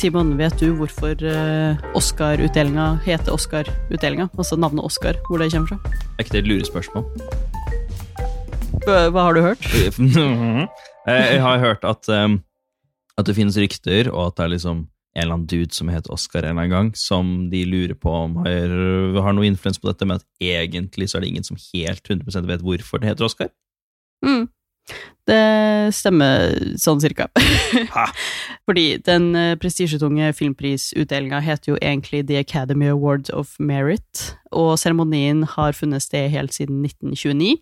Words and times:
Simon, 0.00 0.30
vet 0.38 0.54
du 0.56 0.70
hvorfor 0.78 1.12
uh, 1.28 1.80
Oscar-utdelinga 1.98 3.02
heter 3.04 3.34
Oscar-utdelinga? 3.34 4.30
Altså 4.32 4.56
navnet 4.56 4.86
Oscar, 4.86 5.18
hvor 5.26 5.42
det 5.42 5.50
kommer 5.52 5.74
fra? 5.74 5.98
Er 6.14 6.24
ikke 6.24 6.32
det 6.38 6.40
et 6.40 6.48
lurespørsmål? 6.48 7.04
Hva, 8.86 9.26
har 9.26 9.36
du 9.36 9.42
hørt? 9.44 9.66
Eh, 11.08 11.26
jeg 11.32 11.40
har 11.40 11.58
hørt 11.58 11.84
at, 11.88 12.08
at 12.12 13.26
det 13.26 13.34
finnes 13.34 13.56
rykter, 13.56 14.10
og 14.12 14.26
at 14.26 14.34
det 14.36 14.42
er 14.44 14.50
liksom 14.52 14.82
en 14.84 15.22
eller 15.22 15.38
annen 15.38 15.46
dude 15.48 15.72
som 15.74 15.88
heter 15.88 16.12
Oscar 16.12 16.44
en 16.44 16.50
eller 16.52 16.66
annen 16.66 16.74
gang, 16.74 16.90
som 16.94 17.30
de 17.50 17.62
lurer 17.64 17.96
på 17.96 18.12
om 18.12 18.36
har, 18.44 18.74
har 19.24 19.34
noe 19.34 19.48
influens 19.48 19.80
på 19.80 19.88
dette, 19.88 20.04
men 20.06 20.20
at 20.20 20.26
egentlig 20.44 21.08
så 21.08 21.18
er 21.18 21.24
det 21.24 21.32
ingen 21.32 21.48
som 21.48 21.58
helt 21.72 22.04
100% 22.04 22.50
vet 22.52 22.64
hvorfor 22.66 23.00
det 23.00 23.08
heter 23.08 23.26
Oscar. 23.26 23.48
Mm. 24.20 24.44
Det 25.30 25.94
stemmer 25.94 26.56
sånn 26.80 27.00
cirka. 27.02 27.28
Fordi 28.66 28.86
den 29.06 29.30
uh, 29.36 29.54
prestisjetunge 29.60 30.32
filmprisutdelinga 30.34 31.42
heter 31.44 31.74
jo 31.74 31.78
egentlig 31.78 32.24
The 32.30 32.40
Academy 32.40 32.90
Awards 32.90 33.30
of 33.30 33.54
Merit, 33.62 34.32
og 34.50 34.74
seremonien 34.80 35.44
har 35.56 35.76
funnet 35.76 36.06
sted 36.06 36.32
helt 36.34 36.56
siden 36.56 36.82
1929. 36.86 37.60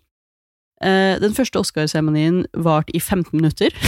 Uh, 0.79 1.19
den 1.19 1.35
første 1.35 1.59
Oscar-seremonien 1.59 2.45
varte 2.55 2.95
i 2.95 3.03
15 3.03 3.35
minutter. 3.37 3.75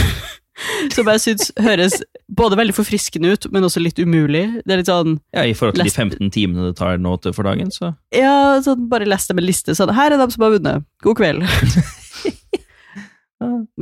Som 0.94 1.08
jeg 1.08 1.22
syns 1.24 1.52
høres 1.64 1.96
både 2.30 2.58
veldig 2.60 2.76
forfriskende 2.76 3.32
ut, 3.34 3.48
men 3.56 3.66
også 3.66 3.82
litt 3.82 3.98
umulig. 4.02 4.44
Det 4.62 4.76
er 4.76 4.82
litt 4.82 4.92
sånn 4.92 5.16
Ja, 5.34 5.46
I 5.48 5.56
forhold 5.58 5.80
til 5.80 5.88
de 5.88 5.94
15 5.94 6.34
timene 6.36 6.68
det 6.68 6.76
tar 6.78 7.00
nå 7.02 7.16
til 7.24 7.34
for 7.34 7.48
dagen, 7.48 7.72
så 7.74 7.94
Ja, 8.14 8.60
sånn 8.62 8.90
bare 8.92 9.08
les 9.10 9.26
dem 9.32 9.42
en 9.42 9.48
liste. 9.48 9.74
Sånn, 9.78 9.94
her 9.96 10.12
er 10.12 10.22
de 10.22 10.28
som 10.36 10.46
har 10.46 10.54
vunnet. 10.54 10.86
God 11.08 11.18
kveld. 11.24 11.48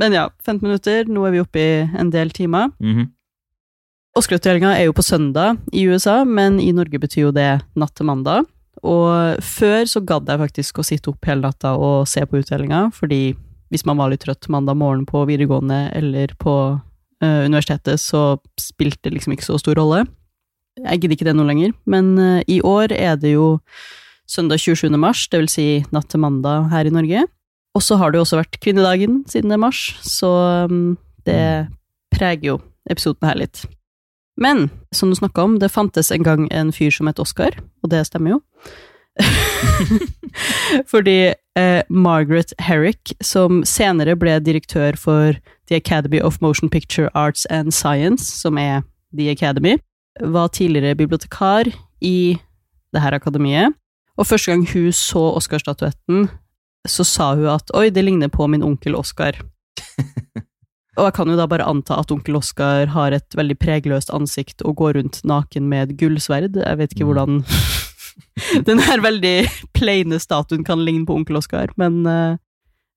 men 0.00 0.16
ja, 0.16 0.26
15 0.42 0.64
minutter. 0.64 1.08
Nå 1.12 1.26
er 1.28 1.34
vi 1.36 1.42
oppe 1.42 1.60
i 1.60 1.72
en 2.00 2.10
del 2.10 2.30
timer. 2.34 2.70
mm 2.80 2.94
-hmm. 2.96 3.08
Oscar-utdelinga 4.18 4.72
er 4.74 4.88
jo 4.88 4.92
på 4.92 5.02
søndag 5.06 5.58
i 5.72 5.84
USA, 5.86 6.24
men 6.24 6.58
i 6.60 6.72
Norge 6.72 6.98
betyr 6.98 7.28
jo 7.28 7.30
det 7.30 7.60
natt 7.78 7.94
til 7.94 8.06
mandag. 8.06 8.44
Og 8.82 9.38
før 9.44 9.84
så 9.86 10.00
gadd 10.00 10.28
jeg 10.28 10.40
faktisk 10.40 10.80
å 10.80 10.86
sitte 10.86 11.12
opp 11.12 11.28
hele 11.28 11.44
natta 11.44 11.76
og 11.78 12.08
se 12.08 12.24
på 12.26 12.40
utdelinga, 12.40 12.90
fordi 12.96 13.36
hvis 13.70 13.86
man 13.86 14.00
var 14.00 14.10
litt 14.10 14.24
trøtt 14.24 14.48
mandag 14.48 14.76
morgen 14.80 15.06
på 15.06 15.22
videregående 15.28 15.92
eller 15.94 16.32
på 16.40 16.54
uh, 16.80 17.42
universitetet, 17.46 18.00
så 18.00 18.40
spilte 18.58 19.06
det 19.06 19.14
liksom 19.14 19.36
ikke 19.36 19.46
så 19.46 19.58
stor 19.58 19.78
rolle. 19.78 20.06
Jeg 20.80 21.02
gidder 21.02 21.16
ikke 21.16 21.28
det 21.28 21.36
nå 21.36 21.46
lenger, 21.46 21.74
men 21.86 22.16
uh, 22.18 22.40
i 22.48 22.60
år 22.66 22.90
er 22.96 23.14
det 23.20 23.36
jo 23.36 23.60
søndag 24.26 24.58
27. 24.58 24.90
mars, 24.98 25.28
det 25.30 25.38
vil 25.44 25.52
si 25.52 25.68
natt 25.94 26.10
til 26.10 26.24
mandag 26.24 26.70
her 26.74 26.88
i 26.88 26.94
Norge. 26.94 27.28
Og 27.74 27.84
så 27.86 27.96
har 28.00 28.10
det 28.10 28.18
jo 28.18 28.24
også 28.26 28.40
vært 28.40 28.58
kvinnedagen 28.62 29.22
siden 29.30 29.52
det 29.52 29.58
er 29.58 29.62
mars, 29.62 29.82
så 30.02 30.30
um, 30.70 30.96
det 31.28 31.68
preger 32.14 32.54
jo 32.54 32.56
episoden 32.90 33.28
her 33.28 33.38
litt. 33.38 33.64
Men 34.40 34.68
som 34.94 35.10
du 35.10 35.18
snakka 35.18 35.44
om, 35.44 35.58
det 35.60 35.70
fantes 35.70 36.10
en 36.10 36.24
gang 36.26 36.48
en 36.50 36.72
fyr 36.74 36.90
som 36.94 37.10
het 37.10 37.20
Oscar, 37.22 37.54
og 37.84 37.92
det 37.92 38.02
stemmer 38.08 38.36
jo. 38.36 38.40
Fordi 40.90 41.34
eh, 41.58 41.82
Margaret 41.90 42.54
Herrick, 42.58 43.12
som 43.22 43.62
senere 43.68 44.16
ble 44.16 44.38
direktør 44.40 44.96
for 44.96 45.36
The 45.68 45.76
Academy 45.76 46.20
of 46.24 46.40
Motion 46.40 46.70
Picture 46.70 47.10
Arts 47.14 47.44
and 47.50 47.74
Science, 47.74 48.24
som 48.24 48.58
er 48.58 48.82
The 49.16 49.30
Academy, 49.30 49.76
var 50.20 50.48
tidligere 50.48 50.96
bibliotekar 50.96 51.70
i 52.00 52.38
det 52.94 53.02
her 53.02 53.14
akademiet. 53.14 53.76
Og 54.18 54.26
første 54.26 54.50
gang 54.50 54.66
hun 54.72 54.92
så 54.92 55.22
Oscar-statuetten, 55.36 56.28
så 56.88 57.04
sa 57.04 57.32
hun 57.34 57.48
at 57.52 57.72
oi, 57.76 57.88
det 57.92 58.04
ligner 58.06 58.30
på 58.32 58.46
min 58.48 58.64
onkel 58.64 58.96
Oskar'. 58.96 59.40
Og 60.98 61.06
jeg 61.06 61.14
kan 61.16 61.30
jo 61.30 61.36
da 61.38 61.46
bare 61.48 61.66
anta 61.70 61.96
at 62.00 62.10
onkel 62.12 62.36
Oskar 62.40 62.90
har 62.92 63.14
et 63.14 63.36
veldig 63.38 63.56
pregløst 63.62 64.10
ansikt 64.12 64.64
og 64.66 64.76
går 64.80 64.98
rundt 64.98 65.20
naken 65.24 65.68
med 65.70 65.86
et 65.86 65.96
gullsverd. 66.00 66.58
Jeg 66.60 66.80
vet 66.80 66.92
ikke 66.92 67.06
hvordan 67.08 67.40
den 68.68 68.82
her 68.84 69.00
veldig 69.00 69.48
plaine 69.76 70.18
statuen 70.20 70.66
kan 70.66 70.82
ligne 70.84 71.06
på 71.08 71.16
onkel 71.16 71.38
Oskar, 71.40 71.72
men 71.80 72.02
uh, 72.04 72.36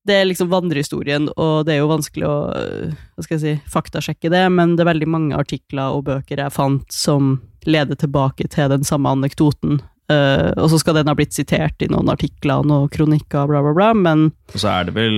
det 0.03 0.17
er 0.19 0.27
liksom 0.27 0.49
vandrehistorien, 0.51 1.29
og 1.37 1.63
det 1.67 1.77
er 1.77 1.83
jo 1.83 1.91
vanskelig 1.93 2.27
å 2.27 2.35
uh, 2.51 2.91
hva 3.15 3.23
skal 3.23 3.37
jeg 3.37 3.43
si, 3.45 3.71
faktasjekke 3.71 4.33
det, 4.33 4.43
men 4.51 4.75
det 4.75 4.83
er 4.83 4.91
veldig 4.91 5.11
mange 5.13 5.39
artikler 5.39 5.95
og 5.95 6.07
bøker 6.09 6.43
jeg 6.43 6.55
fant 6.57 6.83
som 6.91 7.37
leder 7.63 7.95
tilbake 7.95 8.49
til 8.51 8.73
den 8.73 8.83
samme 8.83 9.13
anekdoten. 9.15 9.79
Uh, 10.13 10.51
og 10.61 10.69
så 10.69 10.77
skal 10.81 10.99
den 10.99 11.09
ha 11.09 11.15
blitt 11.17 11.33
sitert 11.33 11.81
i 11.81 11.89
noen 11.91 12.11
artikler 12.13 12.61
og 12.61 12.67
noen 12.69 12.89
kronikker, 12.93 13.47
bla, 13.49 13.61
bla, 13.65 13.73
bla, 13.77 13.89
men 13.97 14.27
Og 14.53 14.59
så 14.61 14.69
er 14.75 14.89
det 14.89 14.93
vel 14.97 15.17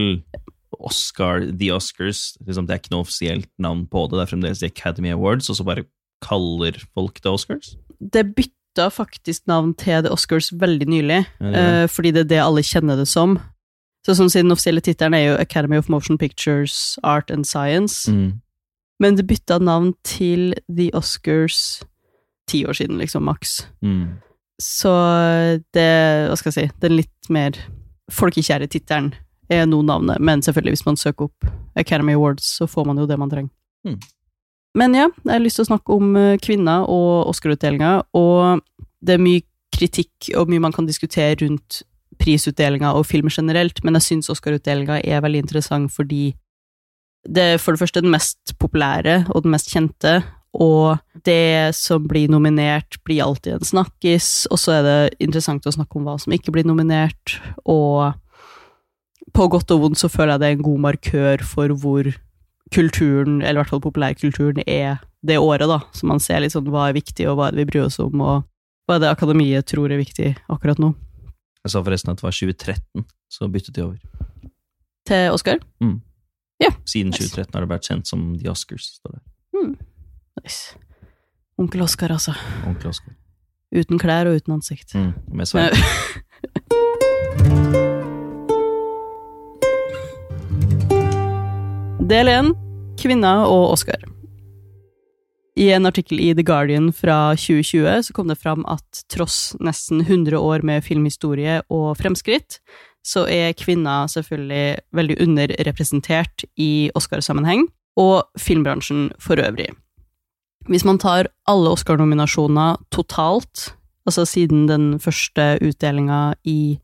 Oscar, 0.79 1.45
The 1.59 1.71
Oscars. 1.75 2.35
Liksom, 2.45 2.65
det 2.67 2.73
er 2.75 2.81
ikke 2.81 2.93
noe 2.95 3.05
offisielt 3.05 3.49
navn 3.61 3.85
på 3.91 4.05
det, 4.09 4.17
det 4.19 4.25
er 4.25 4.31
fremdeles 4.33 4.59
The 4.63 4.71
Academy 4.71 5.11
Awards, 5.15 5.49
og 5.49 5.57
så 5.59 5.65
bare 5.67 5.85
kaller 6.25 6.77
folk 6.93 7.21
det 7.23 7.31
Oscars? 7.31 7.73
Det 7.99 8.25
bytta 8.35 8.89
faktisk 8.91 9.45
navn 9.47 9.73
til 9.79 10.03
The 10.03 10.11
Oscars 10.11 10.51
veldig 10.59 10.87
nylig, 10.91 11.21
Ja, 11.39 11.51
det 11.51 11.61
gjør 11.61 11.83
eh, 11.83 11.87
fordi 11.95 12.11
det 12.15 12.25
er 12.25 12.31
det 12.33 12.41
alle 12.43 12.63
kjenner 12.67 12.99
det 12.99 13.07
som. 13.07 13.37
Så 14.05 14.13
sånn 14.19 14.29
siden 14.29 14.49
Den 14.51 14.53
offisielle 14.57 14.83
tittelen 14.85 15.15
er 15.17 15.23
jo 15.29 15.37
Academy 15.41 15.79
of 15.81 15.87
Motion 15.89 16.17
Pictures, 16.21 16.99
Art 17.03 17.31
and 17.31 17.47
Science, 17.47 18.11
Mm. 18.11 18.41
men 18.99 19.15
det 19.15 19.25
bytta 19.27 19.57
navn 19.59 19.93
til 20.03 20.53
The 20.69 20.91
Oscars 20.93 21.83
ti 22.47 22.65
år 22.65 22.73
siden, 22.77 22.99
liksom, 22.99 23.23
maks. 23.25 23.65
Mm. 23.81 24.19
Så 24.61 24.91
det, 25.75 25.89
hva 26.29 26.35
skal 26.39 26.51
jeg 26.51 26.57
si, 26.57 26.67
den 26.83 26.97
litt 27.01 27.29
mer 27.33 27.57
folkekjære 28.13 28.69
tittelen 28.71 29.13
er 29.51 29.65
nå 29.69 29.81
navnet, 29.85 30.21
men 30.23 30.41
selvfølgelig, 30.41 30.77
hvis 30.77 30.85
man 30.87 30.97
søker 30.97 31.27
opp 31.27 31.49
Academy 31.77 32.15
Awards, 32.15 32.47
så 32.57 32.67
får 32.69 32.85
man 32.89 33.01
jo 33.01 33.07
det 33.09 33.17
man 33.21 33.31
trenger. 33.31 33.51
Mm. 33.85 33.99
Men 34.75 34.95
ja, 34.97 35.09
jeg 35.23 35.31
har 35.31 35.43
lyst 35.43 35.59
til 35.59 35.65
å 35.65 35.71
snakke 35.71 35.95
om 35.95 36.15
eh, 36.19 36.37
kvinner 36.43 36.87
og 36.91 37.29
Oscar-utdelinga, 37.31 37.91
og 38.17 38.63
det 39.05 39.15
er 39.15 39.23
mye 39.23 39.43
kritikk 39.75 40.31
og 40.39 40.49
mye 40.51 40.63
man 40.63 40.73
kan 40.75 40.87
diskutere 40.87 41.37
rundt 41.43 41.83
prisutdelinga 42.19 42.93
og 42.95 43.05
film 43.07 43.29
generelt, 43.31 43.81
men 43.83 43.97
jeg 43.99 44.07
syns 44.09 44.31
Oscar-utdelinga 44.31 45.01
er 45.03 45.23
veldig 45.23 45.43
interessant 45.45 45.91
fordi 45.93 46.33
det 47.25 47.45
er 47.55 47.61
for 47.61 47.73
det 47.73 47.81
første 47.81 48.03
den 48.05 48.13
mest 48.13 48.53
populære 48.61 49.23
og 49.33 49.43
den 49.45 49.55
mest 49.55 49.71
kjente, 49.73 50.19
og 50.55 51.23
det 51.27 51.75
som 51.75 52.05
blir 52.07 52.29
nominert, 52.31 52.97
blir 53.03 53.23
alltid 53.25 53.57
en 53.57 53.67
snakkis, 53.67 54.45
og 54.51 54.61
så 54.61 54.77
er 54.77 54.85
det 54.85 54.99
interessant 55.25 55.65
å 55.67 55.73
snakke 55.75 55.99
om 55.99 56.07
hva 56.07 56.15
som 56.21 56.35
ikke 56.35 56.53
blir 56.55 56.67
nominert, 56.67 57.37
og 57.67 58.15
på 59.35 59.49
godt 59.51 59.73
og 59.75 59.81
vondt 59.81 59.99
så 59.99 60.07
føler 60.11 60.35
jeg 60.35 60.41
det 60.41 60.47
er 60.47 60.55
en 60.55 60.67
god 60.69 60.83
markør 60.85 61.43
for 61.43 61.73
hvor 61.81 62.07
kulturen, 62.73 63.41
eller 63.41 63.59
i 63.59 63.61
hvert 63.63 63.73
fall 63.73 63.83
populærkulturen, 63.83 64.63
er 64.63 65.01
det 65.25 65.41
året, 65.41 65.67
da. 65.67 65.81
Så 65.91 66.07
man 66.07 66.21
ser 66.23 66.39
litt 66.43 66.55
sånn 66.55 66.69
hva 66.71 66.87
er 66.89 66.95
viktig, 66.97 67.27
og 67.29 67.39
hva 67.39 67.49
er 67.49 67.55
det 67.55 67.65
vi 67.65 67.69
bryr 67.73 67.87
oss 67.89 67.99
om, 67.99 68.21
og 68.23 68.45
hva 68.85 68.95
er 68.95 69.03
det 69.03 69.11
akademiet 69.11 69.67
tror 69.67 69.91
er 69.91 69.99
viktig 69.99 70.31
akkurat 70.53 70.79
nå. 70.81 70.93
Jeg 71.65 71.73
sa 71.73 71.81
forresten 71.81 72.13
at 72.13 72.21
det 72.21 72.27
var 72.27 72.35
2013, 72.37 73.05
så 73.33 73.49
byttet 73.51 73.75
de 73.75 73.85
over. 73.85 73.99
Til 75.09 75.33
Oscar? 75.33 75.59
Ja. 76.61 76.71
Siden 76.87 77.11
2013 77.11 77.51
har 77.51 77.65
det 77.65 77.73
vært 77.73 77.89
kjent 77.89 78.07
som 78.07 78.27
The 78.39 78.51
Oscars. 78.53 78.93
står 79.01 79.17
det. 79.17 79.23
Nice. 80.41 80.75
Onkel 81.57 81.81
Oskar, 81.81 82.11
altså. 82.11 82.33
Onkel 82.67 82.89
Oskar. 82.91 83.13
Uten 83.75 83.99
klær 83.99 84.27
og 84.29 84.35
uten 84.39 84.53
ansikt. 84.57 84.95
Mm. 84.95 85.13
Med 85.31 85.45
sverd. 85.47 85.75
Del 92.05 92.27
1. 92.29 92.51
Kvinner 93.01 93.47
og 93.49 93.71
Oscar. 93.73 94.03
I 95.55 95.69
en 95.71 95.87
artikkel 95.87 96.19
i 96.19 96.33
The 96.35 96.43
Guardian 96.43 96.91
fra 96.93 97.31
2020 97.39 98.03
så 98.03 98.13
kom 98.13 98.27
det 98.27 98.35
fram 98.41 98.65
at 98.67 99.05
tross 99.09 99.55
nesten 99.63 100.03
100 100.03 100.35
år 100.37 100.65
med 100.67 100.83
filmhistorie 100.83 101.61
og 101.71 101.95
fremskritt, 101.97 102.59
så 103.05 103.23
er 103.31 103.55
kvinner 103.55 104.09
selvfølgelig 104.11 104.83
veldig 104.93 105.17
underrepresentert 105.23 106.43
i 106.59 106.91
Oscar-sammenheng, 106.97 107.69
og 107.95 108.27
filmbransjen 108.37 109.13
for 109.23 109.39
øvrig. 109.39 109.71
Hvis 110.65 110.85
man 110.87 110.97
tar 111.01 111.29
alle 111.49 111.73
Oscar-nominasjoner 111.75 112.79
totalt, 112.93 113.71
altså 114.07 114.25
siden 114.25 114.65
den 114.69 114.95
første 115.01 115.55
utdelinga 115.61 116.35
i 116.47 116.77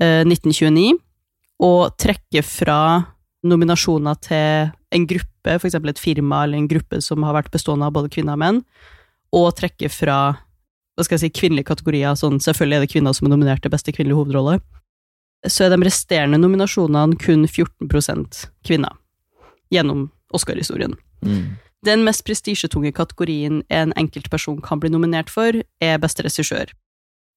eh, 0.00 0.22
1929, 0.24 0.96
og 1.64 1.94
trekker 2.00 2.44
fra 2.46 2.78
nominasjoner 3.44 4.16
til 4.24 4.72
en 4.94 5.06
gruppe, 5.10 5.58
eksempel 5.58 5.92
et 5.92 6.00
firma 6.00 6.44
eller 6.44 6.62
en 6.62 6.70
gruppe 6.70 7.00
som 7.04 7.24
har 7.26 7.36
vært 7.36 7.52
bestående 7.52 7.86
av 7.88 7.94
både 7.96 8.10
kvinner 8.12 8.38
og 8.38 8.40
menn, 8.40 8.62
og 9.34 9.52
trekker 9.58 9.92
fra 9.92 10.18
hva 10.94 11.04
skal 11.04 11.18
jeg 11.18 11.24
si, 11.26 11.40
kvinnelige 11.40 11.68
kategorier, 11.72 12.14
sånn 12.16 12.38
selvfølgelig 12.42 12.76
er 12.76 12.84
det 12.84 12.92
kvinner 12.92 13.14
som 13.16 13.26
er 13.26 13.34
nominert 13.34 13.64
til 13.64 13.72
beste 13.72 13.92
kvinnelige 13.92 14.20
hovedrolle, 14.20 14.60
så 15.44 15.66
er 15.66 15.74
de 15.74 15.84
resterende 15.84 16.38
nominasjonene 16.40 17.18
kun 17.20 17.44
14 17.48 17.90
kvinner, 18.64 18.94
gjennom 19.74 20.06
Oscar-historien. 20.34 20.94
Mm. 21.26 21.58
Den 21.84 22.04
mest 22.06 22.24
prestisjetunge 22.24 22.94
kategorien 22.96 23.62
en 23.68 23.92
enkeltperson 24.00 24.62
kan 24.64 24.80
bli 24.80 24.88
nominert 24.92 25.28
for, 25.32 25.56
er 25.84 26.00
beste 26.00 26.24
regissør. 26.24 26.72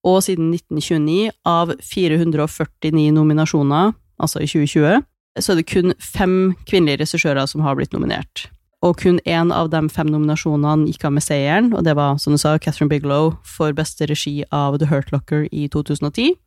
Og 0.08 0.22
siden 0.24 0.54
1929, 0.54 1.32
av 1.44 1.74
449 1.84 3.12
nominasjoner, 3.12 3.92
altså 4.22 4.40
i 4.40 4.48
2020, 4.48 5.02
så 5.42 5.52
er 5.52 5.60
det 5.60 5.68
kun 5.70 5.94
fem 6.00 6.56
kvinnelige 6.70 7.04
regissører 7.04 7.50
som 7.50 7.66
har 7.66 7.76
blitt 7.76 7.94
nominert. 7.94 8.48
Og 8.86 9.00
kun 9.02 9.20
én 9.26 9.52
av 9.54 9.72
de 9.74 9.82
fem 9.90 10.08
nominasjonene 10.14 10.88
gikk 10.88 11.08
av 11.10 11.16
med 11.18 11.26
seieren, 11.26 11.72
og 11.74 11.84
det 11.84 11.98
var, 11.98 12.20
som 12.22 12.36
du 12.36 12.40
sa, 12.40 12.56
Catherine 12.62 12.92
Bigelow 12.94 13.34
for 13.44 13.76
beste 13.76 14.08
regi 14.08 14.44
av 14.54 14.78
The 14.80 14.88
Hurt 14.92 15.12
Locker 15.12 15.48
i 15.52 15.68
2010. 15.74 16.38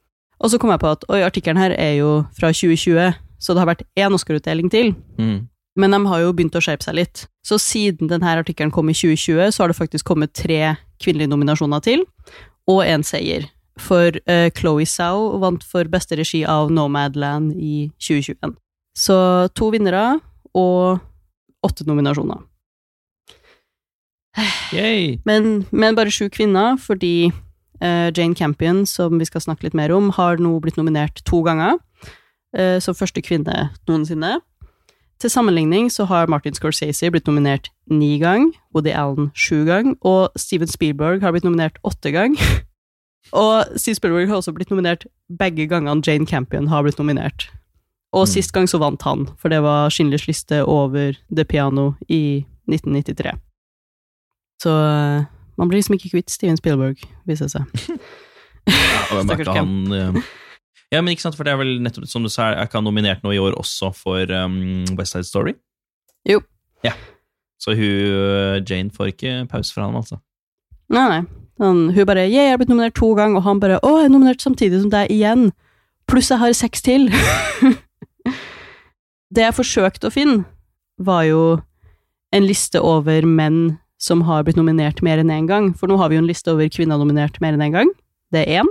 Og 0.41 0.53
så 0.53 0.59
kom 0.59 0.73
jeg 0.73 0.81
på 0.81 0.95
at 0.95 1.05
oi, 1.13 1.21
artikkelen 1.27 1.61
her 1.61 1.75
er 1.77 1.99
jo 1.99 2.23
fra 2.39 2.55
2020, 2.55 3.19
så 3.41 3.53
det 3.53 3.61
har 3.61 3.69
vært 3.75 3.85
én 3.99 4.15
Oscar-utdeling 4.15 4.71
til. 4.73 4.95
Mm. 5.19 5.51
Men 5.79 5.95
de 5.95 6.01
har 6.11 6.23
jo 6.25 6.33
begynt 6.35 6.57
å 6.59 6.63
skjerpe 6.65 6.87
seg 6.87 6.97
litt. 6.99 7.25
Så 7.47 7.59
siden 7.63 8.11
denne 8.11 8.35
artikkelen 8.41 8.73
kom 8.75 8.91
i 8.91 8.97
2020, 8.97 9.53
så 9.55 9.63
har 9.63 9.71
det 9.71 9.79
faktisk 9.79 10.09
kommet 10.09 10.35
tre 10.37 10.77
kvinnelige 11.01 11.31
nominasjoner 11.31 11.83
til, 11.85 12.05
og 12.71 12.83
én 12.85 13.05
seier. 13.07 13.47
For 13.81 14.17
uh, 14.29 14.49
Chloé 14.57 14.85
Zhao 14.89 15.39
vant 15.41 15.63
for 15.65 15.89
beste 15.89 16.19
regi 16.19 16.43
av 16.45 16.73
Nomadland 16.75 17.55
i 17.57 17.89
2021. 18.03 18.57
Så 18.99 19.17
to 19.57 19.71
vinnere 19.73 20.19
og 20.59 21.01
åtte 21.65 21.87
nominasjoner. 21.89 22.43
Yay! 24.75 25.19
Men, 25.27 25.65
men 25.71 25.97
bare 25.99 26.13
sju 26.15 26.29
kvinner, 26.33 26.77
fordi 26.81 27.31
uh, 27.83 28.11
Jane 28.11 28.37
Campion, 28.37 28.85
som 28.87 29.19
vi 29.19 29.27
skal 29.29 29.43
snakke 29.47 29.67
litt 29.67 29.79
mer 29.79 29.95
om, 29.95 30.11
har 30.19 30.43
nå 30.43 30.53
blitt 30.63 30.79
nominert 30.79 31.23
to 31.29 31.43
ganger, 31.47 31.79
uh, 32.59 32.79
som 32.83 32.97
første 32.99 33.23
kvinne 33.25 33.71
noensinne. 33.89 34.39
Til 35.21 35.31
sammenligning 35.31 35.91
så 35.93 36.07
har 36.09 36.31
Martin 36.33 36.55
Scorsese 36.57 37.11
blitt 37.13 37.27
nominert 37.29 37.69
ni 37.93 38.15
gang, 38.19 38.55
Woody 38.75 38.93
Allen 38.97 39.31
sju 39.37 39.65
gang, 39.69 39.97
og 40.01 40.31
Steven 40.41 40.69
Spielberg 40.71 41.21
har 41.21 41.35
blitt 41.35 41.45
nominert 41.45 41.77
åtte 41.85 42.13
gang. 42.15 42.37
og 43.37 43.77
Steve 43.77 43.99
Spielberg 43.99 44.29
har 44.31 44.41
også 44.41 44.55
blitt 44.57 44.71
nominert 44.73 45.05
begge 45.29 45.67
gangene 45.69 46.01
Jane 46.07 46.27
Campion 46.27 46.71
har 46.73 46.83
blitt 46.87 46.99
nominert. 46.99 47.51
Og 48.13 48.25
Mm. 48.27 48.33
sist 48.33 48.53
gang 48.53 48.67
så 48.67 48.79
vant 48.81 49.03
han, 49.03 49.29
for 49.39 49.49
det 49.53 49.61
var 49.63 49.91
Schindlers 49.91 50.27
liste 50.27 50.65
over 50.67 51.13
The 51.31 51.45
Piano 51.45 51.93
i 52.09 52.45
1993. 52.67 53.37
Så 54.63 54.71
eh, 54.71 55.25
man 55.57 55.69
blir 55.69 55.79
liksom 55.79 55.95
ikke 55.95 56.11
kvitt 56.17 56.31
Steven 56.31 56.57
Spielberg, 56.57 56.97
viser 57.27 57.45
det 57.47 57.53
seg. 57.53 57.63
Og 59.11 59.17
jeg 59.21 59.27
merka 59.27 59.53
han 59.53 60.23
Ja, 60.91 61.01
men 61.03 61.15
ikke 61.15 61.23
sant, 61.23 61.37
for 61.39 61.47
det 61.47 61.53
er 61.55 61.61
vel 61.61 61.77
nettopp 61.85 62.09
som 62.11 62.25
du 62.27 62.31
sa, 62.33 62.51
er 62.51 62.67
ikke 62.67 62.81
han 62.81 62.89
nominert 62.89 63.23
nå 63.23 63.31
i 63.35 63.39
år 63.39 63.55
også 63.61 63.93
for 63.95 64.33
um, 64.35 64.83
West 64.99 65.15
Side 65.15 65.29
Story? 65.29 65.55
Jo. 66.27 66.41
Ja. 66.83 66.97
Så 67.61 67.77
hun, 67.77 67.85
eh, 67.85 68.63
Jane 68.65 68.91
får 68.91 69.13
ikke 69.13 69.35
pause 69.51 69.75
fra 69.75 69.87
ham, 69.87 69.99
altså. 70.01 70.19
Nei, 70.91 71.07
nei. 71.13 71.21
Han, 71.61 71.91
hun 71.93 72.07
bare 72.09 72.25
jeg 72.25 72.49
har 72.49 72.57
blitt 72.59 72.73
nominert 72.73 72.97
to 72.97 73.13
ganger', 73.15 73.37
og 73.37 73.45
han 73.45 73.61
bare 73.61 73.79
'å, 73.79 73.99
jeg 74.01 74.09
er 74.09 74.15
nominert 74.15 74.43
samtidig 74.43 74.81
som 74.81 74.91
deg 74.91 75.13
igjen', 75.13 75.53
pluss 76.09 76.31
jeg 76.33 76.41
har 76.41 76.53
seks 76.57 76.83
til'. 76.83 77.13
det 79.35 79.45
jeg 79.45 79.55
forsøkte 79.55 80.09
å 80.09 80.15
finne, 80.15 80.45
var 80.99 81.23
jo 81.29 81.61
en 82.33 82.47
liste 82.47 82.81
over 82.81 83.23
menn 83.23 83.79
som 84.01 84.25
har 84.25 84.43
blitt 84.43 84.57
nominert 84.57 85.03
mer 85.05 85.21
enn 85.21 85.31
én 85.31 85.47
gang, 85.47 85.75
for 85.77 85.87
nå 85.87 86.01
har 86.01 86.09
vi 86.09 86.17
jo 86.17 86.25
en 86.25 86.31
liste 86.31 86.51
over 86.51 86.67
kvinner 86.73 86.99
nominert 86.99 87.39
mer 87.45 87.53
enn 87.53 87.67
én 87.69 87.77
gang. 87.77 87.91
Det 88.33 88.47
er 88.47 88.63
én. 88.63 88.69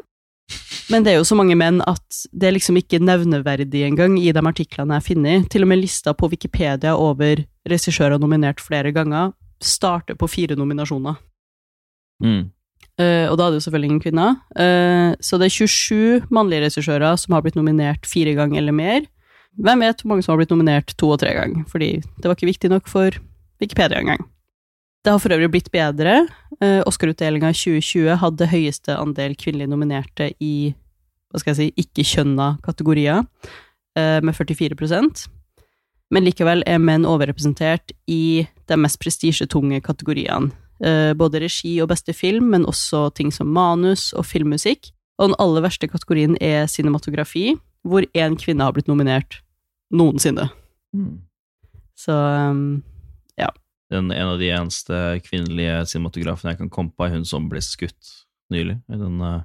Men 0.89 1.05
det 1.05 1.11
er 1.13 1.19
jo 1.19 1.27
så 1.27 1.37
mange 1.37 1.57
menn 1.57 1.83
at 1.85 2.21
det 2.33 2.49
er 2.49 2.55
liksom 2.55 2.79
ikke 2.79 3.01
nevneverdig 3.03 3.83
engang 3.85 4.15
i 4.17 4.31
de 4.33 4.41
artiklene 4.41 4.97
jeg 4.97 5.07
finner. 5.11 5.43
Til 5.51 5.65
og 5.65 5.69
med 5.69 5.83
lista 5.83 6.15
på 6.17 6.31
Wikipedia 6.31 6.95
over 6.97 7.43
regissører 7.69 8.21
nominert 8.21 8.63
flere 8.63 8.93
ganger 8.95 9.35
starter 9.61 10.17
på 10.17 10.29
fire 10.31 10.57
nominasjoner. 10.57 11.19
Mm. 12.23 12.49
Uh, 12.99 13.27
og 13.31 13.37
da 13.39 13.45
er 13.45 13.53
det 13.53 13.59
jo 13.59 13.65
selvfølgelig 13.67 13.89
ingen 13.89 14.03
kvinner. 14.03 14.39
Uh, 14.55 15.13
så 15.23 15.39
det 15.39 15.49
er 15.49 15.55
27 15.55 16.33
mannlige 16.33 16.65
regissører 16.65 17.19
som 17.21 17.35
har 17.35 17.45
blitt 17.45 17.59
nominert 17.59 18.09
fire 18.09 18.33
ganger 18.39 18.63
eller 18.63 18.75
mer. 18.75 19.05
Hvem 19.59 19.85
vet 19.85 20.01
hvor 20.01 20.13
mange 20.13 20.25
som 20.25 20.33
har 20.33 20.41
blitt 20.41 20.53
nominert 20.53 20.95
to 20.97 21.11
og 21.13 21.21
tre 21.21 21.31
ganger, 21.35 21.63
fordi 21.69 21.99
det 22.01 22.27
var 22.27 22.37
ikke 22.37 22.51
viktig 22.51 22.71
nok 22.71 22.89
for 22.91 23.15
Wikipedia 23.61 23.99
engang. 23.99 24.23
Det 25.05 25.13
har 25.13 25.21
for 25.23 25.31
øvrig 25.31 25.49
blitt 25.53 25.71
bedre. 25.71 26.27
Uh, 26.59 26.81
Oscar-utdelinga 26.89 27.53
i 27.53 27.57
2020 27.57 28.19
hadde 28.19 28.51
høyeste 28.51 28.97
andel 28.99 29.35
kvinnelige 29.39 29.71
nominerte 29.71 30.33
i 30.43 30.73
hva 31.29 31.41
skal 31.41 31.53
jeg 31.53 31.59
si, 31.59 31.83
ikke-kjønna 31.83 32.55
kategorier, 32.65 33.25
eh, 33.95 34.19
med 34.25 34.33
44% 34.33 35.27
Men 36.09 36.25
likevel 36.25 36.63
er 36.65 36.79
menn 36.81 37.05
overrepresentert 37.05 37.91
i 38.09 38.47
de 38.65 38.77
mest 38.81 38.97
prestisjetunge 38.97 39.77
kategoriene. 39.85 40.49
Eh, 40.81 41.13
både 41.13 41.41
regi 41.43 41.75
og 41.83 41.89
beste 41.91 42.13
film, 42.13 42.49
men 42.49 42.65
også 42.65 43.13
ting 43.13 43.29
som 43.31 43.45
manus 43.53 44.11
og 44.13 44.25
filmmusikk. 44.25 44.89
Og 45.19 45.29
den 45.29 45.35
aller 45.37 45.61
verste 45.61 45.87
kategorien 45.87 46.35
er 46.41 46.65
cinematografi, 46.65 47.59
hvor 47.85 48.01
én 48.15 48.37
kvinne 48.39 48.63
har 48.63 48.73
blitt 48.73 48.87
nominert 48.87 49.43
noensinne. 49.93 50.49
Mm. 50.95 51.19
Så 51.93 52.15
um, 52.49 52.81
Den, 53.89 54.11
en 54.13 54.35
av 54.35 54.39
de 54.41 54.51
eneste 54.53 54.97
kvinnelige 55.25 55.81
cinematografene 55.89 56.53
jeg 56.53 56.59
kan 56.61 56.71
komme 56.73 56.93
på, 56.93 57.07
er 57.07 57.15
hun 57.15 57.25
som 57.25 57.47
ble 57.49 57.61
skutt 57.65 58.11
nylig. 58.53 58.77
i 58.89 58.99
Den 58.99 59.21
uh, 59.21 59.41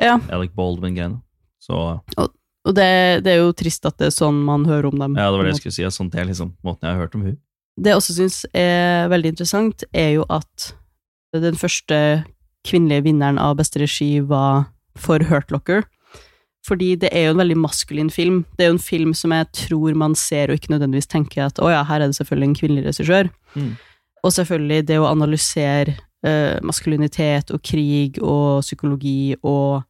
ja. 0.00 0.16
Alec 0.32 0.54
Baldwin-greiene. 0.56 1.20
Så 1.60 1.98
Og 2.16 2.74
det, 2.74 2.86
det 3.26 3.34
er 3.34 3.42
jo 3.42 3.52
trist 3.56 3.84
at 3.88 3.98
det 4.00 4.08
er 4.08 4.14
sånn 4.14 4.38
man 4.46 4.64
hører 4.68 4.88
om 4.90 5.02
dem. 5.02 5.18
ja, 5.18 5.28
det 5.30 5.38
var 5.38 5.46
det 5.46 5.56
jeg 5.56 5.62
skulle 5.64 5.76
si. 5.76 5.88
Sånn, 5.98 6.10
det 6.12 6.22
er 6.22 6.30
liksom 6.30 6.54
måten 6.66 6.88
jeg 6.88 6.96
har 6.96 7.04
hørt 7.04 7.18
om 7.18 7.26
hun. 7.26 7.36
Det 7.76 7.92
jeg 7.92 8.00
også 8.00 8.16
syns 8.16 8.38
er 8.56 9.10
veldig 9.12 9.34
interessant, 9.34 9.84
er 9.92 10.14
jo 10.16 10.24
at 10.32 10.70
den 11.36 11.58
første 11.60 11.98
kvinnelige 12.66 13.04
vinneren 13.10 13.38
av 13.38 13.58
beste 13.58 13.82
regi 13.82 14.22
var 14.24 14.70
for 14.96 15.20
Hurt 15.28 15.52
Locker. 15.52 15.84
Fordi 16.66 16.94
det 16.98 17.12
er 17.14 17.28
jo 17.28 17.34
en 17.34 17.42
veldig 17.42 17.58
maskulin 17.62 18.08
film. 18.10 18.40
Det 18.56 18.64
er 18.64 18.72
jo 18.72 18.76
en 18.76 18.82
film 18.82 19.12
som 19.14 19.34
jeg 19.34 19.46
tror 19.54 19.94
man 19.98 20.16
ser 20.18 20.50
og 20.50 20.58
ikke 20.58 20.72
nødvendigvis 20.74 21.10
tenker 21.10 21.46
at 21.46 21.60
å 21.62 21.70
ja, 21.70 21.84
her 21.86 22.02
er 22.02 22.10
det 22.10 22.18
selvfølgelig 22.18 22.48
en 22.48 22.56
kvinnelig 22.58 22.86
regissør. 22.88 23.30
Mm. 23.54 23.74
Og 24.26 24.32
selvfølgelig 24.34 24.86
det 24.88 24.96
å 24.98 25.06
analysere 25.06 25.94
uh, 26.26 26.56
maskulinitet 26.66 27.52
og 27.54 27.62
krig 27.62 28.18
og 28.18 28.64
psykologi 28.64 29.36
og 29.42 29.84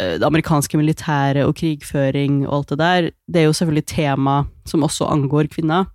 uh, 0.00 0.14
det 0.16 0.24
amerikanske 0.24 0.80
militæret 0.80 1.44
og 1.44 1.56
krigføring 1.58 2.46
og 2.46 2.54
alt 2.60 2.72
det 2.72 2.78
der, 2.80 3.10
det 3.28 3.42
er 3.42 3.48
jo 3.50 3.58
selvfølgelig 3.58 3.88
tema 3.92 4.38
som 4.68 4.86
også 4.86 5.10
angår 5.12 5.50
kvinner. 5.52 5.90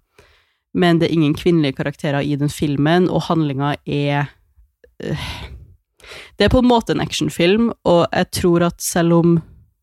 Men 0.78 1.00
det 1.00 1.10
er 1.10 1.16
ingen 1.18 1.34
kvinnelige 1.38 1.78
karakterer 1.78 2.26
i 2.26 2.36
den 2.38 2.50
filmen, 2.50 3.06
og 3.10 3.26
handlinga 3.30 3.76
er 3.86 4.30
uh, 5.02 5.26
Det 6.38 6.46
er 6.46 6.52
på 6.52 6.60
en 6.60 6.68
måte 6.68 6.92
en 6.94 7.02
actionfilm, 7.02 7.72
og 7.88 8.06
jeg 8.12 8.30
tror 8.36 8.66
at 8.68 8.82
selv 8.84 9.14
om 9.14 9.36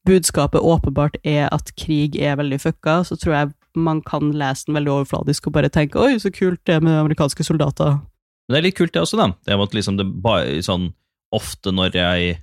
budskapet 0.06 0.60
åpenbart 0.60 1.16
er 1.24 1.48
at 1.52 1.72
krig 1.76 2.16
er 2.16 2.36
veldig 2.40 2.60
fucka, 2.60 3.00
så 3.04 3.16
tror 3.20 3.34
jeg 3.36 3.52
man 3.76 4.00
kan 4.02 4.32
lese 4.34 4.66
den 4.66 4.74
veldig 4.78 4.92
overfladisk 4.96 5.46
og 5.46 5.52
bare 5.52 5.68
tenke 5.70 5.98
'oi, 6.00 6.18
så 6.18 6.30
kult 6.34 6.60
det 6.66 6.82
med 6.82 6.98
amerikanske 6.98 7.44
soldater'. 7.44 8.00
Men 8.48 8.54
det 8.54 8.58
er 8.58 8.62
litt 8.62 8.76
kult, 8.76 8.92
det 8.92 9.02
også, 9.02 9.16
da. 9.16 9.26
Det 9.46 9.54
er 9.54 9.62
at 9.62 9.74
liksom 9.74 9.96
det 9.96 10.22
bare, 10.22 10.58
sånn, 10.62 10.92
ofte 11.32 11.70
når 11.70 11.92
jeg 11.94 12.40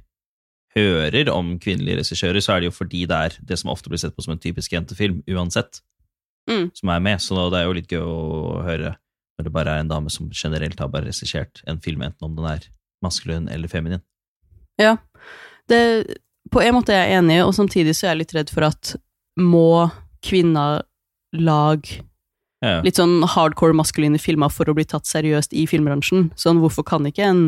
hører 0.75 1.29
om 1.33 1.59
kvinnelige 1.59 1.97
regissører, 1.97 2.39
så 2.39 2.53
er 2.55 2.59
det 2.61 2.69
jo 2.69 2.77
fordi 2.77 3.05
det 3.09 3.17
er 3.17 3.37
det 3.43 3.57
som 3.59 3.71
ofte 3.71 3.89
blir 3.89 3.99
sett 3.99 4.15
på 4.15 4.23
som 4.23 4.35
en 4.35 4.39
typisk 4.39 4.71
jentefilm, 4.71 5.23
uansett, 5.27 5.81
Mm. 6.47 6.71
som 6.73 6.89
er 6.89 6.99
med. 6.99 7.19
Så 7.19 7.49
det 7.51 7.59
er 7.59 7.65
jo 7.65 7.73
litt 7.73 7.89
gøy 7.91 7.99
å 7.99 8.63
høre 8.63 8.95
når 9.37 9.43
det 9.43 9.53
bare 9.53 9.67
er 9.75 9.79
en 9.81 9.89
dame 9.89 10.09
som 10.09 10.29
generelt 10.31 10.79
har 10.79 10.87
bare 10.87 11.05
regissert 11.05 11.61
en 11.67 11.79
film, 11.79 12.01
enten 12.01 12.23
om 12.23 12.35
den 12.35 12.45
er 12.45 12.59
maskulin 13.03 13.49
eller 13.51 13.67
feminin. 13.67 14.01
Ja. 14.79 14.97
Det, 15.67 16.17
på 16.51 16.61
en 16.63 16.75
måte 16.77 16.93
er 16.95 17.07
jeg 17.07 17.21
enig, 17.21 17.39
og 17.45 17.55
samtidig 17.55 17.95
så 17.97 18.07
er 18.07 18.15
jeg 18.15 18.21
litt 18.23 18.35
redd 18.37 18.53
for 18.53 18.67
at 18.67 18.93
må 19.37 19.87
kvinner 20.25 20.83
lage 21.37 22.01
Ja, 22.63 22.79
litt 22.81 22.97
sånn 22.97 23.21
hardcore 23.29 23.75
maskuline 23.77 24.17
filmer 24.21 24.49
for 24.49 24.69
å 24.69 24.73
bli 24.73 24.85
tatt 24.89 25.05
seriøst 25.05 25.53
i 25.53 25.67
filmbransjen? 25.69 26.31
Sånn, 26.39 26.61
hvorfor 26.63 26.85
kan 26.87 27.05
ikke 27.05 27.27
en 27.27 27.43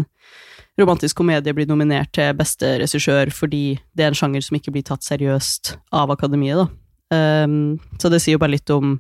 romantisk 0.80 1.18
komedie 1.20 1.56
bli 1.56 1.66
nominert 1.68 2.12
til 2.16 2.36
beste 2.38 2.78
regissør 2.84 3.32
fordi 3.34 3.80
det 3.98 4.06
er 4.06 4.14
en 4.14 4.20
sjanger 4.20 4.46
som 4.46 4.60
ikke 4.60 4.74
blir 4.76 4.86
tatt 4.88 5.06
seriøst 5.08 5.74
av 5.96 6.14
akademiet, 6.14 6.62
da? 6.62 6.70
Um, 7.10 7.80
så 7.98 8.12
det 8.14 8.20
sier 8.22 8.38
jo 8.38 8.42
bare 8.44 8.54
litt 8.54 8.70
om 8.70 9.00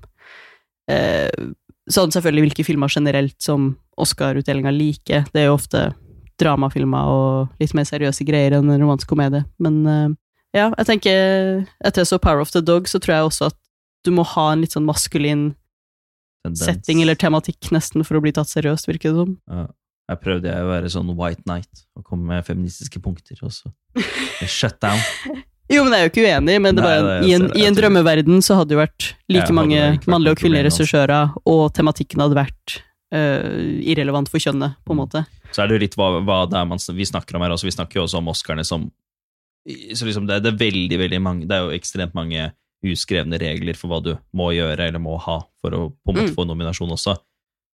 uh, 0.89 1.49
Sånn 1.89 2.11
selvfølgelig 2.13 2.43
hvilke 2.43 2.63
filmer 2.67 2.91
generelt 2.93 3.33
som 3.41 3.71
Oscar-utdelinga 3.97 4.69
liker. 4.69 5.23
Det 5.33 5.41
er 5.41 5.47
jo 5.47 5.55
ofte 5.55 5.79
dramafilmer 6.39 7.11
og 7.11 7.61
litt 7.61 7.73
mer 7.77 7.87
seriøse 7.87 8.25
greier 8.27 8.55
enn 8.57 8.69
en 8.71 8.81
romantisk 8.81 9.11
komedie. 9.11 9.43
Men 9.59 9.79
eh, 9.87 10.09
ja, 10.57 10.69
jeg 10.79 10.87
tenker 10.89 11.65
Etter 11.85 12.01
jeg 12.03 12.09
så 12.09 12.17
Power 12.23 12.41
of 12.41 12.51
the 12.55 12.61
Dog, 12.65 12.87
så 12.89 12.97
tror 13.03 13.15
jeg 13.19 13.27
også 13.29 13.49
at 13.51 13.57
du 14.07 14.11
må 14.15 14.23
ha 14.23 14.51
en 14.53 14.61
litt 14.63 14.71
sånn 14.73 14.87
maskulin 14.87 15.49
Tendens. 16.45 16.63
setting 16.63 17.01
eller 17.03 17.17
tematikk 17.19 17.67
nesten 17.75 18.05
for 18.07 18.15
å 18.17 18.21
bli 18.23 18.31
tatt 18.31 18.47
seriøst, 18.49 18.87
virker 18.87 19.11
det 19.11 19.19
som. 19.25 19.35
Ja. 19.51 19.65
Jeg 20.09 20.21
prøvde 20.23 20.49
jeg 20.49 20.63
å 20.65 20.69
være 20.71 20.89
sånn 20.89 21.09
white 21.19 21.43
knight 21.45 21.83
og 21.99 22.01
komme 22.07 22.31
med 22.31 22.45
feministiske 22.47 22.97
punkter, 23.03 23.37
og 23.45 23.51
så 23.53 23.69
shut 24.49 24.79
down. 24.81 24.97
Jo, 25.69 25.83
men 25.85 25.93
jeg 25.93 25.99
er 25.99 26.07
jo 26.07 26.11
ikke 26.15 26.23
uenig, 26.25 26.55
men 26.63 26.73
det 26.79 26.81
Nei, 26.81 26.93
bare, 26.95 27.17
i, 27.27 27.33
en, 27.35 27.43
i 27.53 27.67
en 27.67 27.75
drømmeverden 27.77 28.39
så 28.41 28.55
hadde 28.57 28.71
det 28.71 28.77
jo 28.79 28.81
vært 28.81 29.09
like 29.29 29.53
mange 29.53 29.83
mannlige 30.09 30.33
og 30.33 30.39
kvinnelige 30.41 30.71
regissører, 30.71 31.35
og 31.45 31.67
tematikken 31.77 32.23
hadde 32.23 32.39
vært 32.39 32.79
uh, 33.13 33.59
irrelevant 33.85 34.31
for 34.33 34.41
kjønnet, 34.41 34.79
på 34.81 34.95
en 34.95 34.97
Mm. 34.97 35.03
måte. 35.03 35.21
Så 35.51 35.61
er 35.63 35.67
det 35.67 35.75
jo 35.77 35.83
litt 35.85 35.95
hva, 35.99 36.07
hva 36.23 36.39
det 36.49 36.57
er 36.59 36.65
man, 36.69 36.77
vi 36.93 37.05
snakker 37.09 37.35
om 37.35 37.41
her 37.45 37.55
også. 37.55 37.65
Vi 37.69 37.75
snakker 37.75 37.99
jo 37.99 38.03
også 38.07 38.17
om 38.21 38.27
Oscarene 38.33 38.65
som 38.65 38.89
så 39.69 40.05
liksom 40.07 40.25
det, 40.25 40.39
det 40.43 40.53
er 40.53 40.57
veldig, 40.57 40.97
veldig 40.97 41.17
mange 41.21 41.45
Det 41.45 41.53
er 41.53 41.65
jo 41.67 41.75
ekstremt 41.75 42.13
mange 42.17 42.47
uskrevne 42.85 43.37
regler 43.41 43.75
for 43.75 43.91
hva 43.91 43.97
du 44.01 44.13
må 44.33 44.53
gjøre 44.55 44.85
eller 44.87 45.01
må 45.03 45.17
ha 45.19 45.41
for 45.59 45.75
å 45.75 45.81
på 45.91 46.13
en 46.13 46.15
måte 46.15 46.29
Mm. 46.31 46.35
få 46.37 46.45
nominasjon 46.47 46.93
også. 46.95 47.17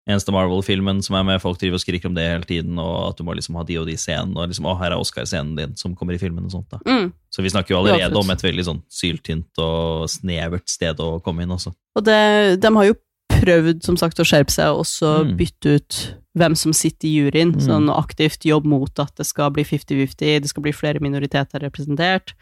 eneste 0.10 0.34
Marvel-filmen 0.34 1.04
som 1.06 1.16
er 1.16 1.24
med. 1.24 1.42
Folk 1.42 1.58
driver 1.62 1.78
og 1.78 1.82
skriker 1.82 2.10
om 2.10 2.16
det 2.18 2.26
hele 2.26 2.46
tiden, 2.46 2.78
og 2.82 3.10
at 3.12 3.18
du 3.18 3.24
må 3.24 3.34
liksom 3.38 3.56
ha 3.58 3.64
de 3.64 3.78
og 3.82 3.86
de 3.88 3.96
scenene. 3.98 4.36
Og 4.38 4.50
liksom, 4.50 4.66
å, 4.66 4.76
her 4.78 4.92
er 4.94 4.98
Oscar-scenen 5.02 5.56
din 5.58 5.76
som 5.78 5.96
kommer 5.96 6.14
i 6.14 6.20
filmen. 6.22 6.46
og 6.46 6.52
sånt 6.52 6.70
da. 6.70 6.78
Mm. 6.86 7.12
Så 7.34 7.42
vi 7.46 7.50
snakker 7.54 7.74
jo 7.74 7.80
allerede 7.84 8.10
Ja, 8.12 8.20
om 8.20 8.30
et 8.30 8.42
veldig 8.42 8.66
sånn 8.66 8.82
syltynt 8.90 9.58
og 9.62 10.10
snevert 10.10 10.68
sted 10.70 10.98
å 11.02 11.22
komme 11.26 11.42
inn 11.46 11.50
også. 11.54 11.74
Og 11.96 12.04
det, 12.06 12.60
de 12.62 12.74
har 12.76 12.86
jo 12.86 12.96
prøvd, 13.46 13.84
som 13.86 13.98
sagt, 14.02 14.20
å 14.20 14.26
skjerpe 14.28 14.52
seg 14.54 14.74
og 14.74 14.84
også 14.84 15.14
Mm. 15.26 15.38
bytte 15.38 15.76
ut 15.78 16.00
hvem 16.36 16.56
som 16.58 16.74
sitter 16.74 17.08
i 17.08 17.16
juryen. 17.16 17.54
Mm. 17.56 17.62
Sånn 17.64 17.90
aktivt 17.94 18.44
jobb 18.44 18.66
mot 18.68 19.00
at 19.00 19.14
det 19.16 19.26
skal 19.26 19.52
bli 19.56 19.64
50-50, 19.64 20.42
det 20.42 20.50
skal 20.50 20.64
bli 20.66 20.74
flere 20.76 21.00
minoriteter 21.00 21.62
representert. 21.64 22.34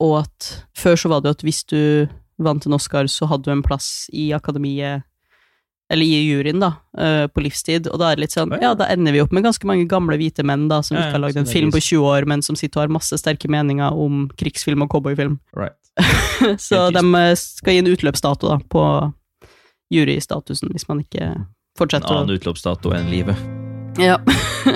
Og 0.00 0.24
at 0.24 0.64
før 0.76 0.96
så 0.98 1.08
var 1.08 1.20
det 1.22 1.28
jo 1.30 1.36
at 1.38 1.44
hvis 1.46 1.62
du 1.70 2.08
vant 2.38 2.66
en 2.66 2.74
Oscar, 2.76 3.04
så 3.08 3.28
hadde 3.30 3.44
du 3.44 3.52
en 3.52 3.62
plass 3.62 4.10
i 4.12 4.30
akademiet 4.36 5.04
eller 5.88 6.02
i 6.02 6.26
juryen, 6.26 6.58
da, 6.58 6.72
eh, 6.98 7.28
på 7.30 7.40
livstid. 7.44 7.86
Og 7.92 8.00
da 8.00 8.10
er 8.10 8.16
det 8.16 8.24
litt 8.26 8.34
sånn, 8.34 8.50
ja, 8.60 8.74
da 8.74 8.88
ender 8.90 9.12
vi 9.14 9.20
opp 9.22 9.30
med 9.32 9.44
ganske 9.44 9.64
mange 9.64 9.86
gamle 9.88 10.18
hvite 10.18 10.42
menn 10.44 10.66
da, 10.68 10.80
som 10.82 10.96
Ja, 10.96 11.04
ikke 11.04 11.12
har 11.12 11.22
lagd 11.22 11.36
en 11.38 11.46
film 11.46 11.70
på 11.70 11.78
20 11.78 12.02
år, 12.02 12.26
men 12.26 12.42
som 12.42 12.56
sitter 12.56 12.80
og 12.80 12.88
har 12.88 12.94
masse 12.98 13.14
sterke 13.14 13.46
meninger 13.48 13.92
om 13.94 14.28
krigsfilm 14.36 14.82
og 14.82 14.90
cowboyfilm. 14.90 15.38
Right. 15.54 15.78
Så 16.58 16.90
de 16.92 16.98
eh, 17.14 17.34
skal 17.38 17.72
gi 17.72 17.78
en 17.78 17.86
utløpsdato 17.94 18.48
da, 18.50 18.58
på 18.68 18.82
jurystatusen, 19.92 20.72
hvis 20.74 20.88
man 20.88 21.04
ikke 21.04 21.34
fortsetter 21.78 22.10
En 22.10 22.24
annen 22.24 22.38
utløpsdato 22.38 22.94
enn 22.96 23.10
livet. 23.12 23.38
Ja. 24.00 24.18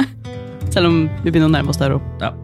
Selv 0.74 0.90
om 0.90 1.02
vi 1.24 1.32
begynner 1.32 1.50
å 1.50 1.56
nærme 1.56 1.72
oss 1.72 1.80
der 1.80 1.96
òg. 1.96 2.06
Ja. 2.22 2.34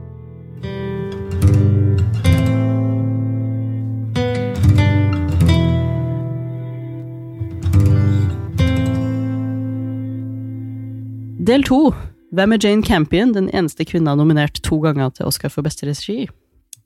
Del 11.46 11.62
to. 11.62 11.92
Hvem 12.34 12.52
er 12.52 12.58
Jane 12.58 12.82
Campion, 12.82 13.30
den 13.32 13.46
eneste 13.54 13.84
kvinna 13.86 14.16
nominert 14.18 14.58
to 14.66 14.80
ganger 14.82 15.12
til 15.14 15.28
Oscar 15.28 15.52
for 15.52 15.62
beste 15.62 15.86
regi? 15.86 16.24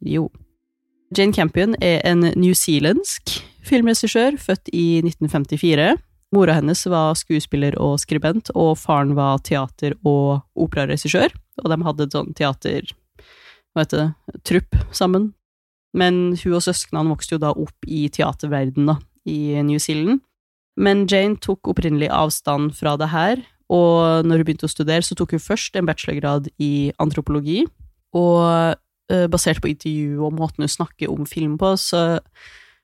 Jo. 0.04 0.28
Jane 1.16 1.32
Campion 1.32 1.72
er 1.80 2.04
en 2.04 2.28
newzealandsk 2.36 3.40
filmregissør, 3.66 4.38
født 4.40 4.70
i 4.72 5.00
1954. 5.02 5.98
Mora 6.34 6.54
hennes 6.60 6.84
var 6.86 7.16
skuespiller 7.18 7.74
og 7.82 7.98
skribent, 8.02 8.52
og 8.54 8.76
faren 8.78 9.16
var 9.18 9.42
teater- 9.46 9.98
og 10.06 10.44
operaregissør. 10.54 11.34
Og 11.62 11.70
de 11.72 11.82
hadde 11.86 12.06
et 12.06 12.16
sånn 12.16 12.34
teater... 12.38 12.96
Hva 13.70 13.84
heter 13.84 14.00
det? 14.00 14.40
Trupp 14.46 14.78
sammen. 14.94 15.30
Men 15.94 16.36
hun 16.38 16.56
og 16.58 16.64
søsknene 16.64 17.10
vokste 17.10 17.36
jo 17.36 17.42
da 17.42 17.52
opp 17.54 17.86
i 17.86 18.08
teaterverdenen 18.10 18.92
da, 18.92 18.96
i 19.26 19.58
New 19.66 19.78
Zealand. 19.82 20.22
Men 20.80 21.04
Jane 21.10 21.38
tok 21.42 21.72
opprinnelig 21.72 22.10
avstand 22.14 22.74
fra 22.78 22.96
det 22.98 23.10
her, 23.12 23.42
og 23.70 24.26
når 24.26 24.40
hun 24.40 24.46
begynte 24.48 24.66
å 24.66 24.72
studere, 24.72 25.04
så 25.06 25.16
tok 25.18 25.36
hun 25.36 25.42
først 25.42 25.76
en 25.78 25.86
bachelorgrad 25.86 26.48
i 26.62 26.90
antropologi, 27.02 27.64
og 28.16 28.74
eh, 29.12 29.26
basert 29.30 29.62
på 29.62 29.70
intervju 29.70 30.24
og 30.26 30.34
måten 30.38 30.66
hun 30.66 30.72
snakker 30.72 31.10
om 31.12 31.26
film 31.28 31.56
på, 31.60 31.74
så 31.78 32.22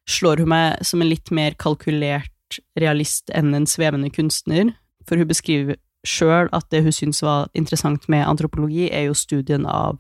slår 0.09 0.43
hun 0.43 0.53
meg 0.53 0.85
som 0.87 1.03
en 1.03 1.11
litt 1.11 1.33
mer 1.35 1.57
kalkulert 1.59 2.61
realist 2.79 3.31
enn 3.35 3.55
en 3.57 3.67
svevende 3.69 4.11
kunstner, 4.15 4.73
for 5.07 5.19
hun 5.19 5.29
beskriver 5.29 5.79
sjøl 6.07 6.51
at 6.55 6.69
det 6.71 6.85
hun 6.87 6.95
syns 6.95 7.23
var 7.25 7.51
interessant 7.59 8.07
med 8.13 8.27
antropologi, 8.27 8.87
er 8.91 9.09
jo 9.09 9.19
studien 9.19 9.67
av 9.67 9.99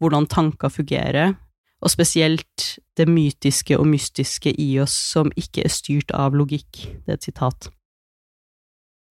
hvordan 0.00 0.26
tanker 0.26 0.72
fungerer, 0.72 1.36
og 1.82 1.90
spesielt 1.90 2.78
det 2.96 3.08
mytiske 3.10 3.76
og 3.78 3.88
mystiske 3.90 4.52
i 4.60 4.68
oss 4.82 4.94
som 5.12 5.32
ikke 5.38 5.64
er 5.66 5.72
styrt 5.72 6.12
av 6.14 6.36
logikk. 6.38 6.84
Det 7.04 7.10
er 7.10 7.18
et 7.18 7.26
sitat. 7.26 7.68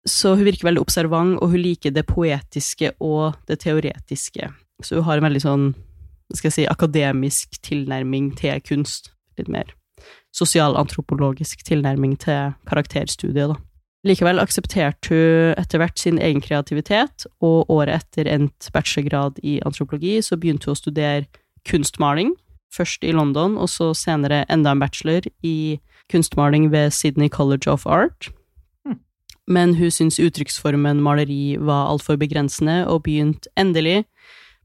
Så 0.08 0.34
hun 0.34 0.46
virker 0.48 0.66
veldig 0.66 0.82
observant, 0.82 1.36
og 1.38 1.52
hun 1.52 1.62
liker 1.62 1.92
det 1.94 2.06
poetiske 2.08 2.94
og 2.98 3.36
det 3.46 3.60
teoretiske. 3.62 4.48
Så 4.82 4.98
hun 4.98 5.06
har 5.06 5.20
en 5.20 5.28
veldig 5.28 5.44
sånn, 5.44 5.68
skal 6.32 6.48
jeg 6.48 6.56
si, 6.56 6.66
akademisk 6.66 7.60
tilnærming 7.62 8.32
til 8.40 8.64
kunst. 8.66 9.12
Litt 9.38 9.52
mer 9.52 9.70
sosialantropologisk 10.32 11.64
tilnærming 11.66 12.16
til 12.20 12.54
karakterstudiet, 12.68 13.52
da. 13.52 13.60
Likevel 14.02 14.42
aksepterte 14.42 15.12
hun 15.12 15.54
etter 15.60 15.78
hvert 15.78 16.00
sin 16.00 16.18
egen 16.18 16.42
kreativitet, 16.42 17.26
og 17.40 17.70
året 17.70 18.00
etter 18.00 18.30
endt 18.32 18.70
bachelorgrad 18.74 19.38
i 19.46 19.60
antropologi, 19.62 20.16
så 20.22 20.36
begynte 20.36 20.66
hun 20.66 20.74
å 20.74 20.80
studere 20.80 21.28
kunstmaling, 21.68 22.34
først 22.74 23.04
i 23.06 23.12
London, 23.14 23.54
og 23.60 23.70
så 23.70 23.92
senere 23.94 24.42
enda 24.50 24.72
en 24.72 24.82
bachelor 24.82 25.28
i 25.46 25.78
kunstmaling 26.10 26.72
ved 26.72 26.90
Sydney 26.90 27.28
College 27.28 27.70
of 27.70 27.86
Art. 27.86 28.32
Men 29.46 29.74
hun 29.74 29.90
syntes 29.90 30.20
uttrykksformen 30.22 31.02
maleri 31.02 31.56
var 31.60 31.90
altfor 31.90 32.18
begrensende, 32.18 32.82
og 32.86 33.04
begynte 33.06 33.50
endelig 33.58 34.04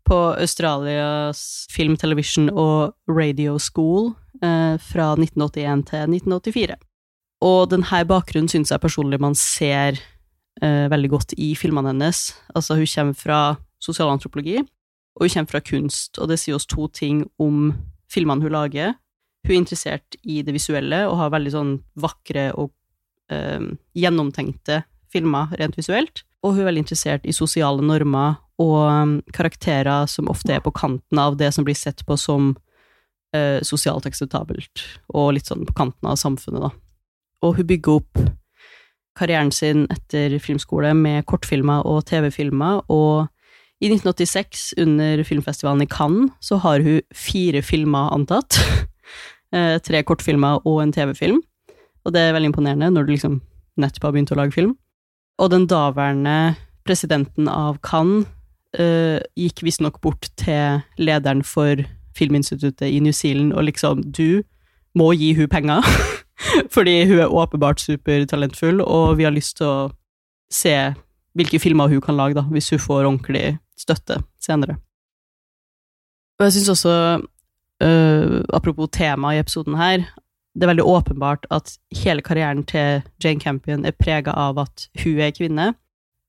på 0.08 0.18
Australias 0.40 1.68
Film, 1.70 1.98
Television 1.98 2.50
og 2.50 2.96
Radio 3.10 3.58
School 3.60 4.16
fra 4.38 5.08
1981 5.18 5.82
til 5.90 6.14
1984. 6.18 6.78
Og 7.46 7.68
denne 7.70 8.04
bakgrunnen 8.10 8.50
syns 8.50 8.72
jeg 8.74 8.82
personlig 8.82 9.20
man 9.22 9.36
ser 9.38 10.00
eh, 10.62 10.88
veldig 10.90 11.12
godt 11.12 11.36
i 11.38 11.54
filmene 11.58 11.94
hennes. 11.94 12.32
Altså, 12.56 12.78
hun 12.80 12.90
kommer 12.90 13.18
fra 13.18 13.42
sosialantropologi, 13.84 14.64
og 15.18 15.26
hun 15.26 15.34
kommer 15.34 15.52
fra 15.52 15.62
kunst, 15.62 16.18
og 16.18 16.32
det 16.32 16.40
sier 16.42 16.58
oss 16.58 16.66
to 16.66 16.88
ting 16.90 17.26
om 17.38 17.76
filmene 18.12 18.42
hun 18.42 18.56
lager. 18.56 18.96
Hun 19.46 19.54
er 19.54 19.62
interessert 19.62 20.18
i 20.24 20.42
det 20.42 20.56
visuelle, 20.56 21.06
og 21.08 21.20
har 21.22 21.34
veldig 21.36 21.54
sånn 21.54 21.74
vakre 22.02 22.50
og 22.58 22.74
eh, 23.30 23.62
gjennomtenkte 23.94 24.82
filmer 25.14 25.54
rent 25.62 25.78
visuelt. 25.78 26.26
Og 26.42 26.56
hun 26.56 26.64
er 26.64 26.72
veldig 26.72 26.86
interessert 26.88 27.26
i 27.26 27.36
sosiale 27.36 27.86
normer 27.86 28.42
og 28.62 29.22
karakterer 29.38 30.08
som 30.10 30.30
ofte 30.32 30.56
er 30.56 30.64
på 30.66 30.74
kanten 30.74 31.20
av 31.22 31.36
det 31.38 31.52
som 31.54 31.66
blir 31.66 31.78
sett 31.78 32.02
på 32.08 32.18
som 32.18 32.56
eh, 33.36 33.60
sosialt 33.66 34.08
akseptabelt, 34.10 34.84
og 35.14 35.34
litt 35.38 35.50
sånn 35.50 35.66
på 35.68 35.76
kanten 35.78 36.10
av 36.10 36.20
samfunnet, 36.20 36.68
da. 36.68 36.72
Og 37.46 37.58
hun 37.60 37.70
bygger 37.70 38.00
opp 38.02 38.22
karrieren 39.18 39.52
sin 39.54 39.86
etter 39.94 40.38
filmskole 40.42 40.94
med 40.98 41.26
kortfilmer 41.30 41.86
og 41.90 42.06
TV-filmer, 42.10 42.84
og 42.94 43.28
i 43.78 43.92
1986, 43.92 44.72
under 44.82 45.22
filmfestivalen 45.26 45.84
i 45.86 45.90
Cannes, 45.90 46.32
så 46.42 46.58
har 46.64 46.82
hun 46.82 47.02
fire 47.14 47.64
filmer 47.66 48.14
antatt. 48.16 48.60
Eh, 49.56 49.78
Tre 49.80 50.02
kortfilmer 50.04 50.58
og 50.68 50.82
en 50.84 50.90
TV-film. 50.92 51.38
Og 52.04 52.12
det 52.12 52.20
er 52.20 52.34
veldig 52.36 52.50
imponerende 52.50 52.90
når 52.92 53.06
du 53.08 53.14
liksom 53.14 53.38
nettopp 53.80 54.04
har 54.04 54.12
begynt 54.12 54.34
å 54.36 54.36
lage 54.36 54.52
film. 54.52 54.74
Og 55.40 55.54
den 55.54 55.70
daværende 55.72 56.58
presidenten 56.84 57.48
av 57.48 57.78
Cannes 57.80 58.28
eh, 58.76 59.24
gikk 59.40 59.64
visstnok 59.64 60.02
bort 60.04 60.28
til 60.36 60.82
lederen 61.00 61.46
for 61.48 61.80
Filminstituttet 62.18 62.90
i 62.90 63.00
New 63.04 63.14
Zealand 63.14 63.54
og 63.54 63.68
liksom 63.68 64.04
Du 64.12 64.42
må 64.98 65.12
gi 65.14 65.34
hun 65.38 65.50
penger, 65.50 65.86
fordi 66.76 67.06
hun 67.06 67.22
er 67.22 67.34
åpenbart 67.34 67.82
supertalentfull, 67.82 68.82
og 68.82 69.18
vi 69.18 69.28
har 69.28 69.36
lyst 69.36 69.58
til 69.60 69.70
å 69.70 69.90
se 70.54 70.74
hvilke 71.38 71.60
filmer 71.62 71.92
hun 71.92 72.02
kan 72.02 72.18
lage, 72.18 72.38
da, 72.38 72.46
hvis 72.50 72.72
hun 72.74 72.82
får 72.82 73.06
ordentlig 73.06 73.58
støtte 73.78 74.22
senere. 74.42 74.80
Og 76.40 76.48
jeg 76.48 76.58
syns 76.58 76.70
også, 76.74 76.94
øh, 77.84 78.44
apropos 78.54 78.90
tema 78.94 79.34
i 79.34 79.42
episoden 79.42 79.78
her, 79.78 80.06
det 80.58 80.66
er 80.66 80.74
veldig 80.74 80.86
åpenbart 80.86 81.46
at 81.54 81.76
hele 81.94 82.22
karrieren 82.22 82.64
til 82.66 83.04
Jane 83.24 83.40
Campion 83.40 83.86
er 83.86 83.94
prega 83.94 84.34
av 84.34 84.58
at 84.58 84.88
hun 85.04 85.20
er 85.22 85.34
kvinne, 85.38 85.74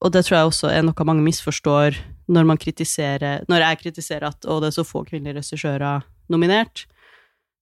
og 0.00 0.12
det 0.12 0.24
tror 0.24 0.36
jeg 0.36 0.50
også 0.50 0.68
er 0.68 0.84
noe 0.84 1.08
mange 1.08 1.24
misforstår 1.24 1.96
når 2.28 2.44
man 2.44 2.60
kritiserer 2.60 3.44
Når 3.48 3.64
jeg 3.64 3.78
kritiserer 3.82 4.28
at 4.28 4.46
å, 4.46 4.58
det 4.60 4.70
er 4.70 4.76
så 4.76 4.84
få 4.86 5.04
kvinnelige 5.08 5.40
regissører 5.40 6.04
nominert, 6.28 6.84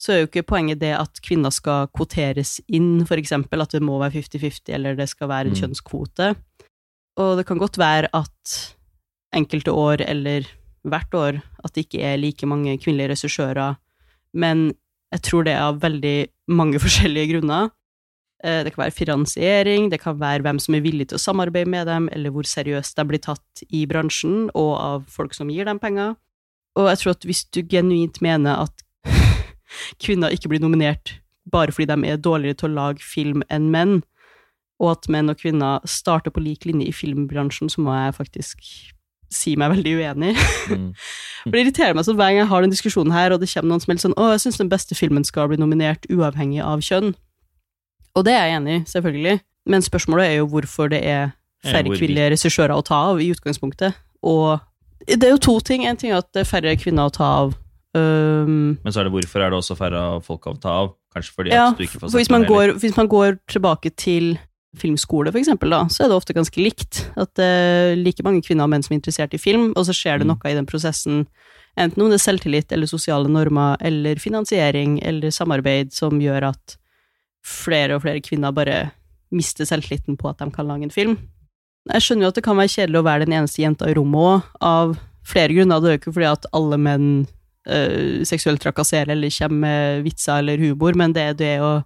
så 0.01 0.13
er 0.13 0.19
jo 0.21 0.29
ikke 0.29 0.47
poenget 0.51 0.81
det 0.83 0.93
at 0.99 1.21
kvinner 1.25 1.53
skal 1.55 1.87
kvoteres 1.95 2.59
inn, 2.69 3.07
for 3.09 3.17
eksempel, 3.17 3.63
at 3.63 3.73
det 3.73 3.81
må 3.85 3.97
være 4.03 4.19
50-50, 4.19 4.73
eller 4.77 4.99
det 4.99 5.09
skal 5.09 5.31
være 5.31 5.49
en 5.49 5.55
Mm. 5.55 5.61
kjønnskvote. 5.63 6.35
Og 7.17 7.37
det 7.39 7.47
kan 7.47 7.59
godt 7.59 7.79
være 7.79 8.11
at 8.13 8.57
enkelte 9.33 9.73
år, 9.73 10.03
eller 10.05 10.45
hvert 10.85 11.15
år, 11.15 11.41
at 11.65 11.73
det 11.75 11.87
ikke 11.87 12.03
er 12.05 12.21
like 12.21 12.47
mange 12.47 12.77
kvinnelige 12.79 13.15
regissører, 13.15 13.77
men 14.35 14.75
jeg 15.13 15.23
tror 15.23 15.45
det 15.45 15.53
er 15.55 15.65
av 15.65 15.81
veldig 15.81 16.29
mange 16.49 16.79
forskjellige 16.85 17.33
grunner. 17.33 17.71
Eh, 18.45 18.65
Det 18.65 18.75
kan 18.75 18.85
være 18.85 18.93
finansiering, 18.95 19.91
det 19.91 20.01
kan 20.01 20.19
være 20.21 20.43
hvem 20.43 20.59
som 20.61 20.75
er 20.75 20.85
villig 20.85 21.09
til 21.09 21.17
å 21.17 21.23
samarbeide 21.23 21.71
med 21.71 21.87
dem, 21.87 22.09
eller 22.13 22.31
hvor 22.31 22.45
seriøst 22.45 22.97
de 22.97 23.05
blir 23.05 23.23
tatt 23.23 23.63
i 23.71 23.87
bransjen, 23.87 24.51
og 24.55 24.73
av 24.77 25.07
folk 25.09 25.35
som 25.35 25.49
gir 25.49 25.65
dem 25.65 25.79
penger. 25.79 26.17
Og 26.77 26.91
jeg 26.91 26.99
tror 26.99 27.11
at 27.17 27.25
hvis 27.25 27.45
du 27.51 27.63
genuint 27.63 28.21
mener 28.21 28.67
at 28.67 28.85
kvinner 30.05 30.29
ikke 30.31 30.49
blir 30.53 30.61
nominert 30.61 31.21
bare 31.51 31.73
fordi 31.73 31.87
de 31.87 32.11
er 32.11 32.19
dårligere 32.19 32.59
til 32.59 32.71
å 32.71 32.75
lage 32.75 33.05
film 33.07 33.43
enn 33.49 33.71
menn, 33.71 34.03
og 34.83 34.91
at 34.97 35.09
menn 35.09 35.31
og 35.33 35.39
kvinner 35.41 35.81
starter 35.89 36.35
på 36.35 36.43
lik 36.43 36.67
linje 36.67 36.91
i 36.91 36.93
filmbransjen, 36.93 37.71
så 37.73 37.81
må 37.81 37.95
jeg 37.95 38.17
faktisk 38.19 38.67
si 39.33 39.55
meg 39.59 39.73
veldig 39.73 39.95
uenig. 39.97 40.35
Mm. 40.69 40.91
For 41.47 41.55
det 41.55 41.63
irriterer 41.63 41.97
meg 41.97 42.05
sånn 42.07 42.19
hver 42.19 42.35
gang 42.35 42.43
jeg 42.43 42.51
har 42.51 42.67
den 42.67 42.75
diskusjonen 42.75 43.15
her, 43.15 43.33
og 43.33 43.41
det 43.41 43.49
kommer 43.55 43.73
noen 43.73 43.83
som 43.83 43.91
er 43.91 43.97
litt 43.97 44.05
sånn 44.05 44.19
'Å, 44.19 44.33
jeg 44.35 44.43
syns 44.45 44.61
den 44.61 44.73
beste 44.73 44.99
filmen 44.99 45.25
skal 45.25 45.49
bli 45.49 45.57
nominert 45.57 46.07
uavhengig 46.11 46.61
av 46.63 46.85
kjønn'. 46.85 47.15
Og 48.17 48.25
det 48.25 48.33
er 48.33 48.47
jeg 48.49 48.57
enig 48.61 48.79
i, 48.79 48.85
selvfølgelig, 48.89 49.41
men 49.67 49.85
spørsmålet 49.85 50.31
er 50.31 50.39
jo 50.41 50.49
hvorfor 50.49 50.89
det 50.93 51.03
er 51.05 51.35
færre 51.67 51.85
hvor 51.91 51.99
kvinnelige 51.99 52.33
regissører 52.37 52.75
å 52.77 52.85
ta 52.87 53.03
av 53.11 53.21
i 53.21 53.29
utgangspunktet. 53.35 53.97
Og 54.25 54.59
det 55.07 55.23
er 55.27 55.35
jo 55.35 55.43
to 55.43 55.59
ting. 55.61 55.85
En 55.87 55.99
ting 55.99 56.13
er 56.15 56.23
at 56.23 56.31
det 56.35 56.45
er 56.45 56.49
færre 56.49 56.77
kvinner 56.81 57.11
å 57.11 57.13
ta 57.15 57.29
av. 57.43 57.55
Um, 57.97 58.77
Men 58.85 58.93
så 58.93 59.01
er 59.01 59.09
det 59.09 59.15
hvorfor 59.15 59.43
er 59.43 59.53
det 59.53 59.59
også 59.59 59.77
færre 59.79 60.03
folk 60.25 60.47
å 60.51 60.57
ta 60.61 60.75
av? 60.85 60.93
Kanskje 61.17 61.33
fordi 61.37 61.53
ja, 61.55 61.71
at 61.71 61.79
du 61.79 61.85
ikke 61.87 62.01
får 62.01 62.11
sett 62.13 62.19
hvis 62.21 62.31
man, 62.33 62.45
går, 62.45 62.75
hvis 62.83 62.97
man 62.99 63.09
går 63.09 63.39
tilbake 63.49 63.93
til 63.97 64.37
filmskole, 64.77 65.33
for 65.33 65.41
eksempel, 65.41 65.73
da, 65.73 65.87
så 65.89 66.05
er 66.05 66.11
det 66.13 66.17
ofte 66.19 66.37
ganske 66.37 66.61
likt. 66.61 67.07
At 67.17 67.33
det 67.39 67.47
er 67.47 67.95
like 67.97 68.25
mange 68.27 68.43
kvinner 68.45 68.67
og 68.67 68.73
menn 68.75 68.85
som 68.85 68.93
er 68.93 69.01
interessert 69.01 69.37
i 69.37 69.41
film, 69.41 69.71
og 69.73 69.87
så 69.89 69.95
skjer 69.97 70.21
det 70.21 70.27
Mm. 70.27 70.35
noe 70.35 70.51
i 70.51 70.57
den 70.59 70.69
prosessen, 70.69 71.27
enten 71.77 72.03
om 72.03 72.11
det 72.13 72.21
er 72.21 72.27
selvtillit 72.27 72.73
eller 72.73 72.87
sosiale 72.87 73.29
normer, 73.29 73.77
eller 73.81 74.17
finansiering 74.21 74.99
eller 75.03 75.33
samarbeid, 75.33 75.93
som 75.93 76.21
gjør 76.21 76.51
at 76.53 76.77
flere 77.47 77.97
og 77.97 78.05
flere 78.05 78.23
kvinner 78.25 78.55
bare 78.55 78.91
mister 79.35 79.67
selvtilliten 79.69 80.19
på 80.19 80.31
at 80.31 80.41
de 80.43 80.51
kan 80.55 80.69
lage 80.69 80.87
en 80.87 80.95
film. 80.95 81.17
Jeg 81.93 82.03
skjønner 82.03 82.27
jo 82.27 82.33
at 82.33 82.39
det 82.39 82.45
kan 82.47 82.59
være 82.59 82.73
kjedelig 82.73 83.01
å 83.01 83.07
være 83.07 83.27
den 83.27 83.37
eneste 83.39 83.63
jenta 83.63 83.91
i 83.91 83.95
rommet 83.95 84.23
òg, 84.23 84.47
av 84.67 84.97
flere 85.27 85.55
grunner. 85.55 85.83
Det 85.83 85.89
er 85.89 85.97
jo 85.97 86.01
ikke 86.03 86.15
fordi 86.17 86.31
at 86.31 86.49
alle 86.57 86.79
menn 86.83 87.11
øh, 87.71 88.25
seksuelt 88.27 88.63
trakasserer 88.63 89.15
eller 89.15 89.35
kommer 89.39 89.63
med 89.67 90.07
vitser 90.07 90.43
eller 90.43 90.63
humor, 90.63 90.99
men 90.99 91.15
det 91.15 91.29
er 91.31 91.39
det 91.39 91.53
å 91.63 91.77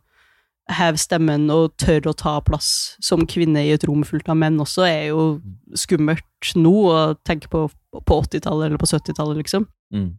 heve 0.71 1.01
stemmen 1.03 1.49
og 1.51 1.75
tørre 1.83 2.13
å 2.13 2.17
ta 2.17 2.37
plass 2.47 2.95
som 3.03 3.27
kvinne 3.29 3.65
i 3.67 3.73
et 3.75 3.85
rom 3.89 4.05
fullt 4.07 4.29
av 4.31 4.39
menn 4.39 4.61
også, 4.63 4.85
er 4.87 5.11
jo 5.11 5.25
skummelt 5.75 6.55
nå 6.57 6.75
å 6.89 7.01
tenke 7.27 7.51
på 7.51 7.67
på 7.91 8.21
80-tallet 8.23 8.69
eller 8.69 8.81
på 8.81 8.89
70-tallet, 8.89 9.41
liksom. 9.43 9.67
Mm. 9.95 10.11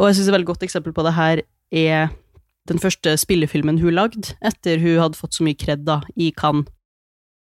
Og 0.00 0.08
jeg 0.08 0.16
synes 0.16 0.28
et 0.30 0.36
veldig 0.36 0.48
godt 0.48 0.66
eksempel 0.66 0.94
på 0.96 1.04
det 1.04 1.14
her 1.16 1.42
er 1.72 2.12
den 2.68 2.78
første 2.78 3.16
spillefilmen 3.18 3.80
hun 3.82 3.94
lagde, 3.96 4.36
etter 4.44 4.78
hun 4.78 5.00
hadde 5.02 5.18
fått 5.18 5.34
så 5.34 5.42
mye 5.46 5.58
kred 5.58 5.82
da, 5.86 6.00
i 6.16 6.30
Cannes. 6.36 6.68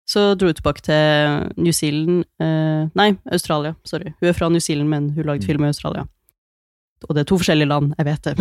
Så 0.06 0.36
dro 0.38 0.46
hun 0.46 0.54
tilbake 0.54 0.84
til 0.86 1.46
New 1.58 1.72
Zealand 1.74 2.20
eh, 2.38 2.84
Nei, 2.94 3.08
Australia, 3.32 3.72
sorry. 3.84 4.12
Hun 4.20 4.28
er 4.28 4.36
fra 4.38 4.48
New 4.48 4.62
Zealand, 4.62 4.88
men 4.92 5.08
hun 5.16 5.24
lagde 5.26 5.42
Mm. 5.42 5.46
film 5.46 5.64
i 5.64 5.72
Australia. 5.72 6.04
Og 7.08 7.14
det 7.14 7.20
er 7.20 7.24
to 7.24 7.38
forskjellige 7.38 7.68
land, 7.68 7.94
jeg 7.98 8.06
vet 8.06 8.24
det. 8.24 8.36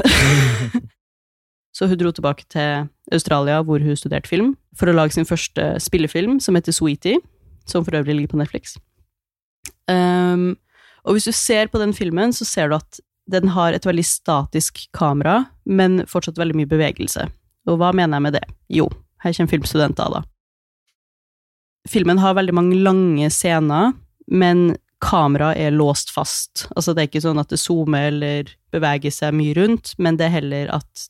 Så 1.76 1.88
hun 1.88 1.98
dro 1.98 2.12
tilbake 2.12 2.46
til 2.50 2.88
Australia, 3.12 3.62
hvor 3.62 3.80
hun 3.84 3.96
studerte 3.96 4.30
film, 4.30 4.54
for 4.78 4.88
å 4.88 4.94
lage 4.96 5.12
sin 5.18 5.26
første 5.26 5.80
spillefilm, 5.84 6.40
som 6.40 6.56
heter 6.56 6.72
Sweetie, 6.72 7.18
som 7.68 7.84
for 7.84 7.98
øvrig 7.98 8.16
ligger 8.16 8.32
på 8.32 8.38
Netflix. 8.40 8.78
Um, 9.90 10.56
og 11.04 11.14
hvis 11.18 11.28
du 11.28 11.32
ser 11.32 11.68
på 11.68 11.82
den 11.82 11.94
filmen, 11.94 12.32
så 12.34 12.46
ser 12.46 12.70
du 12.70 12.76
at 12.76 13.02
den 13.32 13.52
har 13.56 13.74
et 13.74 13.86
veldig 13.86 14.06
statisk 14.06 14.86
kamera, 14.94 15.46
men 15.66 16.04
fortsatt 16.10 16.38
veldig 16.38 16.58
mye 16.60 16.70
bevegelse. 16.70 17.28
Og 17.70 17.80
hva 17.82 17.92
mener 17.96 18.20
jeg 18.20 18.26
med 18.28 18.38
det? 18.38 18.46
Jo, 18.70 18.88
her 19.24 19.34
kommer 19.34 19.54
filmstudenter, 19.56 20.18
da. 20.20 20.24
Filmen 21.90 22.22
har 22.22 22.38
veldig 22.38 22.54
mange 22.58 22.78
lange 22.82 23.30
scener, 23.34 23.94
men 24.28 24.76
kameraet 25.06 25.60
er 25.62 25.74
låst 25.76 26.14
fast. 26.14 26.66
Altså, 26.76 26.94
det 26.94 27.04
er 27.04 27.10
ikke 27.12 27.26
sånn 27.26 27.42
at 27.42 27.52
det 27.54 27.62
zoomer 27.62 28.10
eller 28.10 28.50
beveger 28.74 29.14
seg 29.14 29.36
mye 29.38 29.54
rundt, 29.58 29.94
men 30.02 30.18
det 30.18 30.30
er 30.30 30.38
heller 30.40 30.72
at 30.74 31.10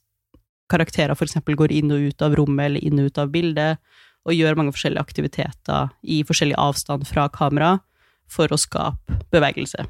karakterer 0.71 1.15
eksempel 1.15 1.55
går 1.59 1.71
inn 1.75 1.93
og 1.93 2.09
ut 2.09 2.25
av 2.25 2.35
rommet 2.35 2.71
eller 2.71 2.83
inn 2.83 2.99
og 2.99 3.11
ut 3.11 3.21
av 3.21 3.31
bildet, 3.31 3.83
og 4.25 4.33
gjør 4.33 4.57
mange 4.57 4.73
forskjellige 4.73 5.03
aktiviteter 5.05 5.91
i 6.01 6.23
forskjellig 6.25 6.57
avstand 6.57 7.05
fra 7.07 7.27
kamera 7.29 7.75
for 8.31 8.49
å 8.49 8.57
skape 8.57 9.19
bevegelse. 9.33 9.85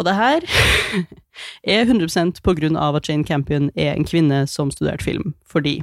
Og 0.00 0.06
det 0.08 0.16
her 0.16 0.46
er 1.76 1.84
100% 1.84 2.40
på 2.40 2.56
grunn 2.56 2.76
av 2.80 2.96
at 2.96 3.08
Jane 3.08 3.26
Campion 3.28 3.68
er 3.76 3.92
en 3.92 4.08
kvinne 4.08 4.46
som 4.48 4.72
studerte 4.72 5.04
film, 5.04 5.34
fordi 5.44 5.82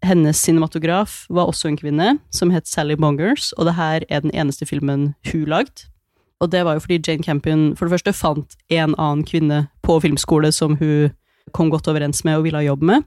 hennes 0.00 0.40
cinematograf 0.40 1.26
var 1.28 1.50
også 1.50 1.68
en 1.68 1.76
kvinne, 1.76 2.14
som 2.32 2.50
het 2.54 2.68
Sally 2.68 2.96
Mongers, 2.96 3.52
og 3.58 3.68
det 3.68 3.76
her 3.76 4.06
er 4.08 4.24
den 4.24 4.32
eneste 4.32 4.64
filmen 4.64 5.14
hun 5.28 5.44
lagde. 5.52 5.90
Og 6.40 6.48
det 6.48 6.64
var 6.64 6.78
jo 6.78 6.80
fordi 6.80 7.02
Jane 7.04 7.22
Campion 7.22 7.76
for 7.76 7.84
det 7.84 7.98
første 7.98 8.16
fant 8.16 8.56
en 8.72 8.94
annen 8.96 9.26
kvinne 9.28 9.66
på 9.84 9.98
filmskole 10.00 10.48
som 10.56 10.78
hun 10.80 11.12
kom 11.52 11.68
godt 11.68 11.90
overens 11.92 12.24
med 12.24 12.38
og 12.38 12.46
ville 12.46 12.64
jobbe 12.64 12.86
med. 12.88 13.04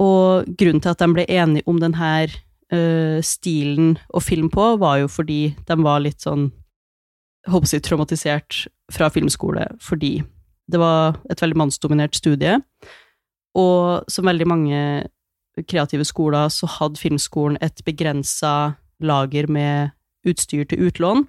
Og 0.00 0.48
grunnen 0.56 0.80
til 0.80 0.94
at 0.94 1.02
de 1.02 1.10
ble 1.12 1.26
enige 1.28 1.68
om 1.68 1.76
denne 1.82 2.14
uh, 2.72 3.20
stilen 3.20 3.98
å 4.08 4.24
filme 4.24 4.48
på, 4.48 4.70
var 4.80 5.02
jo 5.02 5.12
fordi 5.12 5.42
de 5.68 5.78
var 5.84 6.00
litt 6.00 6.24
sånn 6.24 6.48
håper 7.48 7.74
jeg, 7.74 7.84
traumatisert 7.84 8.64
fra 8.90 9.10
filmskole, 9.12 9.66
fordi 9.82 10.18
det 10.70 10.80
var 10.80 11.18
et 11.30 11.40
veldig 11.42 11.58
mannsdominert 11.58 12.16
studie, 12.18 12.58
og 13.58 14.10
som 14.10 14.28
veldig 14.28 14.46
mange 14.46 14.80
kreative 15.66 16.06
skoler, 16.06 16.48
så 16.48 16.68
hadde 16.78 17.00
filmskolen 17.00 17.58
et 17.60 17.82
begrensa 17.84 18.76
lager 19.02 19.48
med 19.50 19.90
utstyr 20.26 20.66
til 20.68 20.86
utlån, 20.88 21.24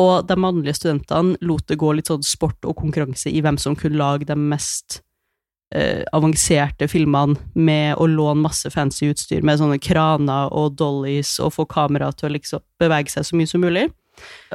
og 0.00 0.26
de 0.28 0.36
mannlige 0.40 0.78
studentene 0.78 1.36
lot 1.44 1.66
det 1.68 1.80
gå 1.80 1.92
litt 1.92 2.08
sånn 2.08 2.24
sport 2.24 2.64
og 2.64 2.78
konkurranse 2.80 3.28
i 3.28 3.42
hvem 3.44 3.58
som 3.60 3.76
kunne 3.76 4.00
lage 4.00 4.24
de 4.28 4.36
mest 4.38 5.02
eh, 5.74 6.00
avanserte 6.16 6.88
filmene 6.88 7.36
med 7.52 8.00
å 8.00 8.06
låne 8.08 8.40
masse 8.46 8.70
fancy 8.72 9.10
utstyr, 9.12 9.42
med 9.44 9.60
sånne 9.60 9.80
kraner 9.82 10.52
og 10.56 10.78
dollies, 10.80 11.34
og 11.42 11.52
få 11.58 11.68
kamera 11.68 12.08
til 12.16 12.30
å 12.30 12.32
liksom 12.38 12.64
bevege 12.80 13.12
seg 13.12 13.28
så 13.28 13.36
mye 13.36 13.50
som 13.50 13.64
mulig. 13.64 13.90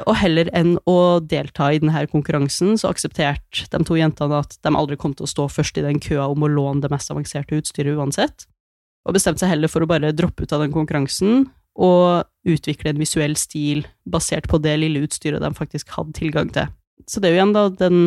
Og 0.06 0.14
heller 0.20 0.48
enn 0.56 0.76
å 0.88 1.18
delta 1.20 1.72
i 1.74 1.80
denne 1.82 2.04
konkurransen, 2.10 2.76
så 2.78 2.92
aksepterte 2.92 3.66
de 3.72 3.80
to 3.84 3.98
jentene 3.98 4.38
at 4.38 4.56
de 4.62 4.72
aldri 4.72 4.96
kom 5.00 5.16
til 5.18 5.26
å 5.26 5.30
stå 5.30 5.48
først 5.50 5.80
i 5.80 5.84
den 5.84 5.98
køa 6.02 6.28
om 6.30 6.46
å 6.46 6.50
låne 6.52 6.84
det 6.84 6.92
mest 6.92 7.10
avanserte 7.10 7.58
utstyret 7.58 7.98
uansett, 7.98 8.46
og 9.08 9.16
bestemte 9.16 9.42
seg 9.42 9.54
heller 9.54 9.70
for 9.72 9.82
å 9.82 9.90
bare 9.90 10.12
droppe 10.14 10.44
ut 10.44 10.52
av 10.54 10.62
den 10.62 10.74
konkurransen 10.74 11.48
og 11.78 12.26
utvikle 12.48 12.92
en 12.92 13.00
visuell 13.00 13.36
stil 13.38 13.84
basert 14.08 14.48
på 14.50 14.58
det 14.62 14.74
lille 14.80 15.04
utstyret 15.06 15.42
de 15.42 15.50
faktisk 15.54 15.92
hadde 15.94 16.16
tilgang 16.18 16.50
til. 16.54 16.70
Så 17.06 17.22
det 17.22 17.30
er 17.30 17.36
jo 17.36 17.38
igjen 17.42 17.54
da 17.54 17.68
den 17.70 18.00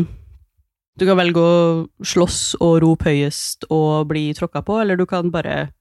Du 0.99 1.05
kan 1.07 1.15
velge 1.15 1.39
å 1.39 1.87
slåss 2.03 2.57
og 2.59 2.81
rope 2.83 3.07
høyest 3.07 3.63
og 3.71 4.09
bli 4.09 4.25
tråkka 4.35 4.59
på, 4.67 4.75
eller 4.81 4.99
du 4.99 5.05
kan 5.07 5.31
bare 5.31 5.71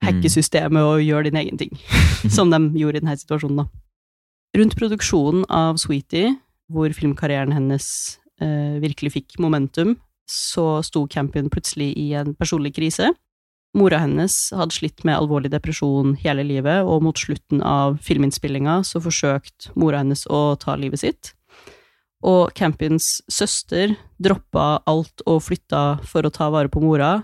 hacke 0.00 0.24
Mm. 0.24 0.32
systemet 0.32 0.80
og 0.80 1.04
gjøre 1.04 1.28
din 1.28 1.36
egen 1.36 1.58
ting, 1.60 1.76
som 2.36 2.50
de 2.50 2.58
gjorde 2.80 2.96
i 2.96 3.00
denne 3.04 3.18
situasjonen, 3.20 3.60
da. 3.60 3.66
Rundt 4.56 4.74
produksjonen 4.74 5.44
av 5.46 5.76
Sweetie, 5.78 6.32
hvor 6.70 6.90
filmkarrieren 6.94 7.54
hennes 7.54 7.86
eh, 8.42 8.80
virkelig 8.82 9.12
fikk 9.14 9.36
momentum, 9.42 9.94
så 10.30 10.80
sto 10.86 11.04
Campion 11.10 11.50
plutselig 11.50 11.92
i 11.98 12.08
en 12.18 12.34
personlig 12.38 12.74
krise. 12.74 13.12
Mora 13.78 14.00
hennes 14.02 14.34
hadde 14.50 14.74
slitt 14.74 15.04
med 15.06 15.14
alvorlig 15.14 15.52
depresjon 15.52 16.16
hele 16.18 16.42
livet, 16.46 16.82
og 16.82 17.04
mot 17.06 17.18
slutten 17.18 17.62
av 17.62 18.00
filminnspillinga 18.02 18.80
så 18.86 19.02
forsøkte 19.02 19.70
mora 19.78 20.02
hennes 20.02 20.26
å 20.26 20.56
ta 20.58 20.74
livet 20.74 21.04
sitt. 21.04 21.32
Og 22.26 22.50
Campions 22.58 23.20
søster 23.30 23.94
droppa 24.18 24.82
alt 24.90 25.22
og 25.30 25.44
flytta 25.46 26.00
for 26.02 26.26
å 26.26 26.34
ta 26.34 26.50
vare 26.50 26.72
på 26.72 26.82
mora, 26.82 27.20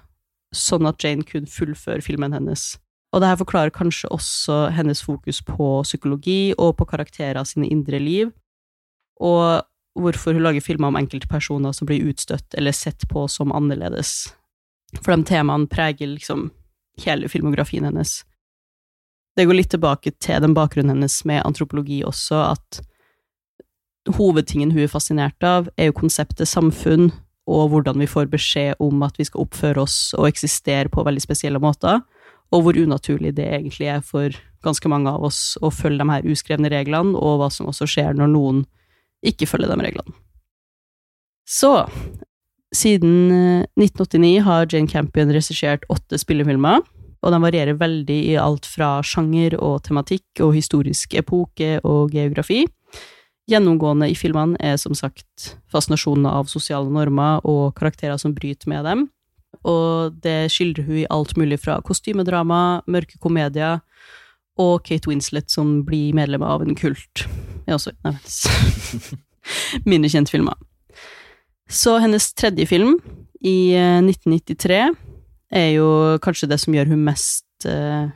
sånn 0.54 0.86
at 0.86 1.02
Jane 1.02 1.26
kunne 1.26 1.50
fullføre 1.50 2.06
filmen 2.06 2.38
hennes. 2.38 2.76
Og 3.14 3.22
det 3.22 3.30
her 3.30 3.38
forklarer 3.40 3.74
kanskje 3.74 4.10
også 4.12 4.66
hennes 4.76 5.00
fokus 5.04 5.40
på 5.46 5.68
psykologi 5.86 6.54
og 6.58 6.74
på 6.78 6.88
karakterer 6.90 7.38
av 7.40 7.48
sine 7.48 7.68
indre 7.70 8.00
liv, 8.02 8.32
og 9.22 9.64
hvorfor 9.96 10.36
hun 10.36 10.44
lager 10.44 10.60
filmer 10.60 10.90
om 10.90 10.98
enkeltpersoner 10.98 11.72
som 11.72 11.88
blir 11.88 12.04
utstøtt 12.10 12.56
eller 12.58 12.74
sett 12.76 13.06
på 13.08 13.24
som 13.32 13.54
annerledes. 13.56 14.34
For 15.00 15.14
de 15.14 15.24
temaene 15.28 15.70
preger 15.70 16.10
liksom 16.10 16.50
hele 17.04 17.30
filmografien 17.32 17.86
hennes. 17.88 18.20
Det 19.36 19.44
går 19.44 19.58
litt 19.58 19.72
tilbake 19.72 20.12
til 20.20 20.40
den 20.44 20.54
bakgrunnen 20.56 20.96
hennes 20.96 21.16
med 21.28 21.44
antropologi 21.44 22.02
også, 22.04 22.42
at 22.56 22.82
hovedtingen 24.16 24.72
hun 24.72 24.84
er 24.84 24.92
fascinert 24.92 25.44
av, 25.44 25.68
er 25.76 25.90
jo 25.90 25.96
konseptet 25.98 26.48
samfunn, 26.48 27.10
og 27.46 27.70
hvordan 27.70 28.00
vi 28.02 28.08
får 28.10 28.30
beskjed 28.32 28.80
om 28.82 29.02
at 29.06 29.18
vi 29.20 29.26
skal 29.28 29.44
oppføre 29.44 29.84
oss 29.84 29.98
og 30.18 30.28
eksistere 30.28 30.90
på 30.92 31.04
veldig 31.06 31.22
spesielle 31.22 31.60
måter, 31.62 32.00
og 32.54 32.62
hvor 32.62 32.78
unaturlig 32.78 33.34
det 33.36 33.46
egentlig 33.48 33.88
er 33.90 34.04
for 34.04 34.34
ganske 34.66 34.90
mange 34.90 35.10
av 35.10 35.24
oss 35.26 35.56
å 35.62 35.70
følge 35.74 36.02
de 36.02 36.10
her 36.10 36.28
uskrevne 36.30 36.70
reglene, 36.72 37.16
og 37.18 37.40
hva 37.40 37.50
som 37.52 37.70
også 37.70 37.88
skjer 37.90 38.16
når 38.18 38.32
noen 38.32 38.62
ikke 39.26 39.48
følger 39.48 39.72
de 39.72 39.86
reglene. 39.86 40.14
Så, 41.46 41.86
siden 42.74 43.30
eh, 43.30 43.66
1989 43.78 44.44
har 44.46 44.66
Jane 44.70 44.90
Campion 44.90 45.32
regissert 45.34 45.86
åtte 45.92 46.18
spillefilmer, 46.18 46.82
og 47.26 47.32
de 47.32 47.42
varierer 47.42 47.78
veldig 47.78 48.18
i 48.32 48.34
alt 48.38 48.66
fra 48.68 48.98
sjanger 49.06 49.56
og 49.58 49.80
tematikk 49.86 50.42
og 50.44 50.54
historisk 50.54 51.16
epoke 51.18 51.78
og 51.82 52.14
geografi. 52.14 52.64
Gjennomgående 53.50 54.08
i 54.10 54.16
filmene 54.18 54.58
er 54.62 54.78
som 54.78 54.94
sagt 54.98 55.52
fascinasjonen 55.70 56.26
av 56.28 56.50
sosiale 56.50 56.90
normer 56.90 57.44
og 57.46 57.76
karakterer 57.78 58.18
som 58.18 58.34
bryter 58.34 58.70
med 58.70 58.86
dem, 58.86 59.06
og 59.64 60.16
det 60.24 60.50
skildrer 60.52 60.86
hun 60.86 61.00
i 61.02 61.08
alt 61.12 61.36
mulig 61.38 61.60
fra 61.62 61.78
kostymedrama, 61.84 62.82
mørke 62.86 63.20
komedier 63.22 63.80
og 64.60 64.84
Kate 64.86 65.08
Winslet 65.10 65.52
som 65.52 65.82
blir 65.86 66.14
medlem 66.16 66.44
av 66.44 66.64
en 66.64 66.76
kult. 66.78 67.26
Det 67.66 67.72
er 67.72 67.76
også 67.76 67.92
nei, 68.06 68.14
mindre 69.90 70.12
kjente 70.12 70.32
filmer. 70.32 70.56
Så 71.68 71.96
hennes 72.02 72.30
tredje 72.38 72.66
film, 72.70 72.96
i 73.42 73.74
eh, 73.76 73.98
1993, 74.00 74.78
er 75.56 75.68
jo 75.76 75.88
kanskje 76.22 76.48
det 76.50 76.60
som 76.62 76.74
gjør 76.74 76.94
hun 76.94 77.04
mest 77.06 77.66
eh, 77.68 78.06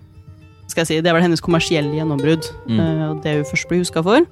skal 0.70 0.84
jeg 0.84 0.86
si, 0.86 1.00
Det 1.02 1.10
er 1.10 1.16
vel 1.16 1.26
hennes 1.26 1.42
kommersielle 1.42 1.96
gjennombrudd. 1.98 2.46
Mm. 2.68 2.78
eh, 2.78 3.04
og 3.10 3.22
det 3.24 3.36
hun 3.40 3.50
først 3.50 3.68
blir 3.68 3.82
huska 3.82 4.02
for. 4.06 4.26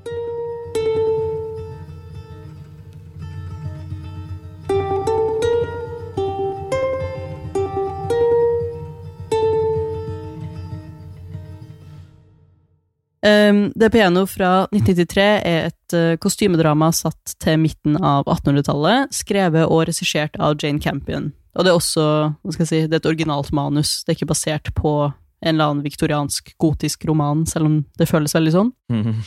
Um, 13.26 13.72
det 13.74 13.90
piano 13.90 14.22
fra 14.30 14.68
1993 14.70 15.22
er 15.42 15.64
et 15.72 15.94
uh, 15.96 16.14
kostymedrama 16.22 16.92
satt 16.94 17.34
til 17.42 17.58
midten 17.58 17.96
av 17.98 18.28
1800-tallet, 18.30 19.14
skrevet 19.14 19.66
og 19.66 19.88
regissert 19.88 20.38
av 20.38 20.54
Jane 20.62 20.78
Campion. 20.82 21.32
Og 21.58 21.66
det 21.66 21.72
er 21.72 21.78
også 21.80 22.04
hva 22.30 22.54
skal 22.54 22.62
jeg 22.64 22.70
si, 22.70 22.84
det 22.86 22.94
er 22.94 23.02
et 23.02 23.10
originalt 23.10 23.50
manus, 23.56 24.04
det 24.04 24.12
er 24.12 24.20
ikke 24.20 24.30
basert 24.30 24.70
på 24.78 24.92
en 25.08 25.50
eller 25.54 25.72
annen 25.72 25.82
viktoriansk 25.86 26.54
gotisk 26.62 27.08
roman, 27.10 27.44
selv 27.46 27.66
om 27.66 27.76
det 27.98 28.10
føles 28.10 28.36
veldig 28.38 28.54
sånn. 28.54 28.72
Mhm. 28.94 29.18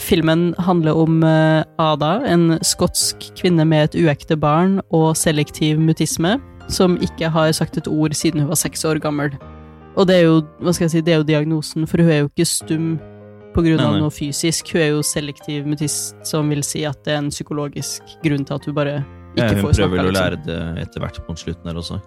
Filmen 0.00 0.50
handler 0.60 0.96
om 0.98 1.22
uh, 1.24 1.62
Ada, 1.80 2.18
en 2.28 2.58
skotsk 2.64 3.30
kvinne 3.38 3.64
med 3.68 3.90
et 3.90 3.96
uekte 4.02 4.36
barn 4.40 4.80
og 4.90 5.14
selektiv 5.16 5.78
mutisme, 5.80 6.34
som 6.72 6.96
ikke 7.04 7.30
har 7.32 7.52
sagt 7.56 7.78
et 7.78 7.88
ord 7.88 8.16
siden 8.16 8.42
hun 8.42 8.50
var 8.50 8.60
seks 8.60 8.84
år 8.88 9.00
gammel. 9.00 9.36
Og 9.96 10.08
det 10.08 10.18
er 10.18 10.26
jo, 10.26 10.40
hva 10.60 10.74
skal 10.74 10.88
jeg 10.88 10.96
si, 10.96 11.04
det 11.04 11.14
er 11.14 11.20
jo 11.22 11.28
diagnosen, 11.28 11.86
for 11.88 12.02
hun 12.02 12.12
er 12.12 12.24
jo 12.24 12.32
ikke 12.32 12.48
stum 12.48 12.88
av 13.56 13.96
noe 14.00 14.10
fysisk. 14.10 14.72
Hun 14.72 14.80
er 14.82 14.88
jo 14.90 15.02
selektiv 15.02 15.66
mutist, 15.66 16.16
som 16.26 16.48
vil 16.52 16.62
si 16.62 16.84
at 16.84 17.02
det 17.04 17.14
er 17.14 17.18
en 17.22 17.30
psykologisk 17.30 18.02
grunn 18.24 18.44
til 18.44 18.54
at 18.54 18.64
hun 18.66 18.74
bare 18.74 18.98
ikke 19.36 19.38
Ja, 19.38 19.54
hun 19.54 19.62
får 19.64 19.72
prøver 19.76 19.88
vel 19.90 19.98
vel 19.98 20.06
å 20.06 20.10
Liksom. 20.10 20.22
lære 20.24 20.44
det 20.46 20.82
etter 20.86 21.00
hvert 21.00 21.26
på 21.26 21.36
slutten 21.36 21.66
her 21.66 21.74
også. 21.80 22.00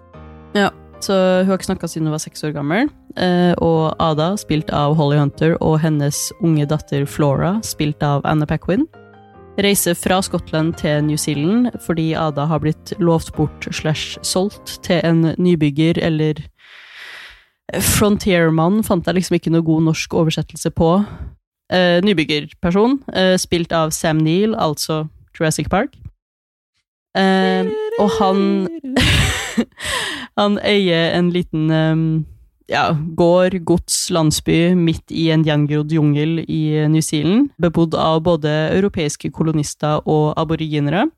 Ja, 0.55 0.69
Så 0.99 1.13
hun 1.15 1.47
har 1.47 1.57
ikke 1.57 1.69
snakka 1.69 1.87
siden 1.87 2.07
hun 2.07 2.11
var 2.11 2.19
seks 2.19 2.43
år 2.43 2.51
gammel. 2.53 2.89
Eh, 3.15 3.53
og 3.63 3.95
Ada, 3.99 4.35
spilt 4.37 4.69
av 4.69 4.95
Holly 4.97 5.15
Hunter, 5.17 5.55
og 5.61 5.79
hennes 5.79 6.31
unge 6.43 6.65
datter 6.67 7.05
Flora, 7.07 7.61
spilt 7.63 8.03
av 8.03 8.21
Anna 8.25 8.45
Paquin, 8.45 8.85
reiser 9.57 9.93
fra 9.95 10.19
Skottland 10.21 10.75
til 10.77 11.01
New 11.03 11.17
Zealand 11.17 11.71
fordi 11.85 12.13
Ada 12.15 12.45
har 12.47 12.59
blitt 12.59 12.93
lovt 12.99 13.33
bort 13.35 13.67
slash 13.71 14.17
solgt 14.23 14.81
til 14.83 14.99
en 15.03 15.33
nybygger 15.37 15.97
eller 16.01 16.35
Frontierman 17.79 18.81
fant 18.83 19.05
jeg 19.05 19.15
liksom 19.19 19.35
ikke 19.37 19.51
noe 19.53 19.61
god 19.65 19.83
norsk 19.89 20.13
oversettelse 20.17 20.71
på. 20.73 21.05
Eh, 21.69 21.99
nybyggerperson, 22.01 22.97
uh, 23.13 23.35
spilt 23.37 23.73
av 23.77 23.91
Sam 23.93 24.17
Neill, 24.25 24.55
altså 24.57 25.03
Jurassic 25.37 25.69
Park. 25.69 25.93
Uh, 27.17 27.69
og 27.99 28.09
han 28.19 28.41
Han 30.39 30.55
eier 30.63 31.17
en 31.17 31.31
liten 31.33 31.69
um, 31.69 32.03
ja, 32.71 32.93
gård, 33.17 33.57
gods, 33.67 33.97
landsby 34.13 34.71
midt 34.77 35.11
i 35.11 35.27
en 35.33 35.43
gjengrodd 35.43 35.91
jungel 35.91 36.39
i 36.45 36.87
New 36.87 37.03
Zealand, 37.03 37.49
bebodd 37.59 37.97
av 37.97 38.21
både 38.23 38.53
europeiske 38.77 39.33
kolonister 39.35 40.05
og 40.07 40.31
aboriginere. 40.39 41.09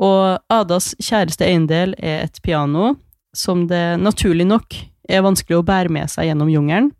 Og 0.00 0.40
Adas 0.48 0.94
kjæreste 1.02 1.44
eiendel 1.44 1.92
er 1.98 2.24
et 2.24 2.40
piano 2.42 2.94
som 3.36 3.66
det 3.68 4.00
naturlig 4.00 4.48
nok 4.48 4.78
er 5.10 5.26
vanskelig 5.26 5.58
å 5.58 5.66
bære 5.66 5.92
med 5.92 6.08
seg 6.08 6.30
gjennom 6.30 6.48
jungelen, 6.48 6.94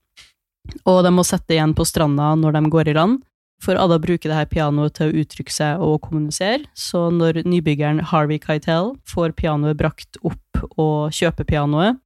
og 0.84 1.02
de 1.04 1.12
må 1.14 1.24
sette 1.26 1.56
igjen 1.56 1.74
på 1.76 1.86
stranda 1.88 2.32
når 2.38 2.56
de 2.56 2.70
går 2.72 2.90
i 2.92 2.96
land. 2.96 3.18
For 3.60 3.76
Ada 3.76 3.98
bruker 4.00 4.32
dette 4.32 4.48
pianoet 4.54 4.94
til 4.96 5.10
å 5.10 5.20
uttrykke 5.20 5.52
seg 5.52 5.82
og 5.84 5.98
kommunisere, 6.06 6.64
så 6.72 7.10
når 7.12 7.42
nybyggeren 7.44 8.00
Harvey 8.08 8.40
Keitel 8.40 8.94
får 9.08 9.34
pianoet 9.36 9.76
brakt 9.76 10.16
opp 10.24 10.62
og 10.80 11.12
kjøper 11.12 11.44
pianoet, 11.48 12.00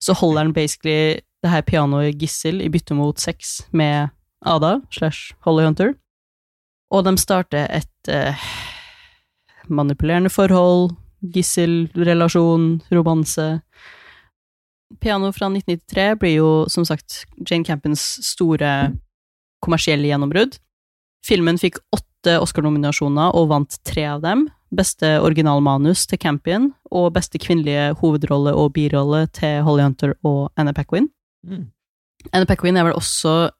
så 0.00 0.14
holder 0.14 0.46
han 0.46 0.54
basically 0.54 1.18
det 1.42 1.50
her 1.50 1.64
pianoet 1.66 2.20
gissel 2.20 2.60
i 2.62 2.70
bytte 2.70 2.94
mot 2.94 3.18
sex 3.18 3.60
med 3.74 4.14
Ada 4.46 4.78
slash 4.94 5.34
Holly 5.44 5.66
Hunter, 5.66 5.94
og 6.94 7.04
de 7.06 7.16
starter 7.18 7.66
et 7.70 8.10
eh, 8.10 8.46
manipulerende 9.68 10.30
forhold, 10.32 10.94
gisselrelasjon, 11.34 12.80
romanse. 12.94 13.60
Piano 14.98 15.30
fra 15.32 15.46
1993 15.46 16.18
blir 16.18 16.34
jo, 16.34 16.50
som 16.68 16.84
sagt, 16.84 17.24
Jane 17.46 17.64
Campins 17.64 18.02
store 18.26 18.90
kommersielle 19.62 20.10
gjennombrudd. 20.10 20.58
Filmen 21.26 21.60
fikk 21.60 21.78
åtte 21.94 22.38
Oscar-nominasjoner 22.40 23.36
og 23.36 23.50
vant 23.52 23.78
tre 23.86 24.06
av 24.10 24.24
dem. 24.24 24.48
Beste 24.74 25.16
originalmanus 25.22 26.04
til 26.10 26.20
Campion, 26.22 26.70
og 26.90 27.12
beste 27.14 27.40
kvinnelige 27.42 27.90
hovedrolle 28.00 28.52
og 28.54 28.72
birolle 28.76 29.24
til 29.34 29.62
Holly 29.66 29.86
Hunter 29.86 30.14
og 30.26 30.50
Anna 30.58 30.74
Paquin. 30.76 31.08
Mm. 31.46 31.70
Anna 32.32 32.46
Paquin 32.46 32.76
er 32.76 32.86
vel 32.88 32.98
også 32.98 33.50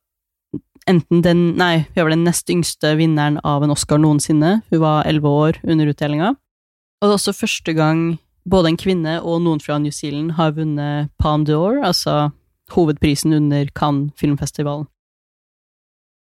enten 0.90 1.22
den 1.22 1.42
Nei, 1.58 1.84
hun 1.90 2.00
er 2.00 2.06
vel 2.06 2.16
den 2.16 2.26
nest 2.26 2.50
yngste 2.50 2.94
vinneren 2.98 3.38
av 3.46 3.64
en 3.64 3.74
Oscar 3.74 4.00
noensinne. 4.00 4.60
Hun 4.70 4.82
var 4.82 5.06
elleve 5.08 5.28
år 5.28 5.60
under 5.64 5.90
utdelinga. 5.90 6.34
Og 7.00 7.08
det 7.08 7.14
er 7.14 7.18
også 7.18 7.36
første 7.36 7.74
gang 7.76 8.18
både 8.48 8.72
en 8.72 8.78
kvinne 8.80 9.18
og 9.20 9.42
noen 9.44 9.60
fra 9.62 9.78
New 9.78 9.92
Zealand 9.94 10.36
har 10.38 10.54
vunnet 10.56 11.10
Palme 11.20 11.46
d'Or, 11.48 11.80
altså 11.84 12.30
hovedprisen 12.74 13.34
under 13.36 13.68
Cannes 13.74 14.14
filmfestivalen. 14.20 14.86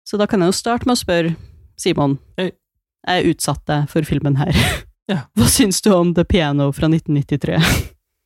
Så 0.07 0.17
da 0.17 0.25
kan 0.25 0.41
jeg 0.41 0.49
jo 0.49 0.57
starte 0.57 0.89
med 0.89 0.97
å 0.97 1.03
spørre 1.03 1.35
Simon. 1.79 2.17
jeg 2.39 3.33
utsatte 3.33 3.67
deg 3.71 3.89
for 3.91 4.07
filmen 4.07 4.39
her. 4.41 4.53
Ja. 5.09 5.23
Hva 5.33 5.47
syns 5.49 5.79
du 5.81 5.87
om 5.89 6.11
The 6.13 6.21
Piano 6.21 6.67
fra 6.69 6.85
1993? 6.85 7.55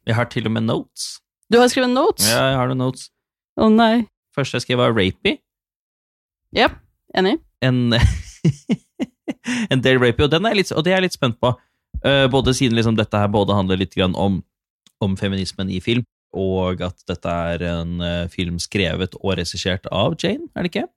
Jeg 0.03 0.15
har 0.17 0.25
til 0.27 0.49
og 0.49 0.51
med 0.51 0.65
notes. 0.67 1.21
Du 1.47 1.55
har 1.55 1.69
skrevet 1.71 1.93
notes? 1.93 2.25
Ja, 2.27 2.41
jeg 2.51 2.57
har 2.59 2.67
noen 2.67 2.81
notes. 2.83 3.05
Å 3.55 3.69
nei. 3.71 4.03
Første 4.35 4.59
jeg 4.59 4.65
skrev, 4.65 4.81
var 4.81 4.91
rapey. 4.91 5.37
Ja, 6.51 6.67
enig. 7.15 7.37
En, 7.63 7.95
en 9.71 9.85
del 9.85 10.01
rapey, 10.03 10.25
og, 10.25 10.33
den 10.33 10.49
er 10.49 10.59
litt, 10.59 10.73
og 10.75 10.83
det 10.83 10.91
er 10.91 10.99
jeg 10.99 11.07
litt 11.07 11.15
spent 11.15 11.39
på. 11.39 11.53
Eh, 12.05 12.27
både 12.27 12.53
siden 12.53 12.75
liksom 12.75 12.95
dette 12.99 13.15
her 13.17 13.27
både 13.31 13.55
handler 13.55 13.77
litt 13.79 13.95
grann 13.95 14.15
om, 14.19 14.41
om 15.01 15.15
feminismen 15.19 15.69
i 15.71 15.79
film, 15.83 16.03
og 16.35 16.81
at 16.81 17.03
dette 17.07 17.29
er 17.53 17.63
en 17.69 18.01
eh, 18.01 18.27
film 18.27 18.57
skrevet 18.59 19.15
og 19.21 19.37
regissert 19.37 19.85
av 19.91 20.15
Jane, 20.19 20.49
er 20.55 20.63
det 20.67 20.71
ikke? 20.73 20.87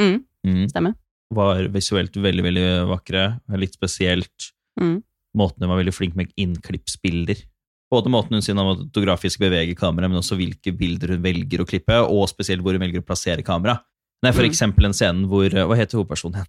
Mm, 0.00 0.24
Mm. 0.44 0.68
stemmer. 0.70 0.94
Var 1.32 1.68
visuelt 1.72 2.12
veldig, 2.18 2.42
veldig 2.44 2.64
vakre. 2.90 3.40
Litt 3.56 3.74
spesielt. 3.74 4.52
Mm. 4.80 5.02
Måten 5.38 5.62
hun 5.62 5.68
var 5.70 5.78
veldig 5.78 5.94
flink 5.94 6.16
med 6.16 6.32
innklippsbilder. 6.36 7.44
Både 7.92 8.10
måten 8.10 8.32
hun 8.36 8.42
cinematografisk 8.42 9.38
beveger 9.40 9.74
kameraet, 9.76 10.10
men 10.10 10.18
også 10.20 10.36
hvilke 10.36 10.72
bilder 10.76 11.14
hun 11.14 11.22
velger 11.22 11.60
å 11.62 11.66
klippe, 11.68 11.94
og 12.08 12.28
spesielt 12.28 12.60
hvor 12.64 12.72
hun 12.76 12.80
velger 12.82 13.00
å 13.00 13.06
plassere 13.06 13.42
kamera. 13.44 13.78
Det 14.22 14.28
er 14.28 14.32
for 14.36 14.42
Mm. 14.42 14.50
eksempel 14.50 14.84
en 14.86 14.92
scene 14.92 15.26
hvor 15.28 15.48
Hva 15.50 15.76
heter 15.76 15.98
hovedpersonen? 15.98 16.46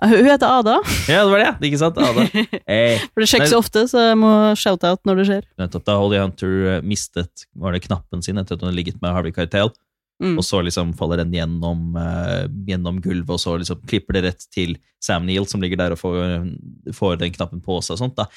Hun 0.00 0.24
heter 0.24 0.48
Ada. 0.48 0.78
Ja, 1.10 1.20
det 1.26 1.30
var 1.34 1.42
det! 1.42 1.68
Ikke 1.68 1.78
sant? 1.82 1.98
Ada. 2.00 2.24
Hey. 2.64 2.96
For 3.12 3.20
det 3.22 3.28
skjer 3.28 3.44
så 3.50 3.58
ofte, 3.60 3.82
så 3.90 4.00
jeg 4.08 4.18
må 4.18 4.30
shout-out 4.58 5.02
når 5.06 5.20
det 5.20 5.26
skjer. 5.28 5.46
Nettopp 5.60 5.84
da 5.86 5.96
Holly 6.00 6.18
Hunter 6.22 6.54
eh, 6.78 6.84
mistet 6.86 7.44
var 7.60 7.76
det 7.76 7.82
knappen 7.84 8.24
sin 8.24 8.40
etter 8.40 8.56
at 8.56 8.64
hun 8.64 8.70
hadde 8.70 8.78
ligget 8.80 9.02
med 9.04 9.12
Harvey 9.14 9.34
Keitel, 9.36 9.72
Mm. 10.22 10.36
og 10.38 10.44
så 10.46 10.60
liksom 10.62 10.92
faller 10.94 11.18
den 11.18 11.32
gjennom, 11.34 11.96
uh, 11.98 12.44
gjennom 12.68 13.00
gulvet, 13.02 13.32
og 13.34 13.40
så 13.42 13.56
liksom 13.58 13.80
klipper 13.90 14.14
det 14.14 14.20
rett 14.28 14.44
til 14.54 14.76
Sam 15.02 15.24
Neill, 15.26 15.48
som 15.50 15.58
ligger 15.64 15.80
der 15.80 15.94
og 15.96 15.98
får, 15.98 16.44
får 16.94 17.16
den 17.18 17.32
knappen 17.34 17.58
på 17.64 17.80
seg 17.82 17.96
og 17.96 17.98
sånt. 18.04 18.14
da. 18.20 18.28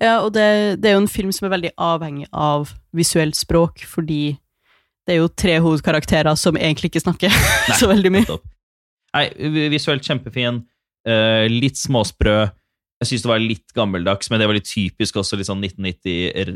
Ja, 0.00 0.14
og 0.24 0.30
det, 0.32 0.46
det 0.80 0.88
er 0.88 0.94
jo 0.96 1.02
en 1.02 1.10
film 1.12 1.34
som 1.36 1.44
er 1.50 1.52
veldig 1.58 1.72
avhengig 1.76 2.24
av 2.32 2.70
visuelt 2.96 3.36
språk, 3.36 3.82
fordi 3.90 4.38
det 5.04 5.12
er 5.12 5.20
jo 5.20 5.28
tre 5.28 5.58
hovedkarakterer 5.60 6.38
som 6.40 6.56
egentlig 6.56 6.88
ikke 6.94 7.04
snakker 7.04 7.36
så 7.82 7.90
veldig 7.90 8.14
mye. 8.14 8.24
Nettopp. 8.24 8.48
Nei, 9.18 9.26
visuelt 9.74 10.06
kjempefin, 10.06 10.62
eh, 11.06 11.46
litt 11.50 11.78
småsprø. 11.80 12.38
Jeg 13.00 13.08
syns 13.08 13.22
det 13.24 13.30
var 13.30 13.40
litt 13.42 13.72
gammeldags, 13.76 14.28
men 14.30 14.40
det 14.40 14.48
var 14.50 14.58
litt 14.58 14.68
typisk 14.68 15.16
også, 15.16 15.38
litt 15.40 15.48
sånn 15.48 15.62
1990 15.64 16.32
er 16.36 16.54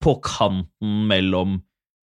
På 0.00 0.14
kanten 0.22 1.08
mellom 1.08 1.56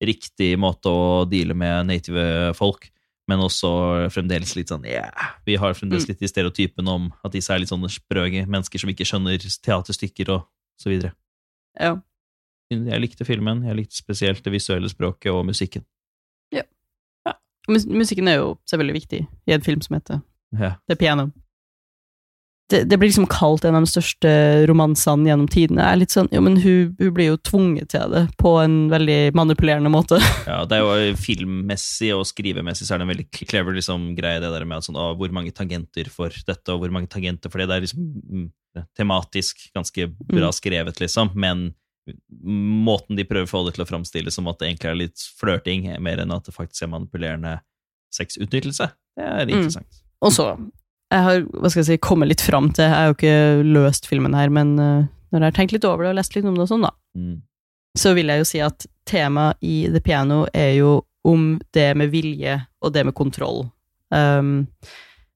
riktig 0.04 0.58
måte 0.60 0.92
å 0.92 1.24
deale 1.26 1.56
med 1.56 1.88
native 1.88 2.54
folk, 2.54 2.90
men 3.28 3.40
også 3.40 4.10
fremdeles 4.12 4.52
litt 4.58 4.70
sånn 4.70 4.84
yeah, 4.86 5.32
Vi 5.48 5.56
har 5.56 5.74
fremdeles 5.74 6.04
Mm. 6.04 6.10
litt 6.12 6.22
i 6.22 6.28
stereotypen 6.28 6.88
om 6.88 7.14
at 7.24 7.32
disse 7.32 7.50
er 7.50 7.60
litt 7.60 7.72
sånne 7.72 7.90
sprø 7.90 8.28
mennesker 8.46 8.78
som 8.78 8.90
ikke 8.92 9.08
skjønner 9.08 9.40
teaterstykker 9.40 10.30
og 10.36 10.44
så 10.78 10.92
videre. 10.92 11.14
Ja. 11.80 11.96
Jeg 12.70 13.00
likte 13.02 13.26
filmen, 13.26 13.64
jeg 13.64 13.76
likte 13.76 13.96
spesielt 13.96 14.44
det 14.44 14.52
visuelle 14.52 14.90
språket 14.90 15.32
og 15.32 15.46
musikken. 15.46 15.86
Mus 17.68 17.88
musikken 17.90 18.28
er 18.30 18.36
jo 18.44 18.60
selvfølgelig 18.70 18.94
viktig 19.00 19.20
i 19.26 19.54
en 19.56 19.64
film 19.66 19.82
som 19.82 19.96
heter 19.98 20.22
Ja. 20.54 20.76
The 20.88 20.96
Piano. 20.96 21.32
Det, 22.72 22.80
det 22.90 22.98
blir 22.98 23.12
liksom 23.12 23.28
kalt 23.30 23.64
en 23.70 23.76
av 23.78 23.84
de 23.86 23.90
største 23.92 24.30
romansene 24.66 25.30
gjennom 25.30 25.46
tidene. 25.54 25.84
Er 25.86 26.00
litt 26.02 26.10
sånn, 26.16 26.26
jo, 26.34 26.40
men 26.42 26.56
hun, 26.64 26.96
hun 26.98 27.12
blir 27.14 27.28
jo 27.28 27.38
tvunget 27.46 27.92
til 27.94 28.10
det 28.10 28.24
på 28.42 28.56
en 28.64 28.88
veldig 28.90 29.36
manipulerende 29.38 29.92
måte. 29.94 30.18
Ja, 30.50 30.64
det 30.66 30.80
er 30.80 30.82
jo 31.12 31.16
filmmessig 31.22 32.10
og 32.16 32.26
skrivemessig 32.26 32.88
så 32.88 32.96
er 32.96 33.02
det 33.04 33.06
en 33.06 33.12
veldig 33.14 33.28
clever 33.46 33.78
liksom, 33.78 34.16
greie, 34.18 34.42
det 34.42 34.50
der 34.50 34.66
med 34.66 34.80
at 34.82 34.88
sånn, 34.90 34.98
å, 34.98 35.12
hvor 35.20 35.30
mange 35.36 35.54
tangenter 35.54 36.10
for 36.10 36.34
dette, 36.34 36.74
og 36.74 36.82
hvor 36.82 36.94
mange 36.94 37.10
tangenter 37.14 37.54
for 37.54 37.62
det. 37.62 37.68
Det 37.70 37.78
er 37.78 37.86
liksom 37.86 38.08
mm, 38.34 38.48
tematisk 38.98 39.68
ganske 39.78 40.10
bra 40.26 40.50
Mm. 40.50 40.58
skrevet, 40.58 41.00
liksom, 41.06 41.32
men 41.38 41.68
måten 42.46 43.18
de 43.18 43.26
prøver 43.26 43.46
å 43.48 43.50
få 43.50 43.62
det 43.66 43.76
til 43.78 43.86
å 43.86 43.90
framstille 43.90 44.34
som 44.34 44.48
at 44.50 44.60
det 44.62 44.68
egentlig 44.72 44.90
er 44.92 45.00
litt 45.00 45.24
flørting, 45.40 45.88
mer 46.06 46.22
enn 46.22 46.34
at 46.36 46.46
det 46.50 46.54
faktisk 46.54 46.86
er 46.86 46.92
manipulerende, 46.94 47.60
sexutnyttelse. 48.14 48.90
Det 49.18 49.26
er 49.26 49.46
Mm. 49.46 49.54
interessant. 49.60 50.02
Og 50.22 50.32
så 50.32 50.50
Jeg 51.16 51.24
har 51.24 51.44
hva 51.48 51.70
skal 51.72 51.82
jeg 51.82 51.88
si, 51.94 51.98
kommet 52.04 52.28
litt 52.28 52.44
fram 52.44 52.68
til 52.76 52.84
Jeg 52.84 52.92
har 52.92 53.10
jo 53.10 53.16
ikke 53.16 53.36
løst 53.72 54.08
filmen 54.10 54.36
her, 54.36 54.52
men 54.52 54.74
uh, 54.76 55.06
når 55.32 55.40
jeg 55.40 55.48
har 55.48 55.56
tenkt 55.56 55.76
litt 55.76 55.88
over 55.88 56.04
det 56.04 56.14
og 56.14 56.18
lest 56.20 56.36
litt 56.36 56.48
om 56.48 56.58
det 56.58 56.66
og 56.68 56.72
sånn, 56.74 56.88
da, 56.88 56.94
Mm. 57.16 57.38
så 57.96 58.12
vil 58.18 58.28
jeg 58.28 58.42
jo 58.42 58.46
si 58.50 58.60
at 58.60 58.86
temaet 59.08 59.56
i 59.64 59.86
The 59.88 60.02
Piano 60.04 60.42
er 60.52 60.74
jo 60.76 61.06
om 61.24 61.62
det 61.74 61.94
med 61.96 62.12
vilje 62.12 62.58
og 62.84 62.92
det 62.94 63.06
med 63.08 63.16
kontroll. 63.16 63.70
Um, 64.12 64.68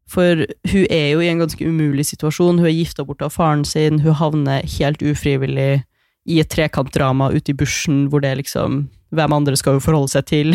for 0.10 0.44
hun 0.68 0.86
er 0.90 1.14
jo 1.14 1.22
i 1.22 1.30
en 1.30 1.40
ganske 1.40 1.64
umulig 1.64 2.06
situasjon. 2.10 2.60
Hun 2.60 2.68
er 2.68 2.76
gifta 2.76 3.06
bort 3.06 3.22
av 3.22 3.32
faren 3.32 3.64
sin, 3.64 4.02
hun 4.04 4.18
havner 4.18 4.66
helt 4.78 5.00
ufrivillig 5.06 5.84
i 6.30 6.40
et 6.42 6.50
trekantdrama 6.52 7.30
ute 7.32 7.54
i 7.54 7.58
bushen 7.58 8.08
hvor 8.10 8.22
det 8.26 8.36
liksom 8.44 8.88
Hvem 9.10 9.34
andre 9.34 9.58
skal 9.58 9.80
hun 9.80 9.82
forholde 9.82 10.12
seg 10.12 10.26
til? 10.30 10.52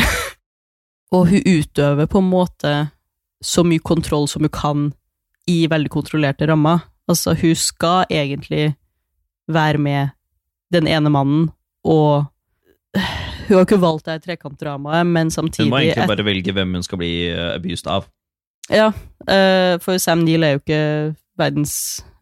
og 1.15 1.33
hun 1.33 1.43
utøver 1.43 2.07
på 2.07 2.21
en 2.21 2.29
måte 2.31 2.75
så 3.43 3.65
mye 3.67 3.83
kontroll 3.83 4.29
som 4.31 4.45
hun 4.47 4.53
kan 4.55 4.85
i 5.51 5.65
veldig 5.71 5.91
kontrollerte 5.93 6.49
rammer. 6.49 6.85
Altså, 7.11 7.35
hun 7.37 7.57
skal 7.59 8.07
egentlig 8.13 8.73
være 9.51 9.79
med 9.79 10.15
den 10.73 10.89
ene 10.89 11.13
mannen, 11.13 11.51
og 11.85 12.25
hun 12.95 13.59
har 13.59 13.67
ikke 13.67 13.81
valgt 13.83 14.09
det 14.09 14.23
trekantdramaet, 14.25 15.07
men 15.07 15.31
samtidig 15.31 15.69
Hun 15.69 15.75
må 15.75 15.83
egentlig 15.83 16.09
bare 16.09 16.27
velge 16.27 16.55
hvem 16.57 16.79
hun 16.79 16.87
skal 16.87 17.01
bli 17.01 17.13
eh, 17.29 17.51
abused 17.59 17.91
av. 17.91 18.07
Ja, 18.73 18.93
eh, 19.29 19.77
for 19.85 20.01
Sam 20.01 20.25
Neill 20.25 20.47
er 20.47 20.57
jo 20.57 20.63
ikke 20.63 20.83
verdens 21.39 21.75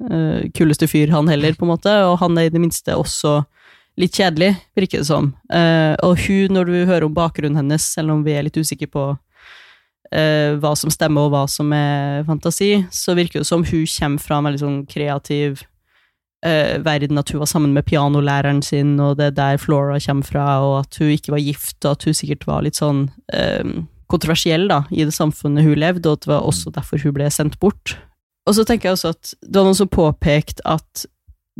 eh, 0.09 0.49
kuleste 0.57 0.89
fyr, 0.91 1.13
han 1.15 1.31
heller, 1.31 1.55
på 1.55 1.67
en 1.67 1.75
måte, 1.75 1.93
og 2.09 2.19
han 2.25 2.39
er 2.39 2.49
i 2.49 2.55
det 2.55 2.63
minste 2.63 2.97
også 2.99 3.43
litt 4.01 4.17
kjedelig, 4.17 4.55
virker 4.75 5.03
det 5.03 5.07
som. 5.07 5.35
Og 5.53 6.15
hun, 6.25 6.55
når 6.57 6.65
du 6.65 6.77
hører 6.89 7.05
om 7.05 7.13
bakgrunnen 7.13 7.61
hennes, 7.61 7.85
selv 7.93 8.15
om 8.15 8.23
vi 8.25 8.33
er 8.33 8.47
litt 8.47 8.57
usikre 8.57 8.89
på 8.89 9.03
eh, 10.13 10.55
hva 10.61 10.75
som 10.79 10.93
stemmer 10.93 11.27
og 11.27 11.35
hva 11.35 11.43
som 11.51 11.73
er 11.77 12.25
fantasi, 12.29 12.85
så 12.93 13.17
virker 13.19 13.43
det 13.43 13.49
som 13.49 13.65
hun 13.65 13.87
kommer 13.89 14.23
fra 14.23 14.39
en 14.39 14.49
veldig 14.49 14.63
sånn 14.63 14.81
kreativ 14.91 15.65
eh, 16.45 16.79
verden, 16.85 17.21
at 17.21 17.33
hun 17.33 17.43
var 17.43 17.51
sammen 17.51 17.73
med 17.77 17.87
pianolæreren 17.89 18.63
sin, 18.65 18.99
og 19.01 19.17
det 19.19 19.31
er 19.31 19.39
der 19.39 19.63
Flora 19.63 19.99
kommer 20.03 20.29
fra, 20.29 20.47
og 20.65 20.77
at 20.83 21.01
hun 21.01 21.15
ikke 21.15 21.35
var 21.35 21.45
gift, 21.45 21.79
og 21.85 21.97
at 21.97 22.07
hun 22.09 22.19
sikkert 22.19 22.47
var 22.49 22.67
litt 22.67 22.81
sånn 22.81 23.07
eh, 23.33 23.83
kontroversiell 24.13 24.69
da, 24.69 24.83
i 24.93 25.07
det 25.09 25.17
samfunnet 25.17 25.65
hun 25.65 25.81
levde, 25.81 26.09
og 26.09 26.21
at 26.21 26.27
det 26.27 26.35
var 26.35 26.49
også 26.49 26.75
derfor 26.75 27.03
hun 27.03 27.17
ble 27.17 27.31
sendt 27.33 27.59
bort. 27.63 27.97
Og 28.49 28.57
så 28.59 28.67
tenker 28.67 28.91
jeg 28.91 28.99
også 28.99 29.15
at 29.15 29.35
det 29.41 29.59
var 29.59 29.69
noen 29.69 29.79
som 29.79 29.91
påpekte 29.91 30.65
at 30.67 31.05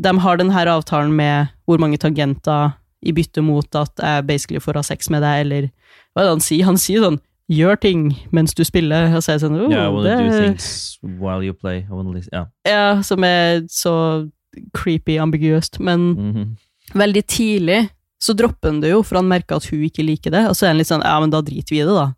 de 0.03 0.13
har 0.25 0.39
denne 0.41 0.65
avtalen 0.73 1.13
med 1.15 1.53
hvor 1.69 1.79
mange 1.79 2.01
tangenter 2.01 2.73
i 3.03 3.13
bytte 3.15 3.43
mot 3.45 3.77
at 3.77 3.99
jeg 4.01 4.27
basically 4.27 4.63
får 4.63 4.79
ha 4.79 4.83
sex 4.87 5.11
med 5.13 5.23
deg, 5.25 5.45
eller 5.45 5.69
hva 6.13 6.23
er 6.23 6.27
det 6.27 6.35
han 6.35 6.45
sier? 6.45 6.67
Han 6.67 6.81
sier 6.81 7.05
sånn 7.05 7.21
gjør 7.51 7.77
ting 7.81 8.17
mens 8.33 8.55
du 8.55 8.63
spiller, 8.65 9.15
og 9.17 9.23
så 9.23 9.33
er 9.33 9.39
jeg 9.39 9.43
sånn 9.47 9.59
oh, 9.61 9.71
Yeah, 9.71 9.87
I 9.87 9.89
wanna 9.93 10.17
det, 10.17 10.31
do 10.31 10.39
things 10.39 10.99
while 11.03 11.43
you 11.45 11.53
play. 11.53 11.87
Listen. 12.15 12.47
Ja. 12.67 13.01
Som 13.03 13.25
er 13.25 13.63
så 13.69 14.31
creepy 14.75 15.19
ambiguøst, 15.19 15.81
men 15.81 16.15
Mhm. 16.15 16.57
veldig 16.95 17.25
tidlig 17.27 17.91
så 18.23 18.35
dropper 18.37 18.69
han 18.71 18.81
det 18.81 18.91
jo, 18.91 19.03
for 19.03 19.17
han 19.17 19.29
merker 19.29 19.57
at 19.57 19.65
hun 19.67 19.81
ikke 19.83 20.05
liker 20.07 20.31
det, 20.31 20.45
og 20.49 20.55
så 20.55 20.65
er 20.67 20.69
han 20.69 20.79
litt 20.79 20.87
sånn, 20.87 21.03
ja, 21.03 21.19
men 21.21 21.31
da 21.31 21.41
driter 21.43 21.71
vi 21.75 21.81
i 21.81 21.85
det, 21.87 21.95
da. 21.95 22.13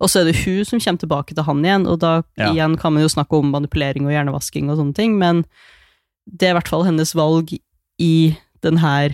Og 0.00 0.08
så 0.08 0.20
er 0.20 0.24
det 0.32 0.36
hun 0.44 0.64
som 0.64 0.80
kommer 0.80 0.98
tilbake 0.98 1.34
til 1.34 1.44
han 1.44 1.62
igjen, 1.62 1.86
og 1.86 1.98
da 2.00 2.22
Ja. 2.38 2.52
igjen 2.52 2.78
kan 2.78 2.92
man 2.94 3.02
jo 3.02 3.08
snakke 3.08 3.36
om 3.38 3.50
manipulering 3.52 4.06
og 4.06 4.12
hjernevasking 4.12 4.70
og 4.70 4.78
sånne 4.78 4.94
ting, 4.94 5.18
men 5.18 5.44
det 6.26 6.48
er 6.48 6.54
i 6.54 6.58
hvert 6.60 6.68
fall 6.68 6.84
hennes 6.84 7.12
valg 7.14 7.52
i 8.00 8.36
den 8.62 8.78
her 8.78 9.10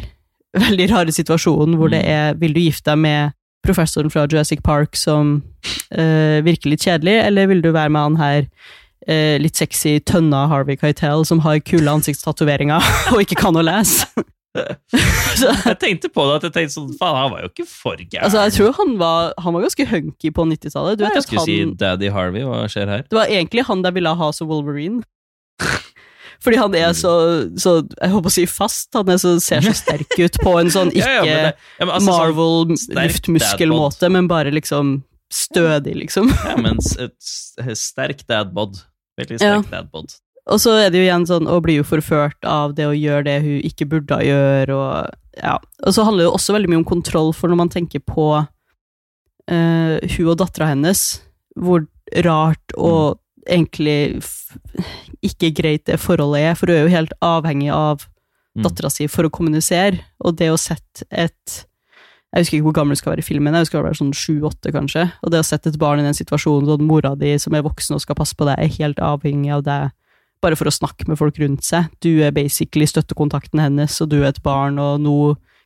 veldig 0.54 0.90
rare 0.90 1.12
situasjonen 1.12 1.76
hvor 1.76 1.90
det 1.90 2.04
Mm. 2.04 2.08
er, 2.08 2.34
vil 2.34 2.52
du 2.54 2.60
gifte 2.60 2.84
deg 2.92 2.98
med 2.98 3.32
professoren 3.66 4.12
fra 4.12 4.26
Jurassic 4.26 4.62
Park 4.64 4.96
som 4.96 5.38
eh, 5.90 6.38
virker 6.46 6.72
litt 6.72 6.86
kjedelig, 6.86 7.18
eller 7.26 7.50
vil 7.50 7.62
du 7.64 7.70
være 7.74 7.92
med 7.92 8.06
han 8.06 8.18
her 8.20 8.40
eh, 9.08 9.36
litt 9.42 9.58
sexy 9.58 9.98
tønna 10.06 10.46
Harvey 10.50 10.78
Keitel 10.78 11.26
som 11.28 11.42
har 11.46 11.60
kule 11.66 11.90
ansiktstatoveringer 11.98 12.84
og 13.12 13.22
ikke 13.24 13.40
kan 13.42 13.58
å 13.58 13.64
lese? 13.66 14.08
Jeg 14.58 15.76
tenkte 15.78 16.08
på 16.10 16.24
det, 16.26 16.38
at 16.38 16.44
jeg 16.48 16.52
tenkte 16.54 16.72
sånn, 16.72 16.94
faen, 16.98 17.14
han 17.20 17.28
var 17.30 17.42
jo 17.44 17.50
ikke 17.52 17.66
for 17.68 18.00
gæren. 18.00 18.24
altså, 18.26 18.40
jeg 18.48 18.54
tror 18.56 18.72
han 18.80 18.96
var, 18.98 19.28
han 19.38 19.54
var 19.54 19.62
ganske 19.62 19.84
hunky 19.86 20.32
på 20.34 20.46
90-tallet. 20.50 21.04
Jeg 21.04 21.22
skulle 21.22 21.44
han, 21.44 21.46
si 21.46 21.76
Daddy 21.78 22.08
Harvey, 22.10 22.42
hva 22.48 22.64
skjer 22.72 22.90
her? 22.90 23.04
Det 23.06 23.18
var 23.20 23.30
egentlig 23.30 23.66
han 23.68 23.84
der 23.84 23.94
ville 23.94 24.14
ha 24.18 24.30
som 24.34 24.50
Wolverine. 24.50 25.04
Fordi 26.44 26.58
han 26.60 26.74
er 26.78 26.92
så, 26.94 27.12
så 27.58 27.72
jeg 27.82 28.12
håper 28.12 28.30
å 28.30 28.34
si 28.34 28.44
fast, 28.46 28.92
han 28.94 29.10
så, 29.18 29.34
ser 29.42 29.64
så 29.66 29.72
sterk 29.74 30.14
ut 30.22 30.38
på 30.42 30.52
en 30.60 30.70
sånn 30.70 30.92
ikke 30.94 31.08
Ja, 31.18 31.24
ja, 31.26 31.40
det- 31.48 31.56
altså, 31.82 31.98
sånn- 31.98 32.06
Marvel 32.12 32.76
sterk 32.78 33.10
luftmuskelmåte, 33.10 34.10
men 34.14 34.30
bare 34.30 34.52
liksom 34.54 35.00
stødig, 35.34 35.96
liksom. 36.04 36.30
Ja, 36.48 36.54
men 36.60 36.78
et 36.78 37.76
sterk 37.78 38.22
dadbod. 38.30 38.78
Veldig 39.18 39.40
sterk 39.42 39.70
dadbod. 39.72 40.14
Og 40.48 40.60
så 40.62 40.72
er 40.80 40.88
det 40.94 41.02
jo 41.02 41.04
igjen 41.08 41.26
sånn 41.28 41.48
å 41.50 41.58
bli 41.60 41.74
jo 41.76 41.84
forført 41.84 42.46
av 42.48 42.72
det 42.78 42.86
å 42.88 42.94
gjøre 42.96 43.26
det 43.26 43.34
hun 43.44 43.58
ikke 43.68 43.88
burde 43.90 44.16
gjøre, 44.24 44.72
og 44.78 45.42
ja. 45.42 45.58
Og 45.84 45.92
så 45.94 46.06
handler 46.06 46.24
det 46.24 46.28
jo 46.30 46.36
også 46.38 46.54
veldig 46.56 46.70
mye 46.72 46.80
om 46.80 46.86
kontroll, 46.88 47.34
for 47.36 47.50
når 47.52 47.60
man 47.60 47.68
tenker 47.74 48.00
på 48.00 48.30
uh, 48.40 49.98
hun 50.14 50.30
og 50.32 50.38
dattera 50.40 50.70
hennes, 50.72 51.02
hvor 51.58 51.84
rart 52.24 52.72
og 52.78 53.18
egentlig 53.48 54.20
ikke 55.24 55.50
greit 55.56 55.86
det 55.88 55.98
forholdet 56.00 56.50
er, 56.50 56.54
for 56.58 56.70
hun 56.70 56.76
er 56.76 56.86
jo 56.86 56.94
helt 56.94 57.18
avhengig 57.24 57.72
av 57.74 58.06
Mm. 58.58 58.64
dattera 58.66 58.90
si 58.90 59.06
for 59.06 59.28
å 59.28 59.30
kommunisere, 59.30 60.00
og 60.24 60.36
det 60.40 60.50
å 60.50 60.58
sette 60.58 61.06
et 61.10 61.64
jeg 62.28 62.42
husker 62.42 62.58
ikke 62.58 62.66
hvor 62.66 62.74
gammel 62.76 62.92
du 62.92 63.00
skal 63.00 63.14
være 63.14 63.22
i 63.22 63.24
filmen, 63.24 63.54
jeg 63.56 63.64
husker 63.64 63.78
det 63.78 63.88
var 63.88 63.96
sånn 63.96 64.12
sju-åtte, 64.12 64.68
kanskje. 64.74 65.06
Og 65.24 65.30
det 65.32 65.38
å 65.40 65.46
sette 65.48 65.70
et 65.70 65.78
barn 65.80 66.02
i 66.02 66.04
den 66.04 66.12
situasjonen, 66.12 66.66
sånn 66.68 66.84
mora 66.84 67.14
di 67.16 67.30
som 67.40 67.54
er 67.56 67.64
voksen 67.64 67.96
og 67.96 68.02
skal 68.04 68.18
passe 68.18 68.36
på 68.36 68.44
deg, 68.44 68.58
er 68.60 68.74
helt 68.74 69.00
avhengig 69.00 69.54
av 69.54 69.62
deg, 69.64 69.94
bare 70.44 70.58
for 70.60 70.68
å 70.68 70.74
snakke 70.74 71.08
med 71.08 71.16
folk 71.16 71.40
rundt 71.40 71.64
seg. 71.64 71.88
Du 72.04 72.20
er 72.20 72.34
basically 72.36 72.84
støttekontakten 72.84 73.62
hennes, 73.64 73.96
og 74.04 74.10
du 74.12 74.18
er 74.20 74.28
et 74.28 74.42
barn, 74.44 74.76
og 74.76 75.00
nå 75.00 75.16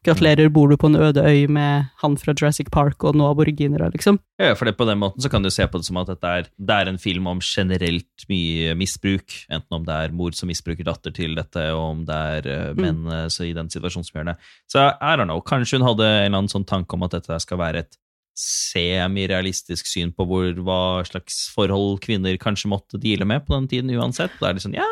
gratulerer, 0.06 0.50
bor 0.52 0.70
du 0.70 0.76
på 0.80 0.90
en 0.90 0.98
øde 0.98 1.22
øy 1.22 1.46
med 1.52 1.88
han 2.02 2.16
fra 2.18 2.34
Jurassic 2.34 2.70
Park 2.74 3.04
og 3.06 3.16
noen 3.16 3.30
aboriginere, 3.30 3.90
liksom. 3.94 4.18
Ja, 4.42 4.52
for 4.58 4.66
det, 4.66 4.74
på 4.78 4.86
den 4.88 4.98
måten 4.98 5.22
så 5.22 5.30
kan 5.30 5.44
du 5.44 5.50
se 5.54 5.66
på 5.70 5.78
det 5.78 5.86
som 5.86 6.00
at 6.00 6.10
er, 6.16 6.48
det 6.58 6.76
er 6.76 6.90
en 6.90 6.98
film 6.98 7.28
om 7.30 7.42
generelt 7.44 8.26
mye 8.30 8.74
misbruk. 8.78 9.36
Enten 9.52 9.78
om 9.78 9.86
det 9.86 9.94
er 9.94 10.16
mor 10.16 10.34
som 10.34 10.50
misbruker 10.50 10.86
datter 10.88 11.14
til 11.14 11.36
dette, 11.38 11.68
og 11.76 11.84
om 11.92 12.04
det 12.08 12.20
er 12.36 12.50
eh, 12.50 12.60
Mm. 12.72 12.80
menn 12.80 13.00
mm. 13.04 13.30
så 13.30 13.44
i 13.44 13.52
den 13.52 13.68
situasjonen 13.70 14.06
som 14.06 14.18
gjør 14.18 14.28
det. 14.32 14.36
Så 14.70 14.84
I 14.88 15.16
don't 15.18 15.28
know, 15.28 15.42
kanskje 15.44 15.78
hun 15.78 15.86
hadde 15.86 16.06
en 16.06 16.24
eller 16.24 16.38
annen 16.38 16.52
sånn 16.52 16.66
tanke 16.68 16.96
om 16.96 17.04
at 17.06 17.16
dette 17.16 17.38
skal 17.42 17.60
være 17.60 17.84
et 17.84 17.98
semirealistisk 18.38 19.88
syn 19.90 20.12
på 20.16 20.24
hvor, 20.28 20.48
hva 20.64 20.80
slags 21.06 21.44
forhold 21.52 22.00
kvinner 22.04 22.38
kanskje 22.40 22.70
måtte 22.72 23.00
deale 23.00 23.26
med 23.28 23.44
på 23.46 23.54
den 23.54 23.68
tiden 23.70 23.92
uansett. 23.92 24.34
Da 24.40 24.50
er 24.50 24.56
det 24.56 24.64
sånn, 24.64 24.78
ja, 24.78 24.88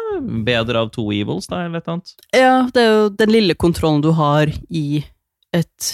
bedre 0.47 0.85
av 0.85 0.93
to 0.95 1.07
evils, 1.15 1.49
da, 1.51 1.65
eller 1.65 1.81
eller 1.81 1.97
annet. 1.97 2.15
Ja, 2.37 2.55
det 2.75 2.85
er 2.85 2.91
jo 2.93 3.11
den 3.23 3.35
lille 3.35 3.57
kontrollen 3.57 4.05
du 4.05 4.13
har 4.19 4.53
i 4.69 5.03
et 5.57 5.93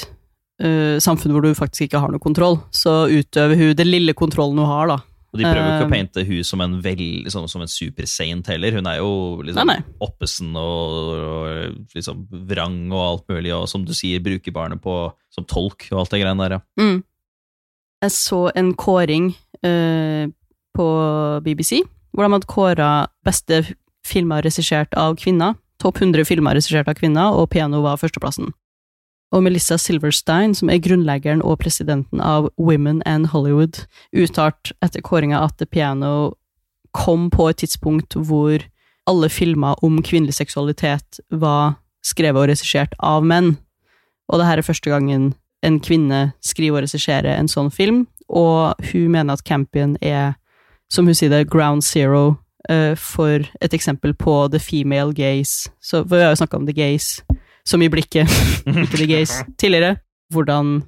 uh, 0.63 0.97
samfunn 1.03 1.35
hvor 1.35 1.47
du 1.47 1.55
faktisk 1.57 1.87
ikke 1.87 2.03
har 2.03 2.13
noe 2.13 2.23
kontroll. 2.23 2.59
Så 2.75 3.07
utøver 3.13 3.59
hun 3.61 3.77
den 3.79 3.93
lille 3.93 4.17
kontrollen 4.19 4.59
hun 4.61 4.73
har, 4.73 4.91
da. 4.97 5.03
Og 5.35 5.41
de 5.41 5.45
prøver 5.45 5.67
ikke 5.69 5.85
å 5.85 5.89
Um, 5.91 5.93
painte 5.93 6.23
hun 6.25 6.47
som 6.47 6.63
en, 6.65 6.79
vel, 6.85 7.03
som, 7.33 7.45
som 7.51 7.63
en 7.63 7.71
supersaint 7.71 8.47
heller. 8.49 8.79
Hun 8.79 8.89
er 8.89 9.01
jo 9.03 9.11
liksom 9.45 9.69
Nei, 9.69 9.77
nei. 9.77 9.97
oppesen 10.07 10.55
og, 10.57 11.11
og 11.27 11.97
liksom 11.97 12.25
vrang 12.49 12.79
og 12.89 13.03
alt 13.03 13.29
mulig, 13.35 13.53
og 13.55 13.67
som 13.71 13.85
du 13.85 13.93
sier, 13.97 14.23
bruker 14.25 14.55
barnet 14.55 14.81
på, 14.83 14.97
som 15.35 15.47
tolk 15.49 15.89
og 15.93 16.03
alt 16.03 16.15
det 16.15 16.23
greiene 16.23 16.47
der, 16.47 16.57
ja. 16.59 16.63
Mm. 16.81 17.05
Jeg 18.03 18.13
så 18.13 18.51
en 18.57 18.75
kåring 18.75 19.31
øh, 19.65 20.29
på 20.75 20.87
BBC, 21.45 21.81
hvor 22.13 22.25
de 22.25 22.33
hadde 22.33 22.47
kåra 22.47 22.91
beste 23.25 23.63
filmer 24.07 24.45
regissert 24.45 24.95
av 24.95 25.17
kvinner. 25.17 25.57
Topp 25.81 26.01
100 26.01 26.25
filmer 26.29 26.57
regissert 26.57 26.89
av 26.89 26.97
kvinner, 26.99 27.33
og 27.33 27.51
Piano 27.51 27.83
var 27.85 27.99
førsteplassen. 28.01 28.53
Og 29.35 29.43
Melissa 29.43 29.77
Silverstein, 29.77 30.55
som 30.55 30.71
er 30.71 30.81
grunnleggeren 30.81 31.43
og 31.43 31.59
presidenten 31.59 32.21
av 32.23 32.51
Women 32.57 33.03
and 33.07 33.33
Hollywood, 33.33 33.83
uttalte 34.15 34.77
etter 34.85 35.03
kåringa 35.03 35.43
at 35.43 35.57
The 35.59 35.67
Piano 35.67 36.37
kom 36.97 37.31
på 37.31 37.49
et 37.51 37.61
tidspunkt 37.65 38.17
hvor 38.17 38.63
alle 39.07 39.29
filmer 39.29 39.75
om 39.85 39.99
kvinnelig 40.03 40.39
seksualitet 40.39 41.21
var 41.31 41.77
skrevet 42.07 42.45
og 42.45 42.51
regissert 42.53 42.95
av 43.03 43.27
menn. 43.27 43.57
Og 44.31 44.41
det 44.41 44.47
her 44.49 44.63
er 44.63 44.67
første 44.67 44.91
gangen 44.91 45.35
en 45.67 45.81
kvinne 45.83 46.21
skriver 46.45 46.81
og 46.81 46.87
regisserer 46.87 47.35
en 47.37 47.51
sånn 47.51 47.73
film, 47.75 48.05
og 48.29 48.75
hun 48.93 49.11
mener 49.15 49.37
at 49.37 49.45
Campion 49.47 49.97
er, 50.03 50.35
som 50.93 51.07
hun 51.07 51.15
sier 51.19 51.33
det, 51.33 51.49
ground 51.51 51.85
zero 51.87 52.37
uh, 52.71 52.95
for 52.99 53.45
et 53.63 53.75
eksempel 53.77 54.15
på 54.15 54.39
the 54.53 54.61
female 54.63 55.15
gaze. 55.15 55.71
Så, 55.83 56.05
for 56.07 56.17
vi 56.17 56.25
har 56.25 56.35
jo 56.35 56.41
snakka 56.43 56.59
om 56.61 56.67
the 56.67 56.75
gaze, 56.77 57.23
som 57.67 57.83
i 57.83 57.91
blikket, 57.91 58.31
ikke 58.87 58.99
the 58.99 59.11
gaze, 59.11 59.45
tidligere. 59.59 59.97
Hvordan 60.35 60.81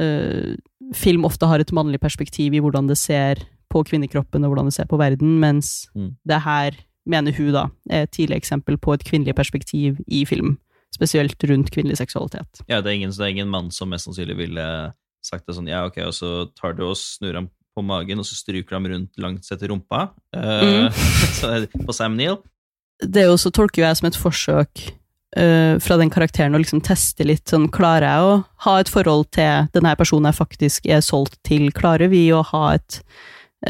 uh, 0.00 0.52
film 0.96 1.24
ofte 1.28 1.48
har 1.48 1.60
et 1.60 1.72
mannlig 1.72 2.00
perspektiv 2.00 2.54
i 2.54 2.60
hvordan 2.60 2.88
det 2.88 2.98
ser 3.00 3.44
på 3.72 3.80
kvinnekroppen 3.88 4.44
og 4.44 4.52
hvordan 4.52 4.68
det 4.68 4.76
ser 4.76 4.88
på 4.88 5.00
verden, 5.00 5.38
mens 5.40 5.88
Mm. 5.94 6.10
det 6.28 6.40
her, 6.44 6.76
mener 7.06 7.32
hun 7.32 7.52
da, 7.52 7.66
er 7.90 8.02
et 8.04 8.10
tidlig 8.12 8.36
eksempel 8.36 8.76
på 8.78 8.92
et 8.94 9.04
kvinnelig 9.04 9.34
perspektiv 9.34 9.96
i 10.06 10.24
film. 10.28 10.58
Spesielt 10.92 11.44
rundt 11.48 11.70
kvinnelig 11.72 11.98
seksualitet. 12.02 12.64
Ja, 12.68 12.82
det 12.82 12.90
er 12.90 12.98
ingen, 13.00 13.14
det 13.14 13.24
er 13.24 13.32
ingen 13.32 13.52
mann 13.52 13.70
som 13.72 13.92
mest 13.92 14.08
sannsynlig 14.08 14.36
ville 14.42 14.66
sagt 15.22 15.46
det 15.46 15.56
sånn, 15.56 15.70
ja, 15.70 15.84
ok, 15.86 16.00
og 16.08 16.14
så 16.16 16.30
tar 16.58 16.74
du 16.76 16.84
og 16.88 16.96
snur 16.98 17.38
ham 17.38 17.50
på 17.72 17.84
magen, 17.86 18.20
og 18.20 18.28
så 18.28 18.36
stryker 18.36 18.76
de 18.76 18.92
rundt 18.92 19.20
langt 19.22 19.48
etter 19.48 19.70
rumpa. 19.72 20.08
Uh, 20.36 20.88
mm. 20.90 21.84
på 21.86 21.94
Sam 21.96 22.18
Neill. 22.18 22.40
Det 23.02 23.24
er 23.24 23.30
jo 23.30 23.38
så 23.40 23.52
tolker 23.54 23.86
jeg 23.86 23.98
som 23.98 24.08
et 24.10 24.18
forsøk 24.18 24.82
uh, 25.38 25.78
fra 25.82 25.98
den 26.00 26.12
karakteren 26.12 26.54
å 26.54 26.60
liksom 26.60 26.82
teste 26.84 27.26
litt 27.26 27.50
sånn 27.50 27.70
Klarer 27.72 28.06
jeg 28.06 28.26
å 28.26 28.34
ha 28.66 28.74
et 28.78 28.90
forhold 28.92 29.30
til 29.34 29.70
denne 29.74 29.94
personen 29.98 30.28
jeg 30.30 30.38
faktisk 30.38 30.90
er 30.90 31.04
solgt 31.04 31.38
til? 31.48 31.70
Klarer 31.74 32.12
vi 32.12 32.26
å 32.34 32.42
ha 32.52 32.66
et, 32.76 33.00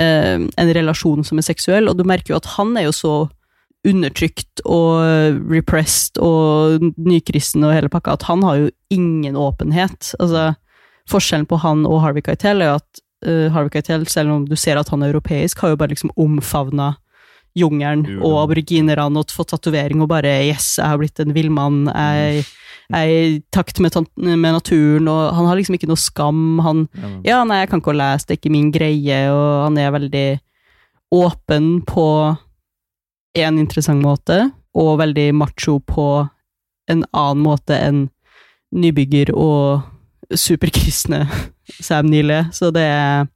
uh, 0.01 0.43
en 0.43 0.75
relasjon 0.81 1.25
som 1.29 1.41
er 1.41 1.47
seksuell? 1.47 1.89
Og 1.89 2.01
du 2.01 2.05
merker 2.09 2.35
jo 2.35 2.43
at 2.43 2.51
han 2.57 2.75
er 2.81 2.89
jo 2.91 2.97
så 2.97 3.15
undertrykt 3.89 4.63
og 4.69 5.03
repressed 5.51 6.21
og 6.23 6.85
nykristen 7.03 7.65
og 7.67 7.75
hele 7.75 7.91
pakka 7.91 8.15
at 8.15 8.27
han 8.29 8.45
har 8.47 8.61
jo 8.61 8.71
ingen 8.95 9.39
åpenhet. 9.39 10.13
Altså, 10.23 10.53
forskjellen 11.11 11.49
på 11.51 11.59
han 11.65 11.87
og 11.89 12.03
Harvey 12.05 12.23
Keitel 12.25 12.63
er 12.63 12.71
jo 12.71 12.79
at 12.79 13.03
uh, 13.27 13.47
Harvey 13.55 13.75
Keitel, 13.75 14.07
selv 14.11 14.35
om 14.35 14.45
du 14.47 14.55
ser 14.59 14.79
at 14.79 14.93
han 14.93 15.03
er 15.03 15.11
europeisk, 15.11 15.65
har 15.65 15.75
jo 15.75 15.81
bare 15.81 15.95
liksom 15.95 16.15
omfavna 16.21 16.95
jungelen 17.59 18.23
og 18.25 18.39
aboriginerne 18.47 19.21
og 19.21 19.33
fått 19.35 19.51
tatovering 19.53 20.01
og 20.01 20.09
bare 20.09 20.39
Yes, 20.47 20.79
jeg 20.79 20.89
har 20.89 21.01
blitt 21.01 21.21
en 21.21 21.35
villmann. 21.37 21.85
Jeg, 21.91 22.47
jeg 22.93 23.03
er 23.03 23.27
i 23.35 23.43
takt 23.53 23.81
med, 23.83 23.99
med 24.17 24.57
naturen, 24.57 25.11
og 25.11 25.35
han 25.37 25.51
har 25.51 25.59
liksom 25.59 25.77
ikke 25.77 25.91
noe 25.91 26.01
skam. 26.01 26.63
Han 26.65 26.87
Ja, 27.27 27.43
nei, 27.45 27.63
jeg 27.63 27.73
kan 27.73 27.83
ikke 27.83 27.93
å 27.93 27.99
lese, 27.99 28.29
det 28.29 28.37
er 28.37 28.41
ikke 28.41 28.55
min 28.57 28.73
greie, 28.73 29.21
og 29.35 29.67
han 29.67 29.77
er 29.83 29.93
veldig 29.99 30.27
åpen 31.13 31.69
på 31.85 32.07
en 33.39 33.59
interessant 33.59 34.03
måte, 34.03 34.51
og 34.77 34.99
veldig 35.01 35.31
macho 35.37 35.79
på 35.85 36.09
en 36.91 37.05
annen 37.13 37.45
måte 37.45 37.77
enn 37.77 38.07
nybygger 38.73 39.33
og 39.37 39.83
superkristne 40.33 41.27
Sam 41.87 42.09
Neill 42.11 42.33
er. 42.33 42.51
Så 42.53 42.73
det 42.75 42.89
er 42.89 43.31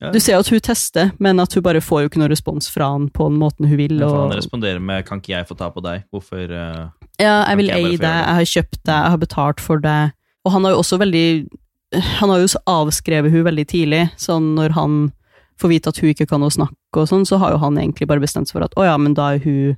Ja. 0.00 0.08
Du 0.14 0.16
ser 0.16 0.32
jo 0.32 0.40
at 0.40 0.48
hun 0.48 0.60
tester, 0.64 1.10
men 1.20 1.36
at 1.42 1.52
hun 1.52 1.60
bare 1.62 1.82
får 1.84 2.00
jo 2.00 2.08
ikke 2.08 2.20
noe 2.22 2.30
respons 2.32 2.70
fra 2.72 2.86
han 2.94 3.10
på 3.12 3.26
den 3.28 3.36
måten 3.36 3.66
hun 3.68 3.76
vil. 3.76 3.98
For 4.00 4.30
han 4.30 4.32
responderer 4.32 4.80
med 4.80 5.04
'kan 5.04 5.20
ikke 5.20 5.34
jeg 5.34 5.48
få 5.48 5.54
ta 5.58 5.68
på 5.68 5.82
deg'? 5.84 6.06
Hvorfor 6.08 6.40
uh, 6.48 6.88
ja, 7.20 7.44
jeg 7.44 7.56
vil 7.58 7.68
eie 7.68 7.98
det? 7.98 8.00
jeg 8.00 8.34
har 8.38 8.48
kjøpt 8.48 8.80
deg, 8.80 8.96
jeg 8.96 9.10
har 9.10 9.20
betalt 9.20 9.60
for 9.60 9.76
deg. 9.76 10.12
Og 10.46 10.52
han 10.52 10.64
har 10.64 10.72
jo 10.72 10.78
også 10.78 10.96
veldig 10.96 11.48
Han 11.92 12.30
har 12.30 12.38
jo 12.38 12.48
avskrevet 12.66 13.30
hun 13.30 13.44
veldig 13.44 13.66
tidlig, 13.66 14.08
sånn 14.16 14.54
når 14.54 14.72
han 14.72 15.12
får 15.60 15.72
vite 15.74 15.92
at 15.92 16.00
hun 16.00 16.12
ikke 16.12 16.28
kan 16.30 16.42
å 16.42 16.50
snakke 16.52 17.02
og 17.02 17.08
sånn, 17.10 17.26
så 17.28 17.38
har 17.42 17.54
jo 17.54 17.60
han 17.62 17.78
egentlig 17.78 18.08
bare 18.10 18.22
bestemt 18.22 18.50
seg 18.50 18.58
for 18.58 18.66
at 18.66 18.74
å 18.80 18.86
ja, 18.88 18.96
men 19.00 19.14
da 19.18 19.34
er 19.34 19.44
hun 19.44 19.76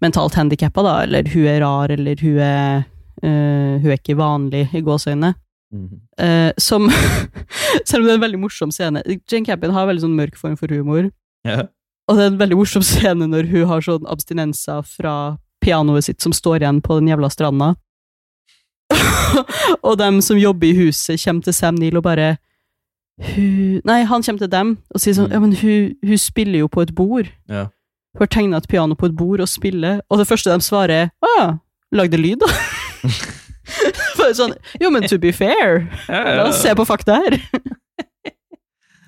mentalt 0.00 0.38
handikappa, 0.38 0.82
da, 0.86 0.96
eller 1.04 1.28
hun 1.28 1.46
er 1.50 1.60
rar, 1.60 1.92
eller 1.92 2.20
hun 2.24 2.40
er 2.40 2.82
eh, 3.20 3.76
Hun 3.82 3.90
er 3.90 3.98
ikke 3.98 4.16
vanlig, 4.16 4.68
i 4.72 4.80
gåseøynene. 4.80 5.34
-hmm. 5.72 6.00
uh, 6.22 6.52
som 6.56 6.90
Selv 7.86 8.02
om 8.02 8.06
det 8.06 8.12
er 8.12 8.18
en 8.18 8.26
veldig 8.26 8.40
morsom 8.40 8.72
scene 8.74 9.02
Jane 9.06 9.46
Campion 9.46 9.74
har 9.74 9.84
en 9.84 9.92
veldig 9.92 10.06
sånn 10.06 10.16
mørk 10.18 10.38
form 10.38 10.56
for 10.58 10.72
humor. 10.72 11.10
Yeah. 11.46 11.68
Og 12.08 12.18
det 12.18 12.24
er 12.24 12.32
en 12.32 12.40
veldig 12.40 12.58
morsom 12.58 12.84
scene 12.86 13.28
når 13.30 13.50
hun 13.52 13.68
har 13.70 13.84
sånn 13.86 14.08
abstinenser 14.10 14.82
fra 14.86 15.14
pianoet 15.64 16.08
sitt 16.08 16.24
som 16.24 16.34
står 16.34 16.62
igjen 16.64 16.80
på 16.82 16.98
den 16.98 17.10
jævla 17.12 17.30
stranda. 17.30 17.74
og 19.86 19.98
dem 20.00 20.18
som 20.24 20.40
jobber 20.40 20.70
i 20.70 20.78
huset, 20.86 21.20
kommer 21.22 21.46
til 21.46 21.54
Sam 21.54 21.78
Neill 21.78 22.00
og 22.00 22.06
bare 22.08 22.32
hun, 23.20 23.80
Nei, 23.84 24.02
han 24.08 24.22
kommer 24.22 24.38
til 24.44 24.50
dem 24.52 24.78
og 24.94 25.00
sier 25.02 25.14
sånn 25.18 25.28
Mm. 25.28 25.32
Ja, 25.34 25.40
men 25.40 25.52
hun, 25.60 25.94
hun 26.08 26.18
spiller 26.18 26.58
jo 26.64 26.68
på 26.72 26.82
et 26.82 26.94
bord. 26.96 27.28
Ja. 27.48 27.66
Hun 28.16 28.24
har 28.24 28.30
tegna 28.32 28.56
et 28.58 28.68
piano 28.68 28.94
på 28.98 29.06
et 29.06 29.16
bord 29.16 29.40
og 29.40 29.48
spiller, 29.48 30.00
og 30.10 30.18
det 30.18 30.26
første 30.26 30.50
de 30.50 30.60
svarer, 30.64 31.10
er 31.10 31.10
Å 31.22 31.34
ja, 31.38 31.46
lag 31.92 32.10
det 32.10 32.18
lyd, 32.20 32.40
da? 32.40 32.48
Bare 34.18 34.34
sånn 34.34 34.54
Jo, 34.82 34.90
men 34.90 35.06
to 35.08 35.18
be 35.22 35.30
fair, 35.32 35.84
la 36.08 36.48
oss 36.48 36.58
se 36.62 36.72
på 36.74 36.84
fakta 36.88 37.20
her. 37.22 37.38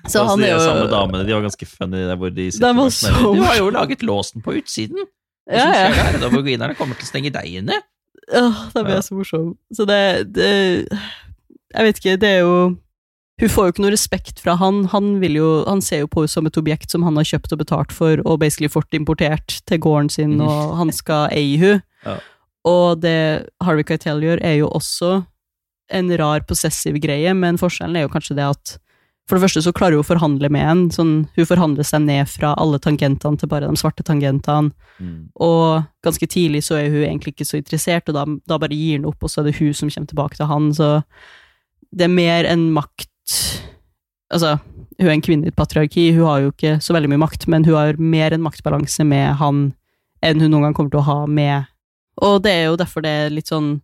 Så 0.03 0.19
Altså, 0.19 0.23
han 0.33 0.41
er 0.43 0.49
jo 0.51 0.59
samme 0.59 0.87
damene, 0.91 1.23
de 1.23 1.31
var 1.31 1.43
ganske 1.45 1.65
funny 1.69 2.01
der 2.09 2.17
hvor 2.19 2.31
de 2.35 2.49
De 2.51 2.71
var 2.75 2.89
sitter 2.91 3.13
så 3.15 3.29
Du 3.37 3.41
har 3.45 3.55
jo 3.61 3.69
laget 3.71 4.01
låsen 4.03 4.43
på 4.43 4.51
utsiden. 4.59 5.05
Ja, 5.47 5.67
ja. 5.71 6.07
Da 6.19 6.27
voginerne 6.31 6.75
kommer 6.75 6.95
til 6.99 7.07
å 7.07 7.11
stenge 7.11 7.31
deg 7.31 7.47
inne. 7.61 7.77
Åh, 8.31 8.57
da 8.75 8.83
blir 8.83 8.97
Ja. 8.97 8.99
jeg 8.99 9.05
så 9.07 9.15
morsom. 9.15 9.45
Så 9.75 9.85
det, 9.87 9.99
det 10.35 10.49
Jeg 11.73 11.87
vet 11.87 11.99
ikke, 12.01 12.17
det 12.19 12.29
er 12.33 12.39
jo 12.43 12.57
Hun 13.41 13.49
får 13.49 13.65
jo 13.65 13.71
ikke 13.73 13.81
noe 13.81 13.91
respekt 13.95 14.39
fra 14.43 14.53
han. 14.59 14.83
Han, 14.91 15.15
jo, 15.25 15.63
han 15.65 15.81
ser 15.81 16.03
jo 16.03 16.07
på 16.11 16.21
henne 16.21 16.29
som 16.29 16.45
et 16.45 16.57
objekt 16.61 16.91
som 16.93 17.01
han 17.03 17.15
har 17.17 17.25
kjøpt 17.25 17.55
og 17.55 17.61
betalt 17.63 17.91
for, 17.95 18.21
og 18.25 18.39
basically 18.43 18.69
fått 18.69 18.93
importert 18.93 19.61
til 19.65 19.79
gården 19.81 20.11
sin, 20.11 20.37
Mhm. 20.37 20.47
og 20.47 20.77
han 20.77 20.91
skal 20.91 21.29
eie 21.31 21.57
henne. 21.57 21.81
Ja. 22.05 22.19
Og 22.65 23.01
det 23.01 23.49
Harvey 23.61 23.83
Keitel 23.83 24.21
gjør, 24.21 24.39
er 24.41 24.57
jo 24.59 24.69
også 24.69 25.25
en 25.91 26.09
rar 26.17 26.41
possessiv 26.47 26.99
greie, 27.01 27.33
men 27.35 27.57
forskjellen 27.57 27.97
er 27.97 28.01
jo 28.07 28.13
kanskje 28.13 28.35
det 28.37 28.45
at 28.49 28.77
for 29.27 29.37
det 29.39 29.43
første 29.49 29.63
så 29.63 29.71
klarer 29.73 29.95
hun 29.95 30.03
å 30.03 30.07
forhandle 30.07 30.49
med 30.51 30.61
en. 30.67 30.89
Sånn, 30.91 31.29
hun 31.35 31.45
forhandler 31.45 31.83
seg 31.87 32.01
ned 32.03 32.27
fra 32.27 32.53
alle 32.59 32.77
tangentene 32.77 33.39
til 33.39 33.47
bare 33.47 33.67
de 33.69 33.75
svarte 33.79 34.03
tangentene. 34.03 34.71
Mm. 34.99 35.29
Og 35.39 35.85
ganske 36.03 36.27
tidlig 36.27 36.63
så 36.63 36.75
er 36.75 36.89
hun 36.91 37.03
egentlig 37.07 37.33
ikke 37.33 37.47
så 37.47 37.57
interessert, 37.57 38.09
og 38.09 38.15
da, 38.15 38.25
da 38.47 38.57
bare 38.59 38.75
gir 38.75 38.97
han 38.99 39.05
opp, 39.05 39.23
og 39.23 39.29
så 39.31 39.39
er 39.41 39.45
det 39.49 39.55
hun 39.59 39.73
som 39.73 39.89
kommer 39.89 40.07
tilbake 40.11 40.35
til 40.35 40.45
han, 40.51 40.69
så 40.75 41.03
det 41.95 42.03
er 42.03 42.13
mer 42.13 42.43
enn 42.51 42.71
makt 42.75 43.07
Altså, 44.33 44.55
hun 44.99 45.07
er 45.07 45.13
en 45.13 45.21
kvinne 45.25 45.45
i 45.45 45.51
et 45.51 45.55
patriarki, 45.57 46.07
hun 46.15 46.25
har 46.25 46.39
jo 46.41 46.51
ikke 46.53 46.75
så 46.81 46.93
veldig 46.95 47.11
mye 47.11 47.21
makt, 47.21 47.47
men 47.51 47.65
hun 47.67 47.75
har 47.77 47.99
mer 48.01 48.33
enn 48.33 48.41
maktbalanse 48.45 49.05
med 49.05 49.35
han 49.39 49.63
enn 50.25 50.41
hun 50.41 50.51
noen 50.53 50.63
gang 50.67 50.73
kommer 50.77 50.93
til 50.93 51.01
å 51.01 51.07
ha 51.09 51.17
med 51.27 51.65
Og 52.23 52.39
det 52.45 52.51
er 52.53 52.63
jo 52.69 52.77
derfor 52.79 53.03
det 53.03 53.11
er 53.11 53.33
litt 53.33 53.49
sånn 53.51 53.81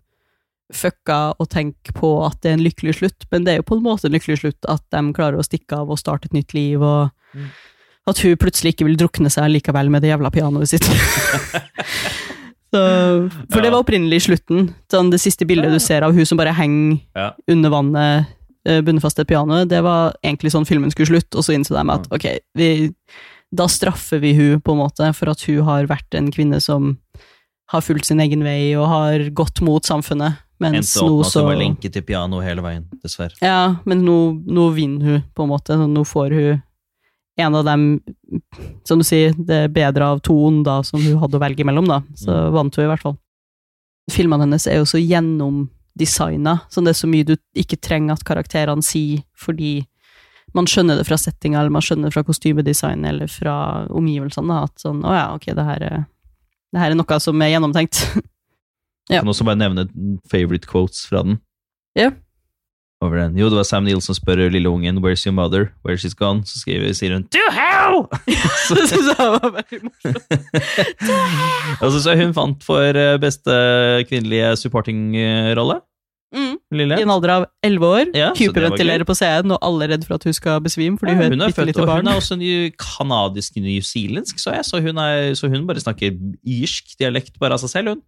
fucka 0.74 1.34
å 1.42 1.46
tenke 1.50 1.92
på 1.98 2.12
at 2.28 2.38
det 2.44 2.52
er 2.52 2.58
en 2.60 2.64
lykkelig 2.66 2.94
slutt, 3.00 3.26
men 3.32 3.44
det 3.46 3.52
er 3.54 3.58
jo 3.62 3.66
på 3.72 3.78
en 3.80 3.84
måte 3.88 4.06
en 4.06 4.14
lykkelig 4.14 4.38
slutt 4.44 4.68
at 4.70 4.84
de 4.94 5.02
klarer 5.18 5.40
å 5.42 5.46
stikke 5.46 5.80
av 5.82 5.90
og 5.90 5.98
starte 5.98 6.30
et 6.30 6.34
nytt 6.38 6.54
liv, 6.54 6.82
og 6.82 7.10
Mm. 7.34 7.46
at 8.10 8.18
hun 8.26 8.38
plutselig 8.42 8.72
ikke 8.74 8.86
vil 8.88 8.96
drukne 8.98 9.30
seg 9.30 9.52
likevel 9.54 9.90
med 9.94 10.02
det 10.02 10.10
jævla 10.10 10.32
pianoet 10.34 10.70
sitt. 10.72 10.82
Så, 12.74 12.80
for 13.50 13.62
det 13.62 13.70
var 13.74 13.82
opprinnelig 13.84 14.24
slutten. 14.28 14.72
Sånn, 14.90 15.10
det 15.14 15.20
siste 15.22 15.46
bildet 15.50 15.74
du 15.74 15.80
ser 15.82 16.02
av 16.06 16.14
hun 16.14 16.26
som 16.26 16.38
bare 16.38 16.54
henger 16.54 17.00
Ja. 17.18 17.32
under 17.50 17.70
vannet, 17.74 18.28
eh, 18.70 18.80
bundet 18.86 19.04
fast 19.04 19.18
til 19.20 19.26
et 19.26 19.32
piano, 19.34 19.64
det 19.66 19.82
var 19.86 20.14
egentlig 20.24 20.54
sånn 20.54 20.68
filmen 20.70 20.94
skulle 20.94 21.10
slutte, 21.12 21.38
og 21.40 21.46
så 21.48 21.56
innså 21.58 21.76
de 21.76 21.84
at 21.96 22.08
ok, 22.16 22.28
vi, 22.60 22.70
da 23.52 23.66
straffer 23.72 24.22
vi 24.22 24.36
hun 24.38 24.62
på 24.62 24.76
en 24.76 24.82
måte 24.84 25.10
for 25.18 25.32
at 25.34 25.42
hun 25.50 25.64
har 25.68 25.90
vært 25.90 26.14
en 26.20 26.30
kvinne 26.32 26.62
som 26.62 26.94
har 27.74 27.82
fulgt 27.86 28.06
sin 28.10 28.22
egen 28.24 28.42
vei 28.46 28.76
og 28.78 28.88
har 28.90 29.28
gått 29.38 29.62
mot 29.66 29.86
samfunnet, 29.86 30.40
mens 30.60 30.90
Endte 30.96 31.04
opp 31.06 31.20
med 31.20 31.28
at 31.28 31.36
hun 31.38 31.46
var 31.50 31.60
lenket 31.62 31.94
til 31.96 32.04
piano 32.08 32.40
hele 32.44 32.64
veien, 32.66 32.88
dessverre. 33.04 33.38
Ja, 33.46 33.76
men 33.86 34.02
nå, 34.06 34.16
nå 34.50 34.66
vinner 34.76 35.06
hun, 35.14 35.22
på 35.38 35.46
en 35.46 35.52
måte. 35.54 35.78
Nå 35.78 36.02
får 36.08 36.34
hun 36.36 36.62
en 37.40 37.56
av 37.56 37.64
dem 37.64 37.84
Som 38.84 39.00
du 39.00 39.06
sier, 39.08 39.32
det 39.38 39.70
bedre 39.72 40.04
av 40.12 40.20
to 40.26 40.34
onder 40.50 40.84
som 40.84 41.00
hun 41.00 41.22
hadde 41.22 41.38
å 41.38 41.42
velge 41.46 41.64
mellom, 41.64 41.88
da. 41.88 42.02
Så 42.20 42.28
Mm. 42.34 42.52
vant 42.58 42.76
hun 42.76 42.84
i 42.84 42.90
hvert 42.90 43.06
fall. 43.06 43.16
Filmene 44.12 44.44
hennes 44.44 44.66
er 44.68 44.82
jo 44.82 44.88
så 44.90 45.00
gjennomdesigna, 46.00 46.60
så 46.70 46.82
det 46.82 46.94
er 46.94 47.00
så 47.00 47.08
mye 47.08 47.28
du 47.28 47.36
ikke 47.58 47.78
trenger 47.78 48.14
at 48.16 48.24
karakterene 48.24 48.84
sier, 48.84 49.24
fordi 49.38 49.86
man 50.54 50.66
skjønner 50.66 50.98
det 50.98 51.06
fra 51.06 51.18
settinga, 51.18 51.60
eller 51.60 51.70
man 51.70 51.82
skjønner 51.86 52.10
det 52.10 52.16
fra 52.16 52.24
kostymedesign, 52.26 53.06
eller 53.06 53.28
fra 53.28 53.86
omgivelsene, 53.90 54.50
da, 54.50 54.64
at 54.66 54.82
sånn, 54.82 55.04
å 55.06 55.14
ja, 55.14 55.28
ok, 55.36 55.52
det 55.54 55.66
her 55.68 55.86
er, 55.86 56.00
det 56.74 56.82
her 56.82 56.92
er 56.92 56.98
noe 56.98 57.20
som 57.20 57.42
er 57.42 57.56
gjennomtenkt. 57.56 58.04
Ja. 59.10 59.24
Kan 59.24 59.32
også 59.32 59.42
bare 59.42 59.58
nevne 59.58 59.88
favorite 60.30 60.68
quotes 60.70 61.00
fra 61.10 61.24
den. 61.26 61.40
Ja. 61.98 62.12
Over 63.02 63.18
den. 63.18 63.40
Jo, 63.40 63.48
det 63.50 63.58
var 63.58 63.66
Sam 63.66 63.88
Neill 63.88 64.04
som 64.06 64.14
spør 64.14 64.44
lille 64.54 64.70
ungen 64.70 65.00
'Where's 65.02 65.26
your 65.26 65.34
mother?' 65.34 65.72
'Where 65.82 65.98
she's 65.98 66.14
gone?' 66.14 66.44
Så 66.46 66.60
skriver, 66.60 66.94
sier 66.94 67.16
hun 67.18 67.24
'To 67.24 67.42
hell!' 67.50 68.06
så 68.68 68.78
det 68.78 68.86
synes 68.92 69.10
jeg 69.10 69.32
var 69.34 69.50
veldig 69.56 69.80
morsomt. 69.82 70.30
altså, 71.84 72.04
så 72.04 72.16
hun 72.22 72.34
fant 72.38 72.62
for 72.64 73.02
eh, 73.02 73.18
beste 73.18 73.50
kvinnelige 74.06 74.56
supporting-rolle. 74.62 75.80
Mm. 76.30 76.60
I 76.78 77.02
en 77.02 77.10
alder 77.10 77.32
av 77.34 77.46
elleve 77.66 77.88
år. 77.90 78.12
Ja, 78.14 78.30
Hyperventilerer 78.38 79.06
på 79.08 79.16
scenen, 79.18 79.56
og 79.56 79.64
alle 79.66 79.88
er 79.88 79.96
redd 79.96 80.06
for 80.06 80.20
at 80.20 80.28
hun 80.28 80.36
skal 80.38 80.62
besvime 80.62 81.00
fordi 81.02 81.16
Ja, 81.16 81.24
hun 81.24 81.34
hun 81.34 81.42
er 81.48 81.56
født, 81.56 81.72
lite 81.72 81.82
og 81.82 81.90
barn. 81.90 82.06
hun 82.06 82.14
er 82.14 82.20
også 82.22 82.38
en 82.38 82.78
kanadisk 82.78 83.58
newzealandsk, 83.58 84.38
så 84.38 84.54
jeg. 84.54 84.68
Så 84.70 84.82
hun, 84.86 85.02
er, 85.02 85.34
så 85.34 85.50
hun 85.50 85.66
bare 85.68 85.82
snakker 85.82 86.14
irsk 86.46 86.94
dialekt 87.00 87.40
bare 87.42 87.58
av 87.58 87.64
seg 87.64 87.74
selv, 87.74 87.96
hun. 87.96 88.06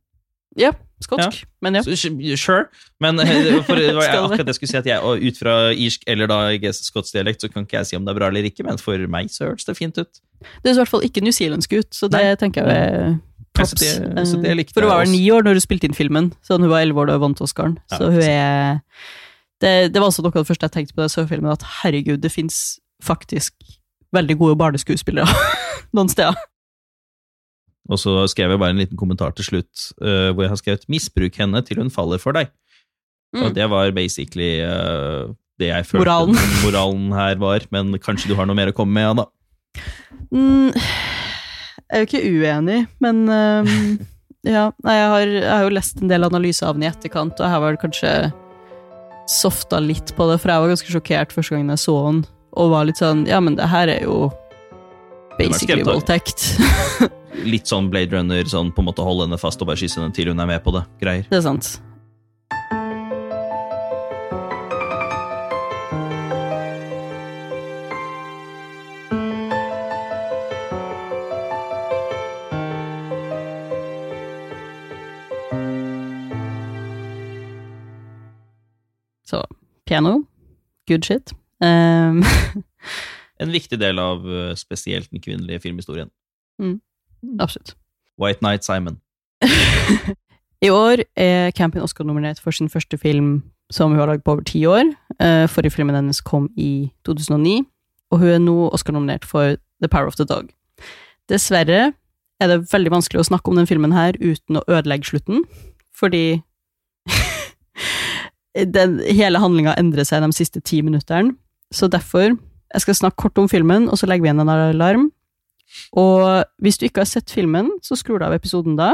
Ja, 0.59 0.73
skotsk. 0.99 1.45
Men 1.63 1.79
ja. 1.79 1.81
Sure, 2.35 2.65
men 2.99 3.19
eh, 3.23 3.63
for, 3.63 3.79
det 3.79 3.93
var 3.95 4.03
Skal 4.09 4.25
akkurat 4.27 4.45
det 4.45 4.51
jeg 4.51 4.59
skulle 4.59 4.71
si, 4.73 4.77
at 4.81 4.89
jeg, 4.89 4.99
ut 4.99 5.39
fra 5.39 5.55
irsk 5.71 6.03
eller 6.11 6.27
da 6.27 6.39
skotsk 6.75 7.15
dialekt, 7.15 7.41
så 7.41 7.49
kan 7.49 7.63
ikke 7.65 7.79
jeg 7.79 7.87
si 7.87 7.95
om 7.95 8.05
det 8.05 8.13
er 8.13 8.19
bra 8.19 8.27
eller 8.27 8.49
ikke, 8.51 8.65
men 8.67 8.77
for 8.81 8.99
meg 9.07 9.31
så 9.31 9.47
høres 9.47 9.65
det 9.65 9.77
fint 9.79 9.97
ut. 9.97 10.21
Det 10.61 10.73
ser 10.73 10.75
i 10.75 10.81
hvert 10.83 10.91
fall 10.91 11.05
ikke 11.07 11.23
newzealandsk 11.23 11.77
ut, 11.79 11.89
så 11.95 12.11
det 12.11 12.19
Nei. 12.21 12.35
tenker 12.41 12.67
jeg 12.67 13.15
er 13.59 13.65
Så 13.65 13.75
det- 13.75 14.27
så 14.27 14.41
det 14.41 14.55
likte 14.57 14.73
For 14.73 14.81
hun 14.81 14.89
var 14.89 15.03
vel 15.03 15.11
ni 15.11 15.27
år 15.31 15.43
når 15.43 15.53
hun 15.59 15.61
spilte 15.61 15.83
inn 15.85 15.93
filmen, 15.93 16.31
så 16.41 16.57
hun 16.59 16.69
var 16.69 16.81
elleve 16.81 16.97
år 17.03 17.07
da 17.07 17.13
hun 17.17 17.21
vant 17.27 17.41
Oscaren. 17.41 17.77
Så 17.91 18.07
hun 18.11 18.21
er 18.23 18.81
det, 19.61 19.93
det 19.93 19.99
var 20.01 20.07
også 20.09 20.23
noe 20.23 20.31
av 20.33 20.43
det 20.45 20.47
første 20.47 20.63
jeg 20.65 20.71
tenkte 20.71 20.93
på 20.95 21.01
da 21.03 21.03
jeg 21.03 21.13
så 21.13 21.27
filmen, 21.29 21.51
at 21.51 21.61
herregud, 21.83 22.21
det 22.21 22.31
fins 22.31 22.79
faktisk 23.03 23.53
veldig 24.13 24.37
gode 24.39 24.55
barneskuespillere 24.57 25.27
noen 25.93 26.09
steder. 26.09 26.33
Og 27.89 27.97
så 27.99 28.27
skrev 28.29 28.49
jeg 28.51 28.59
bare 28.61 28.69
en 28.71 28.77
liten 28.79 28.97
kommentar 28.97 29.33
til 29.35 29.43
slutt, 29.45 29.91
uh, 30.01 30.31
hvor 30.31 30.43
jeg 30.45 30.49
har 30.49 30.57
skrevet 30.61 30.85
'misbruk 30.89 31.35
henne 31.35 31.61
til 31.65 31.77
hun 31.77 31.89
faller 31.89 32.17
for 32.17 32.31
deg'. 32.33 32.49
Og 33.35 33.51
Mm. 33.51 33.53
det 33.53 33.69
var 33.69 33.91
basically 33.91 34.61
uh, 34.61 35.31
det 35.59 35.67
jeg 35.69 35.85
følte 35.85 36.03
Moralen. 36.05 36.35
moralen 36.65 37.11
her 37.13 37.35
var, 37.35 37.59
men 37.71 37.93
kanskje 37.99 38.27
du 38.27 38.35
har 38.35 38.45
noe 38.45 38.55
mer 38.55 38.71
å 38.71 38.75
komme 38.75 38.91
med, 38.93 39.03
ja 39.03 39.13
da. 39.13 39.25
Mm, 40.33 40.73
jeg 41.91 41.97
er 41.97 42.05
jo 42.05 42.07
ikke 42.07 42.27
uenig, 42.31 42.79
men 43.03 43.25
ehm, 43.27 43.71
ja. 44.55 44.69
Nei, 44.85 44.95
jeg 44.95 45.09
har, 45.11 45.33
jeg 45.35 45.49
har 45.51 45.65
jo 45.65 45.73
lest 45.75 45.99
en 45.99 46.11
del 46.11 46.23
analyser 46.23 46.69
av 46.69 46.77
den 46.77 46.85
i 46.85 46.91
etterkant, 46.91 47.35
og 47.39 47.51
her 47.51 47.59
var 47.63 47.75
det 47.75 47.81
kanskje 47.83 48.13
softa 49.31 49.79
litt 49.83 50.13
på 50.15 50.27
det, 50.31 50.39
for 50.41 50.51
jeg 50.51 50.63
var 50.63 50.71
ganske 50.71 50.93
sjokkert 50.93 51.35
første 51.35 51.55
gangen 51.55 51.75
jeg 51.75 51.83
så 51.83 51.97
den, 52.07 52.23
og 52.59 52.71
var 52.73 52.87
litt 52.87 52.99
sånn 52.99 53.25
Ja, 53.29 53.39
men 53.43 53.55
det 53.59 53.67
her 53.71 53.91
er 53.91 54.07
jo 54.07 54.31
basically 55.37 55.83
voldtekt. 55.87 56.53
Litt 57.47 57.69
sånn 57.69 57.87
Blade 57.91 58.11
Runner, 58.15 58.43
sånn 58.47 58.73
på 58.75 58.83
en 58.83 58.89
måte 58.89 59.05
holde 59.05 59.27
henne 59.27 59.39
fast 59.39 59.61
og 59.63 59.71
bare 59.71 59.79
kysse 59.79 60.01
henne 60.01 60.15
til 60.15 60.31
hun 60.31 60.43
er 60.43 60.49
med 60.49 60.63
på 60.63 60.73
det. 60.75 60.83
Greier. 61.03 61.27
Det 61.31 61.39
er 61.39 61.45
sant. 61.45 61.77
Piano, 79.91 80.23
good 80.87 81.03
shit. 81.03 81.33
Um, 81.59 82.23
En 83.41 83.51
viktig 83.51 83.75
del 83.81 83.99
av 83.99 84.23
eh, 84.23 84.53
spesielt 84.55 85.09
den 85.11 85.19
kvinnelige 85.19 85.59
filmhistorien. 85.59 86.09
absolutt. 87.39 87.75
White 88.17 88.39
Night 88.41 88.63
Simon. 88.63 89.01
I 90.65 90.69
år 90.69 91.03
er 91.17 91.51
Campion 91.51 91.83
Oscar-nominert 91.83 92.39
for 92.39 92.51
sin 92.51 92.69
første 92.69 92.97
film 92.97 93.43
som 93.71 93.91
hun 93.91 93.99
har 93.99 94.07
lagd 94.07 94.23
på 94.23 94.31
over 94.31 94.43
ti 94.47 94.61
år. 94.65 94.93
Eh, 95.19 95.47
Forrige 95.49 95.75
filmen 95.75 95.95
hennes 95.95 96.21
kom 96.21 96.47
i 96.55 96.91
2009, 97.03 97.65
og 98.11 98.19
hun 98.19 98.27
er 98.29 98.39
nå 98.39 98.69
Oscar-nominert 98.69 99.25
for 99.25 99.57
The 99.81 99.89
Power 99.89 100.07
of 100.07 100.15
the 100.15 100.25
Dog. 100.25 100.53
Dessverre 101.27 101.91
er 102.39 102.47
det 102.47 102.61
veldig 102.71 102.93
vanskelig 102.95 103.19
å 103.19 103.27
snakke 103.27 103.51
om 103.51 103.59
den 103.59 103.67
filmen 103.67 103.91
her 103.91 104.15
uten 104.21 104.61
å 104.61 104.63
ødelegge 104.69 105.11
slutten, 105.11 105.43
fordi 105.91 106.43
den, 108.55 108.99
hele 108.99 109.39
handlinga 109.39 109.75
endrer 109.79 110.07
seg 110.07 110.23
de 110.25 110.31
siste 110.35 110.61
ti 110.61 110.81
minuttene. 110.85 111.35
Så 111.71 111.87
derfor 111.87 112.33
jeg 112.71 112.83
skal 112.85 112.95
snakke 112.95 113.19
kort 113.19 113.39
om 113.39 113.49
filmen, 113.51 113.89
og 113.89 113.99
så 113.99 114.07
legger 114.07 114.23
vi 114.23 114.31
igjen 114.31 114.43
en 114.43 114.51
alarm. 114.51 115.09
Og 115.95 116.43
hvis 116.63 116.77
du 116.79 116.85
ikke 116.87 117.03
har 117.03 117.09
sett 117.09 117.31
filmen, 117.31 117.69
så 117.83 117.95
skrur 117.99 118.19
du 118.19 118.27
av 118.27 118.35
episoden 118.35 118.77
da. 118.79 118.93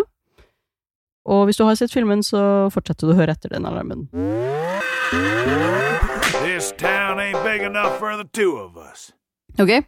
Og 1.27 1.45
hvis 1.45 1.59
du 1.59 1.65
har 1.67 1.75
sett 1.77 1.93
filmen, 1.93 2.23
så 2.23 2.69
fortsetter 2.73 3.09
du 3.09 3.13
å 3.13 3.17
høre 3.17 3.33
etter 3.35 3.51
den 3.53 3.67
alarmen. 3.67 4.07
This 6.45 6.71
town 6.77 7.19
ain't 7.21 7.41
big 7.43 7.61
enough 7.65 7.97
for 7.99 8.15
the 8.17 8.25
two 8.33 8.55
of 8.57 8.77
us. 8.77 9.11
Ok? 9.59 9.83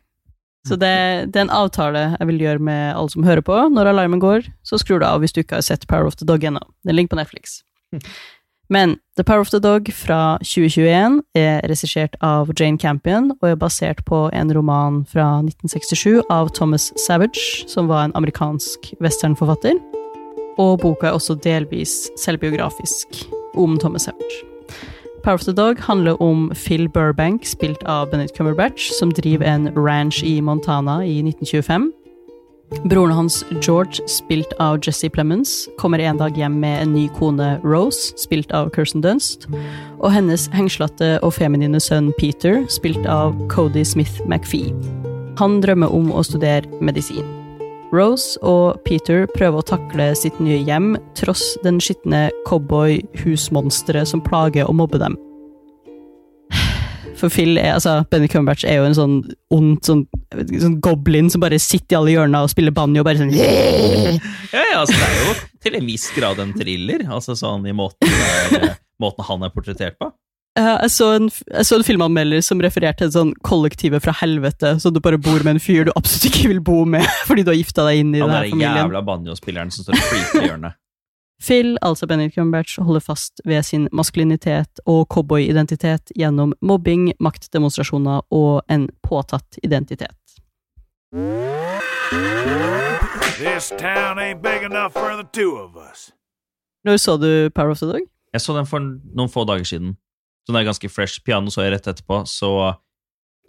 Så 0.68 0.76
det, 0.76 1.32
det 1.32 1.40
er 1.40 1.48
en 1.48 1.56
avtale 1.56 2.02
jeg 2.18 2.28
vil 2.30 2.42
gjøre 2.44 2.66
med 2.68 2.82
alle 2.92 3.14
som 3.14 3.24
hører 3.24 3.42
på. 3.46 3.56
Når 3.74 3.94
alarmen 3.94 4.22
går, 4.22 4.50
så 4.68 4.78
skrur 4.82 5.00
du 5.00 5.08
av 5.08 5.24
hvis 5.24 5.34
du 5.34 5.42
ikke 5.42 5.62
har 5.62 5.66
sett 5.66 5.88
Power 5.90 6.10
of 6.10 6.20
the 6.20 6.28
Dog 6.28 6.44
ennå. 6.44 6.62
Den 6.86 6.98
ligger 6.98 7.16
på 7.16 7.22
Netflix. 7.22 7.62
Men 8.70 8.98
The 9.18 9.24
Power 9.24 9.40
of 9.40 9.50
the 9.50 9.60
Dog 9.60 9.90
fra 9.94 10.38
2021 10.46 11.24
er 11.36 11.64
regissert 11.66 12.14
av 12.22 12.52
Jane 12.54 12.78
Campion 12.78 13.32
og 13.40 13.48
er 13.50 13.58
basert 13.58 14.04
på 14.06 14.28
en 14.30 14.54
roman 14.54 15.02
fra 15.10 15.40
1967 15.42 16.22
av 16.30 16.52
Thomas 16.54 16.92
Savage, 17.02 17.66
som 17.68 17.90
var 17.90 18.06
en 18.06 18.14
amerikansk 18.20 18.92
westernforfatter. 19.02 19.80
Og 20.62 20.78
boka 20.84 21.10
er 21.10 21.18
også 21.18 21.40
delvis 21.42 22.12
selvbiografisk 22.22 23.24
om 23.58 23.80
Thomas 23.82 24.06
Savage. 24.06 24.46
Power 25.24 25.42
of 25.42 25.44
the 25.44 25.54
Dog 25.54 25.82
handler 25.84 26.22
om 26.22 26.52
Phil 26.54 26.88
Burbank, 26.90 27.46
spilt 27.46 27.82
av 27.84 28.12
Benedict 28.12 28.38
Cumberbatch, 28.38 28.92
som 29.00 29.12
driver 29.12 29.50
en 29.50 29.74
ranch 29.76 30.22
i 30.24 30.40
Montana 30.42 31.02
i 31.04 31.20
1925. 31.26 31.90
Broren 32.70 33.12
hans 33.12 33.46
George, 33.62 34.04
spilt 34.08 34.54
av 34.60 34.80
Jesse 34.86 35.10
Plemons, 35.10 35.68
kommer 35.78 36.00
en 36.00 36.18
dag 36.18 36.38
hjem 36.38 36.60
med 36.62 36.82
en 36.84 36.94
ny 36.94 37.08
kone 37.18 37.56
Rose, 37.64 38.14
spilt 38.18 38.52
av 38.54 38.70
Kirsten 38.76 39.02
Dunst, 39.02 39.48
og 39.98 40.14
hennes 40.14 40.46
hengslete 40.54 41.16
og 41.26 41.34
feminine 41.34 41.82
sønn 41.82 42.12
Peter, 42.20 42.62
spilt 42.70 43.08
av 43.10 43.34
Cody 43.50 43.84
Smith 43.84 44.22
McPhee. 44.28 44.70
Han 45.42 45.60
drømmer 45.66 45.90
om 45.96 46.12
å 46.14 46.24
studere 46.24 46.70
medisin. 46.84 47.26
Rose 47.90 48.38
og 48.46 48.78
Peter 48.86 49.26
prøver 49.34 49.64
å 49.64 49.70
takle 49.72 50.12
sitt 50.16 50.38
nye 50.38 50.62
hjem, 50.62 50.94
tross 51.18 51.56
den 51.66 51.82
skitne 51.82 52.28
cowboy-husmonsteret 52.46 54.14
som 54.14 54.22
plager 54.22 54.70
og 54.70 54.78
mobber 54.84 55.02
dem. 55.02 55.18
For 57.20 57.32
Phil 57.34 57.58
er, 57.60 57.74
altså, 57.76 57.98
Benny 58.12 58.30
Cumberbatch 58.32 58.64
er 58.68 58.80
jo 58.80 58.86
en 58.88 58.96
sånn 58.98 59.16
ond 59.56 59.82
sånn, 59.86 60.06
sånn 60.62 60.78
goblin 60.84 61.28
som 61.32 61.44
bare 61.44 61.60
sitter 61.60 61.98
i 61.98 62.00
alle 62.00 62.14
hjørner 62.16 62.46
og 62.48 62.54
spiller 62.54 62.76
banjo 62.76 63.04
og 63.04 63.10
bare 63.10 63.20
sånn 63.20 63.34
Ja, 63.36 64.64
ja, 64.64 64.80
altså, 64.80 64.96
det 64.96 65.10
er 65.10 65.20
jo 65.26 65.36
til 65.66 65.76
en 65.76 65.90
viss 65.90 66.08
grad 66.16 66.40
en 66.40 66.54
thriller, 66.56 67.04
altså 67.12 67.36
sånn 67.36 67.68
i 67.68 67.76
måten, 67.76 68.08
der, 68.56 68.78
måten 69.04 69.28
han 69.28 69.44
er 69.44 69.52
portrettert 69.52 70.00
på. 70.00 70.12
Jeg, 70.60 70.90
så 70.92 71.12
en, 71.16 71.28
jeg 71.30 71.68
så 71.68 71.78
en 71.78 71.86
filmanmelder 71.88 72.42
som 72.44 72.60
refererte 72.64 73.06
til 73.06 73.12
sånn 73.14 73.34
kollektivet 73.48 74.04
fra 74.04 74.16
helvete, 74.20 74.74
så 74.82 74.92
du 74.92 75.00
bare 75.04 75.20
bor 75.22 75.44
med 75.46 75.56
en 75.58 75.62
fyr 75.64 75.88
du 75.88 75.92
absolutt 75.96 76.30
ikke 76.32 76.50
vil 76.54 76.62
bo 76.66 76.82
med 76.90 77.06
fordi 77.30 77.46
du 77.46 77.52
har 77.54 77.60
gifta 77.60 77.86
deg 77.88 78.02
inn 78.02 78.16
i 78.16 78.24
Han 78.24 78.32
denne 78.32 78.42
Han 78.42 78.54
familien. 78.56 78.80
jævla 78.82 79.04
banjospilleren 79.12 79.72
som 79.76 79.86
står 79.86 80.00
og 80.00 80.08
freaker 80.10 80.42
i 80.42 80.50
hjørnet. 80.50 80.80
Phil, 81.40 81.78
altså 81.82 82.08
Benedict 82.08 82.36
Cumberbatch, 82.36 82.80
holder 82.84 83.00
fast 83.00 83.42
ved 83.48 83.64
sin 83.64 83.88
maskulinitet 83.96 84.82
og 84.86 85.06
cowboyidentitet 85.08 86.12
gjennom 86.20 86.52
mobbing, 86.62 87.14
maktdemonstrasjoner 87.20 88.26
og 88.36 88.62
en 88.68 88.90
påtatt 89.08 89.60
identitet. 89.64 90.16
Når 96.84 97.00
så 97.00 97.18
du 97.18 97.50
Power 97.56 97.72
of 97.72 97.80
the 97.80 97.88
Dog? 97.88 98.06
Jeg 98.34 98.42
så 98.44 98.54
den 98.54 98.68
for 98.68 98.84
noen 98.84 99.32
få 99.32 99.48
dager 99.48 99.64
siden, 99.64 99.96
så 100.44 100.52
den 100.52 100.60
er 100.60 100.68
ganske 100.68 100.92
fresh. 100.92 101.24
Piano 101.24 101.50
så 101.54 101.64
jeg 101.64 101.78
rett 101.78 101.88
etterpå, 101.88 102.26
så 102.28 102.76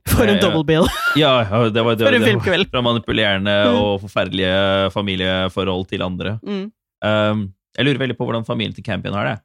For 0.09 0.25
en 0.25 0.39
ja. 0.39 0.43
double 0.47 0.65
bill! 0.65 0.87
ja, 1.19 1.43
ja, 1.43 1.69
det 1.69 1.83
var 1.85 1.99
det, 1.99 2.07
For 2.07 2.17
en 2.17 2.25
filmkveld. 2.25 2.71
Fra 2.71 2.81
manipulerende 2.87 3.57
og 3.75 4.01
forferdelige 4.07 4.91
familieforhold 4.95 5.91
til 5.91 6.07
andre. 6.07 6.39
Mm. 6.47 6.69
Um, 7.05 7.51
jeg 7.77 7.87
lurer 7.87 8.03
veldig 8.03 8.17
på 8.19 8.27
hvordan 8.29 8.47
familien 8.49 8.75
til 8.77 8.87
Campion 8.87 9.17
har 9.17 9.29
det. 9.31 9.37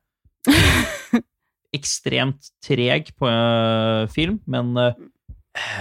Ekstremt 1.78 2.52
treg 2.64 3.12
på 3.20 3.30
uh, 3.30 4.06
film, 4.14 4.40
men 4.50 4.74
uh, 4.80 4.94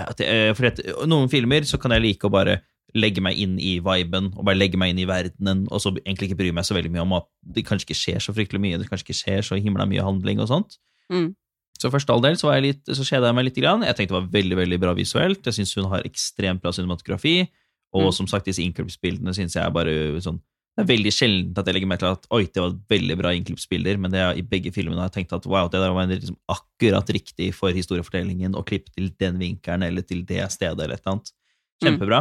at 0.05 0.21
uh, 0.21 0.53
for 0.57 0.71
at, 0.71 0.81
noen 1.09 1.31
filmer 1.33 1.67
så 1.69 1.81
kan 1.81 1.95
jeg 1.95 2.05
like 2.05 2.27
å 2.29 2.33
bare 2.35 2.61
legge 2.95 3.23
meg 3.25 3.39
inn 3.43 3.57
i 3.59 3.77
viben 3.83 4.29
og 4.37 4.45
bare 4.47 4.59
legge 4.59 4.79
meg 4.79 4.93
inn 4.93 5.01
i 5.03 5.09
verdenen, 5.09 5.65
og 5.67 5.83
så 5.83 5.91
egentlig 5.97 6.31
ikke 6.31 6.39
bry 6.45 6.53
meg 6.55 6.67
så 6.67 6.77
veldig 6.77 6.93
mye 6.95 7.07
om 7.07 7.17
at 7.19 7.27
det 7.57 7.65
kanskje 7.67 7.89
ikke 7.89 8.01
skjer 8.03 8.23
så 8.23 8.35
fryktelig 8.37 8.63
mye, 8.63 8.79
det 8.79 8.87
kanskje 8.91 9.09
ikke 9.09 9.23
skjer 9.23 9.49
så 9.49 9.59
himla 9.59 9.87
mye 9.91 10.05
handling 10.05 10.43
og 10.45 10.51
sånt. 10.53 10.79
Mm. 11.11 11.33
Så 11.81 11.91
første 11.91 12.15
del 12.23 12.39
så, 12.39 12.49
var 12.49 12.61
jeg 12.61 12.69
litt, 12.69 12.83
så 12.87 13.05
skjedde 13.05 13.29
jeg 13.29 13.37
meg 13.37 13.49
litt. 13.49 13.59
Grann. 13.59 13.83
Jeg 13.85 13.97
tenkte 13.99 14.15
det 14.15 14.21
var 14.21 14.33
veldig 14.33 14.57
veldig 14.61 14.79
bra 14.81 14.93
visuelt. 14.97 15.43
Jeg 15.45 15.57
syns 15.59 15.75
hun 15.77 15.91
har 15.91 16.07
ekstremt 16.07 16.63
bra 16.63 16.73
cinematografi. 16.73 17.49
Og 17.95 18.09
Mm. 18.09 18.13
som 18.13 18.27
sagt, 18.27 18.47
disse 18.47 18.63
innklippsbildene 18.63 19.35
syns 19.35 19.55
jeg 19.55 19.63
er 19.63 19.71
bare 19.71 20.21
sånn 20.23 20.41
Det 20.75 20.83
er 20.83 20.89
veldig 20.89 21.13
sjelden 21.15 21.59
at 21.61 21.69
jeg 21.69 21.77
legger 21.77 21.91
meg 21.91 22.01
til 22.03 22.09
at 22.11 22.25
oi, 22.35 22.43
det 22.51 22.63
var 22.63 22.73
veldig 22.91 23.17
bra 23.21 23.31
innklippsbilder, 23.37 23.99
men 24.03 24.11
det 24.11 24.23
er, 24.23 24.39
i 24.41 24.43
begge 24.43 24.73
filmene 24.75 24.99
har 24.99 25.11
jeg 25.11 25.21
tenkt 25.21 25.35
at 25.37 25.47
wow, 25.47 25.69
det 25.71 25.83
der 25.83 25.95
var 25.95 26.09
liksom 26.11 26.39
akkurat 26.51 27.13
riktig 27.15 27.53
for 27.55 27.75
historiefortellingen, 27.77 28.57
å 28.59 28.65
klippe 28.67 28.91
til 28.95 29.13
den 29.23 29.39
vinkelen 29.39 29.87
eller 29.87 30.03
til 30.07 30.25
det 30.27 30.43
stedet 30.51 30.75
eller 30.75 30.97
et 30.97 31.05
eller 31.05 31.15
annet. 31.15 31.31
Mm. 31.31 31.87
Kjempebra. 31.87 32.21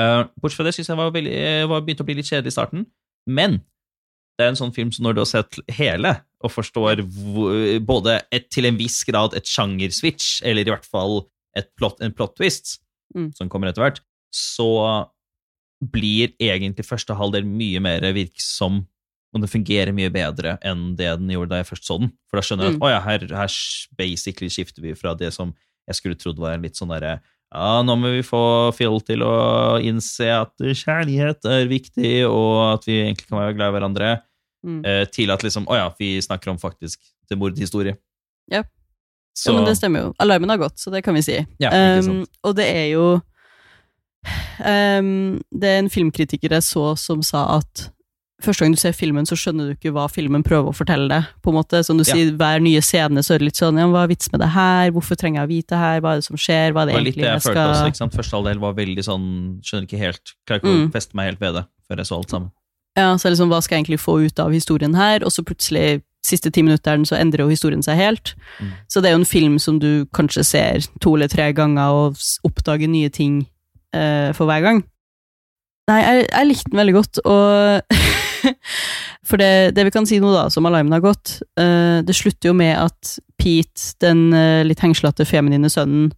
Uh, 0.00 0.22
bortsett 0.40 0.62
fra 0.62 0.68
det 0.70 0.74
syns 0.78 0.88
jeg 0.88 1.00
var, 1.02 1.12
veldig, 1.12 1.34
eh, 1.36 1.66
var 1.68 1.84
begynt 1.84 2.00
å 2.00 2.08
bli 2.08 2.16
litt 2.16 2.30
kjedelig 2.30 2.54
i 2.54 2.56
starten, 2.56 2.86
men 3.28 3.60
det 4.40 4.46
er 4.46 4.54
en 4.54 4.60
sånn 4.62 4.72
film 4.72 4.88
som 4.96 5.04
når 5.04 5.18
du 5.18 5.20
har 5.20 5.28
sett 5.28 5.60
hele, 5.76 6.14
og 6.40 6.54
forstår 6.54 7.02
både 7.84 8.22
et, 8.32 8.46
til 8.48 8.64
en 8.70 8.78
viss 8.80 9.02
grad 9.04 9.36
et 9.36 9.44
sjangerswitch, 9.44 10.38
eller 10.48 10.64
i 10.64 10.72
hvert 10.72 10.88
fall 10.88 11.26
et 11.52 11.68
plot, 11.76 12.00
en 12.00 12.16
plot 12.16 12.38
twist, 12.40 12.78
Mm. 13.10 13.32
som 13.34 13.48
kommer 13.50 13.70
etter 13.70 13.82
hvert, 13.82 14.00
så 14.30 14.70
blir 15.80 16.32
egentlig 16.40 16.84
første 16.84 17.14
halvdel 17.16 17.46
mye 17.48 17.80
mer 17.80 18.04
virksom, 18.12 18.82
og 19.34 19.40
det 19.44 19.50
fungerer 19.52 19.92
mye 19.94 20.10
bedre 20.12 20.58
enn 20.66 20.96
det 20.98 21.08
den 21.20 21.28
gjorde 21.32 21.48
da 21.54 21.60
jeg 21.62 21.68
først 21.70 21.86
så 21.88 21.98
den. 22.02 22.10
For 22.28 22.36
da 22.40 22.42
skjønner 22.44 22.66
jeg 22.66 22.74
at 22.74 22.80
Mm. 22.80 22.88
ja, 22.90 23.00
her, 23.00 23.26
her 23.30 23.54
basically 23.96 24.48
skifter 24.50 24.82
vi 24.82 24.94
fra 24.94 25.14
det 25.14 25.32
som 25.32 25.54
jeg 25.88 25.96
skulle 25.96 26.18
trodd 26.18 26.38
var 26.38 26.54
en 26.54 26.62
litt 26.62 26.76
sånn 26.76 26.90
derre 26.92 27.20
ja, 27.52 27.82
nå 27.82 27.96
må 27.98 28.12
vi 28.14 28.22
få 28.22 28.70
Phil 28.76 29.00
til 29.02 29.24
å 29.26 29.80
innse 29.82 30.28
at 30.30 30.52
kjærlighet 30.60 31.42
er 31.50 31.64
viktig, 31.66 32.28
og 32.30 32.74
at 32.76 32.84
vi 32.86 33.00
egentlig 33.02 33.26
kan 33.26 33.40
være 33.40 33.56
glad 33.56 33.68
i 33.72 33.78
hverandre, 33.78 34.10
Mm. 34.62 34.84
eh, 34.84 35.04
til 35.06 35.30
at 35.32 35.40
liksom, 35.42 35.64
å 35.66 35.74
ja, 35.74 35.88
vi 35.98 36.20
snakker 36.20 36.50
om 36.52 36.58
faktisk 36.58 37.00
det 37.30 37.38
mordhistorie. 37.40 37.96
Ja. 38.52 38.62
Så, 39.34 39.50
Ja, 39.50 39.56
men 39.56 39.64
det 39.64 39.78
stemmer 39.78 40.00
jo. 40.04 40.14
Alarmen 40.20 40.50
har 40.50 40.58
gått, 40.58 40.76
så 40.76 40.92
det 40.92 41.02
kan 41.02 41.14
vi 41.14 41.22
si. 41.22 41.38
Ja, 41.58 41.70
ikke 41.70 42.08
Um, 42.10 42.26
og 42.44 42.54
det 42.56 42.66
er 42.68 42.86
jo 42.92 43.22
um, 44.64 45.40
Det 45.52 45.68
er 45.70 45.78
en 45.80 45.88
filmkritiker 45.92 46.50
jeg 46.56 46.62
så 46.66 46.92
som 46.98 47.22
sa 47.22 47.46
at 47.58 47.88
første 48.40 48.64
gang 48.64 48.72
du 48.72 48.80
ser 48.80 48.94
filmen, 48.96 49.26
så 49.28 49.36
skjønner 49.36 49.68
du 49.68 49.74
ikke 49.74 49.92
hva 49.92 50.06
filmen 50.08 50.40
prøver 50.42 50.70
å 50.72 50.76
fortelle 50.76 51.08
deg. 51.12 51.26
på 51.44 51.50
en 51.52 51.58
måte. 51.58 51.82
Som 51.84 51.98
du 51.98 52.04
Ja. 52.06 52.14
sier, 52.14 52.30
Hver 52.36 52.60
nye 52.62 52.80
scene 52.80 53.20
så 53.22 53.34
er 53.34 53.38
det 53.38 53.44
litt 53.50 53.60
sånn 53.60 53.76
ja, 53.78 53.86
Hva 53.86 54.04
er 54.04 54.08
vits 54.08 54.32
med 54.32 54.40
det 54.40 54.48
her? 54.48 54.90
Hvorfor 54.92 55.16
trenger 55.16 55.40
jeg 55.42 55.48
å 55.48 55.52
vite 55.52 55.68
det 55.74 55.78
her? 55.78 56.00
Hva 56.00 56.12
er 56.12 56.16
det 56.16 56.24
som 56.24 56.36
skjer? 56.36 56.72
Hva 56.72 56.82
er 56.82 56.86
Det 56.86 56.92
det 56.92 56.96
var 56.96 57.04
litt 57.04 57.14
det 57.16 57.24
jeg 57.24 57.32
jeg 57.32 57.42
følte 57.42 57.66
også. 57.68 57.76
skal 57.76 57.90
ikke 57.90 57.96
sant? 58.02 58.14
Første 58.14 58.36
halvdel 58.38 58.58
var 58.60 58.72
veldig 58.74 59.04
sånn 59.04 59.60
Skjønner 59.62 59.86
ikke 59.88 59.98
helt 59.98 60.34
Klarer 60.46 60.60
ikke 60.60 60.72
Mm. 60.76 60.88
å 60.88 60.92
feste 60.92 61.14
meg 61.14 61.24
helt 61.26 61.40
ved 61.40 61.54
det 61.54 61.64
før 61.90 61.96
jeg 61.96 62.06
så 62.06 62.16
alt 62.16 62.30
sammen. 62.30 62.50
Ja, 62.96 63.14
så 63.16 63.28
liksom, 63.30 63.48
Hva 63.48 63.62
skal 63.62 63.76
jeg 63.76 63.84
egentlig 63.86 64.00
få 64.00 64.24
ut 64.26 64.38
av 64.40 64.50
historien 64.52 64.94
her? 64.96 65.20
Og 65.22 65.30
så 65.30 65.44
plutselig, 65.44 66.02
siste 66.24 66.50
ti 66.52 66.62
minutteren, 66.62 67.04
så 67.06 67.16
endrer 67.20 67.44
jo 67.44 67.48
historien 67.48 67.82
seg 67.82 67.96
helt. 67.96 68.34
Mm. 68.60 68.72
Så 68.88 69.00
det 69.02 69.06
er 69.10 69.12
jo 69.16 69.20
en 69.20 69.24
film 69.24 69.58
som 69.58 69.78
du 69.78 70.06
kanskje 70.06 70.44
ser 70.44 70.78
to 71.00 71.14
eller 71.14 71.28
tre 71.28 71.52
ganger 71.52 71.88
og 71.92 72.16
oppdager 72.44 72.88
nye 72.88 73.08
ting 73.10 73.46
eh, 73.96 74.30
for 74.36 74.50
hver 74.50 74.64
gang. 74.64 74.82
Nei, 75.90 76.00
jeg, 76.04 76.26
jeg 76.28 76.48
likte 76.50 76.70
den 76.70 76.82
veldig 76.82 76.96
godt, 77.00 77.22
og 77.26 77.82
For 79.30 79.38
det, 79.38 79.76
det 79.76 79.84
vi 79.86 79.92
kan 79.94 80.06
si 80.08 80.16
nå, 80.22 80.30
da, 80.32 80.46
som 80.50 80.64
alarmen 80.66 80.94
har 80.96 81.02
gått 81.04 81.36
uh, 81.60 82.00
Det 82.06 82.14
slutter 82.16 82.48
jo 82.50 82.54
med 82.56 82.72
at 82.72 83.18
Pete, 83.38 83.92
den 84.02 84.30
uh, 84.32 84.62
litt 84.66 84.80
hengslete 84.82 85.26
feminine 85.28 85.70
sønnen, 85.72 86.10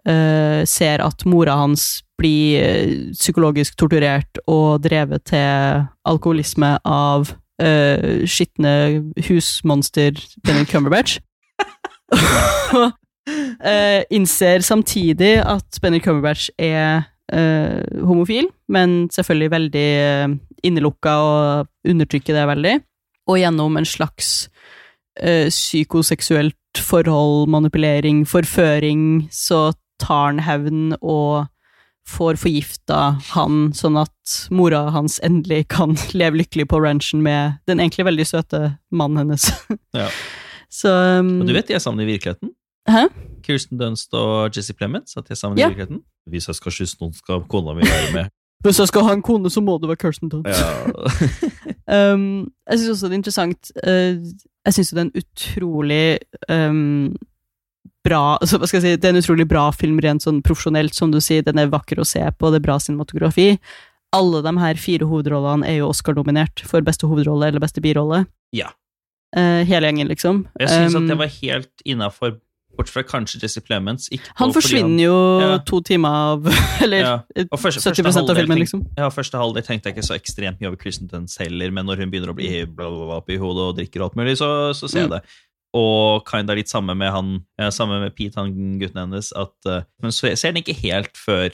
ser 0.00 1.02
at 1.04 1.26
mora 1.28 1.52
hans 1.60 1.98
blir 2.16 3.12
psykologisk 3.12 3.74
torturert 3.76 4.38
og 4.48 4.80
drevet 4.86 5.26
til 5.28 5.82
alkoholisme 6.08 6.70
av 6.88 7.28
uh, 7.60 8.24
skitne 8.24 8.72
husmonster 9.28 10.16
Benny 10.40 10.64
Cumberbatch. 10.64 11.20
eh, 13.64 14.02
innser 14.10 14.64
samtidig 14.66 15.38
at 15.44 15.80
Benny 15.82 16.00
Cumberbatch 16.02 16.50
er 16.58 17.06
uh, 17.32 18.06
homofil, 18.06 18.48
men 18.68 19.08
selvfølgelig 19.12 19.50
veldig 19.50 19.88
uh, 20.00 20.36
innelukka 20.66 21.16
og 21.24 21.68
undertrykker 21.88 22.36
det 22.36 22.46
veldig. 22.50 22.74
Og 23.30 23.38
gjennom 23.38 23.76
en 23.78 23.86
slags 23.86 24.48
eh, 25.20 25.48
psykoseksuelt 25.50 26.56
forhold, 26.78 27.48
manipulering, 27.50 28.24
forføring, 28.28 29.28
så 29.32 29.70
tar 30.00 30.30
han 30.30 30.44
hevn 30.46 30.94
og 31.00 31.46
får 32.10 32.40
forgifta 32.40 33.00
han, 33.34 33.70
sånn 33.76 33.98
at 34.00 34.36
mora 34.54 34.86
hans 34.94 35.20
endelig 35.26 35.66
kan 35.70 35.94
leve 36.18 36.42
lykkelig 36.42 36.70
på 36.72 36.80
ranchen 36.82 37.22
med 37.26 37.60
den 37.70 37.82
egentlig 37.82 38.08
veldig 38.08 38.26
søte 38.26 38.62
mannen 38.90 39.24
hennes. 39.24 39.50
Ja. 39.96 40.08
Så 40.70 40.90
um, 41.18 41.40
Og 41.42 41.48
du 41.48 41.54
vet 41.56 41.66
de 41.66 41.74
er 41.74 41.82
sammen 41.82 42.04
i 42.04 42.12
virkeligheten? 42.12 42.52
Hæ? 42.90 43.06
Kirsten 43.46 43.78
Dunst 43.80 44.12
og 44.14 44.50
Jesse 44.56 44.74
Plemons, 44.76 45.16
at 45.16 45.26
de 45.28 45.32
er 45.32 45.38
sammen 45.40 45.58
Ja. 45.58 45.66
i 45.66 45.74
virkeligheten? 45.74 46.02
Hvis 46.28 46.46
jeg 46.48 46.54
skal 46.58 46.72
kysse 46.72 46.96
noen, 47.00 47.14
skal 47.16 47.42
kona 47.50 47.74
mi 47.74 47.86
være 47.86 48.12
med. 48.12 48.30
Hvis 48.64 48.78
jeg 48.78 48.90
skal 48.90 49.06
ha 49.06 49.12
en 49.16 49.22
kone, 49.24 49.48
så 49.50 49.62
må 49.64 49.78
det 49.80 49.88
være 49.88 49.96
Kirsten 50.04 50.28
Dunst. 50.28 50.50
Ja. 50.50 51.48
Um, 51.90 52.46
jeg 52.70 52.78
syns 52.78 52.90
også 52.92 53.08
det 53.08 53.16
er 53.16 53.18
interessant 53.18 53.70
uh, 53.82 54.14
Jeg 54.62 54.74
syns 54.76 54.90
det 54.94 55.00
er 55.00 55.06
en 55.08 55.16
utrolig 55.18 56.18
um, 56.46 57.16
bra 58.06 58.36
altså, 58.36 58.60
hva 58.60 58.68
skal 58.70 58.78
jeg 58.78 58.84
si, 58.84 59.00
Det 59.00 59.08
er 59.08 59.14
en 59.16 59.18
utrolig 59.18 59.46
bra 59.50 59.64
film 59.74 59.98
rent 60.04 60.22
sånn 60.22 60.38
profesjonelt, 60.46 60.94
som 60.94 61.10
du 61.10 61.18
sier. 61.24 61.42
Den 61.42 61.58
er 61.58 61.72
vakker 61.72 61.98
å 61.98 62.06
se 62.06 62.22
på, 62.38 62.52
det 62.52 62.60
er 62.60 62.66
bra 62.68 62.76
cinematografi. 62.78 63.48
Alle 64.14 64.42
de 64.46 64.52
her 64.60 64.78
fire 64.78 65.08
hovedrollene 65.10 65.66
er 65.66 65.80
jo 65.80 65.90
Oscar-dominert 65.90 66.62
for 66.66 66.86
beste 66.86 67.10
hovedrolle 67.10 67.50
eller 67.50 67.62
beste 67.62 67.82
birolle. 67.82 68.22
Ja. 68.54 68.70
Uh, 69.34 69.66
hele 69.66 69.90
gjengen, 69.90 70.10
liksom. 70.10 70.44
Jeg 70.62 70.70
syns 70.70 70.94
Um, 70.94 71.02
at 71.04 71.10
det 71.10 71.18
var 71.24 71.34
helt 71.40 71.84
innafor, 71.86 72.36
bortsett 72.76 72.94
fra 72.94 73.02
kanskje 73.02 73.40
Jesse 73.42 73.60
Plemons. 73.60 74.08
Han 74.38 74.52
forsvinner 74.52 74.54
forsvinner 74.54 75.02
jo 75.04 75.40
Ja. 75.40 75.58
to 75.58 75.80
timer 75.82 76.08
av 76.08 76.46
Eller 76.84 76.98
Ja. 77.00 77.18
Første- 77.56 77.82
70 77.92 78.02
første 78.04 78.30
av 78.30 78.36
filmen, 78.36 78.58
liksom. 78.58 78.86
Ja, 78.96 79.08
første 79.10 79.36
halvdel 79.38 79.62
tenkte 79.66 79.90
jeg 79.90 79.96
ikke 79.96 80.06
så 80.08 80.16
ekstremt 80.18 80.60
mye 80.60 80.68
over 80.68 80.76
Kristen 80.80 81.08
Dunst 81.08 81.38
heller, 81.38 81.70
men 81.70 81.86
når 81.86 81.96
hun 82.04 82.10
begynner 82.10 82.32
å 82.32 82.36
bli 82.36 82.64
bla, 82.64 82.88
bla, 82.88 83.06
bla, 83.06 83.20
oppi 83.20 83.36
hodet 83.38 83.66
og 83.68 83.76
drikker 83.76 84.00
og 84.00 84.10
alt 84.10 84.16
mulig, 84.16 84.36
så, 84.38 84.50
så 84.74 84.88
ser 84.88 85.00
jeg 85.06 85.10
Mm. 85.10 85.16
det. 85.18 85.22
Og 85.72 86.24
kinda 86.26 86.54
litt 86.56 86.68
samme 86.68 86.96
med 86.96 87.12
han, 87.12 87.44
ja, 87.58 87.68
samme 87.70 88.00
med 88.00 88.14
Pete, 88.16 88.34
han 88.40 88.52
gutten 88.80 89.04
hennes, 89.04 89.32
at 89.36 89.52
uh, 89.66 89.82
Men 90.02 90.10
så 90.10 90.32
ser 90.36 90.52
den 90.52 90.62
ikke 90.64 90.74
helt 90.82 91.14
før 91.14 91.50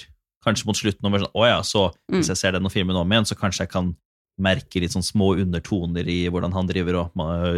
kanskje 0.46 0.64
mot 0.66 0.76
slutten, 0.78 1.04
og 1.04 1.20
sånn, 1.20 1.32
å 1.36 1.44
ja, 1.46 1.60
så 1.60 1.90
Mm. 2.10 2.20
hvis 2.22 2.28
jeg 2.28 2.36
ser 2.36 2.52
den 2.52 2.68
filmen 2.70 2.96
om 2.96 3.10
igjen, 3.10 3.26
så 3.28 3.34
kanskje 3.36 3.66
jeg 3.66 3.70
kan 3.70 3.94
merke 4.40 4.80
litt 4.80 4.92
sånn 4.92 5.02
små 5.04 5.34
undertoner 5.40 6.06
i 6.06 6.28
hvordan 6.28 6.52
han 6.52 6.66
driver 6.68 6.94
og 7.04 7.10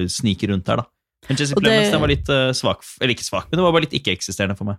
sniker 0.08 0.48
rundt 0.48 0.66
her. 0.68 0.76
da. 0.76 0.84
Men 1.28 1.36
Jessica 1.36 1.60
Clemens, 1.60 1.86
det- 1.88 1.92
den 1.92 2.00
var 2.00 2.08
litt 2.12 2.28
uh, 2.32 2.52
svak, 2.56 2.84
eller 3.00 3.14
ikke 3.14 3.26
svak, 3.26 3.48
men 3.50 3.58
det 3.58 3.64
var 3.66 3.72
bare 3.76 3.84
litt 3.86 3.96
ikke-eksisterende 4.00 4.56
for 4.56 4.64
meg. 4.70 4.78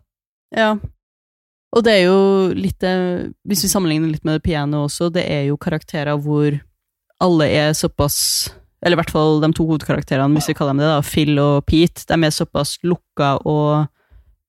Ja. 0.55 0.71
Og 1.77 1.83
det 1.85 1.91
er 1.93 2.05
jo 2.07 2.21
litt 2.57 2.81
eh, 2.81 3.27
Hvis 3.45 3.61
vi 3.61 3.69
sammenligner 3.69 4.09
litt 4.09 4.23
med 4.25 4.39
det 4.39 4.43
piano 4.47 4.87
også, 4.87 5.11
det 5.13 5.21
er 5.29 5.43
jo 5.51 5.57
karakterer 5.61 6.17
hvor 6.17 6.55
alle 7.21 7.45
er 7.45 7.75
såpass 7.77 8.49
Eller 8.81 8.95
i 8.97 8.99
hvert 9.03 9.11
fall 9.13 9.37
de 9.43 9.51
to 9.53 9.67
hovedkarakterene, 9.69 10.33
hvis 10.33 10.47
vi 10.49 10.55
kaller 10.57 10.73
dem 10.73 10.81
det, 10.81 10.87
da, 10.89 11.01
Phil 11.05 11.37
og 11.43 11.65
Pete, 11.69 12.07
de 12.09 12.17
er 12.25 12.33
såpass 12.33 12.79
lukka 12.81 13.35
og 13.45 13.85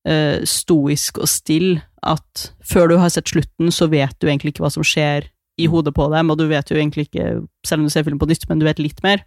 uh, 0.09 0.38
stoisk 0.48 1.18
og 1.20 1.28
still 1.28 1.82
at 2.01 2.46
før 2.64 2.88
du 2.88 2.96
har 3.03 3.11
sett 3.12 3.28
slutten, 3.28 3.68
så 3.74 3.90
vet 3.92 4.16
du 4.22 4.28
egentlig 4.30 4.55
ikke 4.55 4.64
hva 4.64 4.70
som 4.72 4.86
skjer 4.86 5.26
i 5.61 5.66
hodet 5.68 5.92
på 5.92 6.07
dem, 6.14 6.30
og 6.32 6.38
du 6.40 6.46
vet 6.48 6.70
jo 6.72 6.78
egentlig 6.78 7.11
ikke, 7.11 7.42
selv 7.66 7.82
om 7.82 7.90
du 7.90 7.92
ser 7.92 8.07
filmen 8.07 8.22
på 8.22 8.30
nytt, 8.30 8.46
men 8.48 8.62
du 8.62 8.64
vet 8.64 8.78
litt 8.80 9.03
mer. 9.05 9.26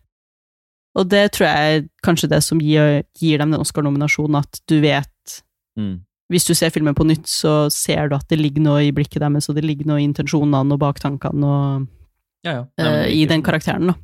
Og 0.95 1.09
det 1.09 1.31
tror 1.33 1.47
jeg 1.47 1.77
er 1.77 1.85
kanskje 2.05 2.29
det 2.29 2.43
som 2.45 2.59
gir, 2.61 3.01
gir 3.17 3.41
dem 3.41 3.53
den 3.53 3.61
Oscar-nominasjonen, 3.63 4.41
at 4.43 4.61
du 4.69 4.79
vet 4.83 5.09
Mm. 5.73 6.03
hvis 6.29 6.45
du 6.45 6.53
ser 6.53 6.69
filmen 6.69 6.93
på 6.93 7.05
nytt, 7.05 7.25
så 7.25 7.67
ser 7.73 8.09
du 8.09 8.15
at 8.15 8.27
det 8.29 8.37
ligger 8.37 8.61
noe 8.61 8.83
i 8.85 8.91
blikket 8.93 9.23
deres, 9.23 9.47
og 9.49 9.55
det 9.55 9.63
ligger 9.65 9.87
noe 9.89 9.97
i 9.97 10.05
intensjonene 10.05 10.75
og 10.75 10.79
baktankene 10.79 11.47
og, 11.49 11.87
Ja, 12.45 12.51
ja. 12.53 12.65
Nei, 12.77 12.91
men 12.91 13.05
i 13.09 13.25
den 13.25 13.41
karakteren, 13.41 13.87
da. 13.87 13.95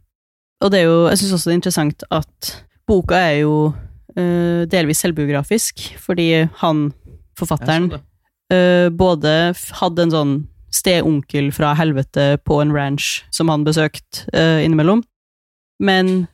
Og 0.64 0.72
det 0.72 0.80
er 0.80 0.88
jo, 0.88 1.08
jeg 1.12 1.20
syns 1.20 1.34
også 1.36 1.50
det 1.50 1.54
er 1.54 1.60
interessant 1.60 2.04
at 2.10 2.66
boka 2.88 3.16
er 3.20 3.36
jo 3.44 3.54
uh, 4.18 4.66
delvis 4.66 5.04
selvbiografisk, 5.06 5.84
fordi 6.02 6.48
han, 6.64 6.88
forfatteren, 7.38 7.92
eh, 8.52 8.90
både 8.90 9.54
hadde 9.80 10.08
en 10.08 10.16
sånn 10.16 10.34
steonkel 10.74 11.52
fra 11.54 11.76
helvete 11.78 12.40
på 12.46 12.62
en 12.64 12.74
ranch 12.74 13.24
som 13.30 13.50
han 13.54 13.64
besøkte 13.64 14.26
innimellom, 14.66 15.04
men 15.80 16.28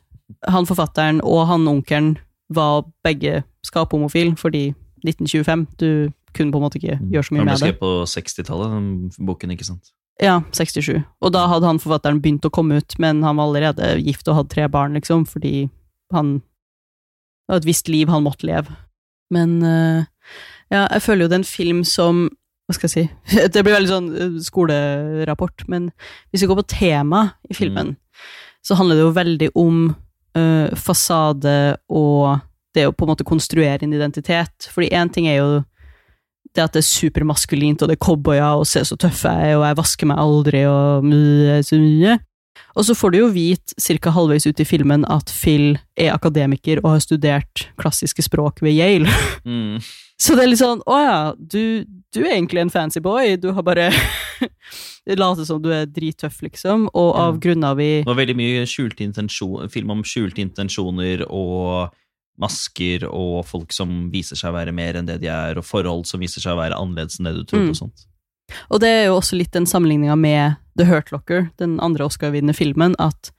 han 0.46 0.66
forfatteren 0.68 1.20
og 1.24 1.46
han 1.50 1.66
onkelen 1.68 2.16
var 2.52 2.84
begge 3.04 3.42
skaphomofil, 3.66 4.36
fordi 4.38 4.68
1925, 5.06 5.66
du 5.80 5.90
kunne 6.36 6.52
på 6.52 6.60
en 6.60 6.66
måte 6.66 6.78
ikke 6.78 6.98
gjøre 7.10 7.26
så 7.26 7.34
mye 7.34 7.42
Han 7.42 7.48
ble 7.48 7.52
med 7.52 7.60
det. 7.60 7.62
skrevet 7.64 7.80
på 7.80 7.92
60-tallet, 8.12 8.74
den 8.74 9.26
boken, 9.26 9.54
ikke 9.54 9.66
sant? 9.66 9.92
Ja, 10.22 10.40
67. 10.52 11.02
Og 11.20 11.32
da 11.34 11.44
hadde 11.50 11.68
han 11.68 11.80
forfatteren 11.82 12.22
begynt 12.24 12.46
å 12.48 12.52
komme 12.52 12.78
ut, 12.80 12.96
men 13.02 13.22
han 13.26 13.36
var 13.36 13.50
allerede 13.50 13.96
gift 14.00 14.28
og 14.30 14.38
hadde 14.40 14.54
tre 14.54 14.68
barn, 14.72 14.96
liksom, 14.96 15.26
fordi 15.28 15.68
han 16.14 16.38
Det 17.46 17.52
var 17.52 17.60
et 17.62 17.66
visst 17.68 17.88
liv 17.88 18.08
han 18.10 18.24
måtte 18.24 18.46
leve. 18.46 18.74
Men 19.30 19.62
eh, 19.62 20.04
ja, 20.70 20.86
jeg 20.90 21.02
føler 21.02 21.24
jo 21.24 21.28
det 21.30 21.36
er 21.36 21.42
en 21.44 21.44
film 21.46 21.84
som 21.86 22.24
Hva 22.66 22.74
skal 22.74 22.88
jeg 22.88 22.94
si 22.94 23.36
Det 23.54 23.62
blir 23.62 23.76
veldig 23.76 23.90
sånn 23.90 24.08
eh, 24.14 24.40
skolerapport, 24.42 25.66
men 25.70 25.92
hvis 26.30 26.42
vi 26.42 26.48
går 26.50 26.58
på 26.62 26.66
tema 26.74 27.20
i 27.50 27.54
filmen, 27.54 27.96
så 28.66 28.74
handler 28.78 28.98
det 28.98 29.04
jo 29.04 29.14
veldig 29.14 29.50
om 29.54 29.94
eh, 30.36 30.76
fasade 30.76 31.76
og 31.88 32.36
det 32.76 32.86
å 32.88 32.92
på 32.92 33.06
en 33.06 33.14
måte 33.14 33.26
konstruere 33.26 33.86
en 33.86 33.96
identitet. 33.96 34.68
Fordi 34.72 34.92
én 34.92 35.10
ting 35.12 35.28
er 35.30 35.40
jo 35.40 35.50
det 36.56 36.64
at 36.64 36.76
det 36.76 36.82
er 36.82 36.88
supermaskulint, 36.88 37.82
og 37.82 37.90
det 37.90 37.98
er 37.98 38.04
cowboyer, 38.04 38.60
og 38.60 38.68
se 38.68 38.82
så 38.86 38.96
tøff 39.00 39.24
jeg 39.26 39.50
er, 39.50 39.58
og 39.58 39.66
jeg 39.66 39.78
vasker 39.80 40.08
meg 40.08 40.22
aldri, 40.22 40.62
og 40.70 41.04
mye, 41.04 41.60
så 41.66 41.80
mye. 41.80 42.16
Og 42.76 42.86
så 42.88 42.96
får 42.96 43.12
du 43.12 43.18
jo 43.18 43.28
vite, 43.32 43.76
cirka 43.80 44.12
halvveis 44.12 44.46
ut 44.48 44.60
i 44.60 44.68
filmen, 44.68 45.04
at 45.12 45.32
Phil 45.32 45.76
er 45.96 46.14
akademiker 46.14 46.82
og 46.82 46.94
har 46.94 47.04
studert 47.04 47.66
klassiske 47.80 48.24
språk 48.24 48.62
ved 48.64 48.76
Yale. 48.76 49.12
Mm. 49.44 49.80
Så 50.20 50.32
det 50.32 50.46
er 50.46 50.48
litt 50.48 50.62
sånn, 50.62 50.80
å 50.88 50.96
ja, 50.96 51.16
du, 51.36 51.84
du 52.16 52.24
er 52.26 52.36
egentlig 52.36 52.62
en 52.64 52.72
fancy 52.72 53.00
boy, 53.04 53.36
du 53.40 53.50
har 53.52 53.62
bare 53.66 53.90
later 55.06 55.44
som 55.46 55.60
du 55.62 55.70
er 55.74 55.86
drittøff, 55.86 56.40
liksom, 56.42 56.88
og 56.94 57.12
av 57.16 57.36
Ja. 57.36 57.40
grunner 57.46 57.76
vi 57.78 57.90
Det 58.02 58.08
var 58.10 58.18
veldig 58.18 58.36
mye 58.36 58.66
film 59.70 59.90
om 59.94 60.02
skjulte 60.02 60.42
intensjoner 60.42 61.24
og 61.28 61.92
masker 62.38 63.06
og 63.08 63.46
folk 63.48 63.72
som 63.72 64.10
viser 64.12 64.36
seg 64.36 64.52
å 64.52 64.56
være 64.58 64.72
mer 64.76 64.98
enn 64.98 65.06
det 65.08 65.20
de 65.22 65.30
er, 65.32 65.56
og 65.56 65.64
forhold 65.64 66.04
som 66.06 66.20
viser 66.20 66.40
seg 66.44 66.52
å 66.52 66.60
være 66.60 66.76
annerledes 66.76 67.18
enn 67.18 67.30
det 67.30 67.36
du 67.38 67.44
trodde. 67.44 67.70
Mm. 67.70 67.70
og 67.70 67.76
sånt. 67.76 68.06
Og 68.70 68.80
det 68.80 68.88
er 68.88 69.06
jo 69.08 69.16
også 69.16 69.38
litt 69.38 69.52
den 69.56 69.66
sammenligninga 69.66 70.16
med 70.20 70.58
The 70.78 70.84
Hurt 70.84 71.10
Locker, 71.12 71.48
den 71.58 71.80
andre 71.80 72.04
Oscar-vinnende 72.04 72.54
filmen, 72.54 72.94
at 72.98 73.32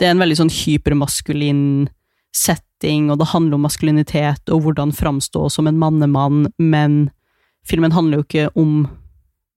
det 0.00 0.08
er 0.08 0.16
en 0.16 0.22
veldig 0.22 0.36
sånn 0.40 0.50
hypermaskulin 0.52 1.88
setting, 2.34 3.10
og 3.10 3.18
det 3.20 3.30
handler 3.32 3.58
om 3.58 3.64
maskulinitet 3.66 4.50
og 4.50 4.64
hvordan 4.64 4.92
framstå 4.96 5.48
som 5.50 5.66
en 5.70 5.78
mannemann, 5.78 6.48
men 6.58 7.10
filmen 7.66 7.92
handler 7.92 8.20
jo 8.20 8.26
ikke 8.26 8.48
om 8.58 8.88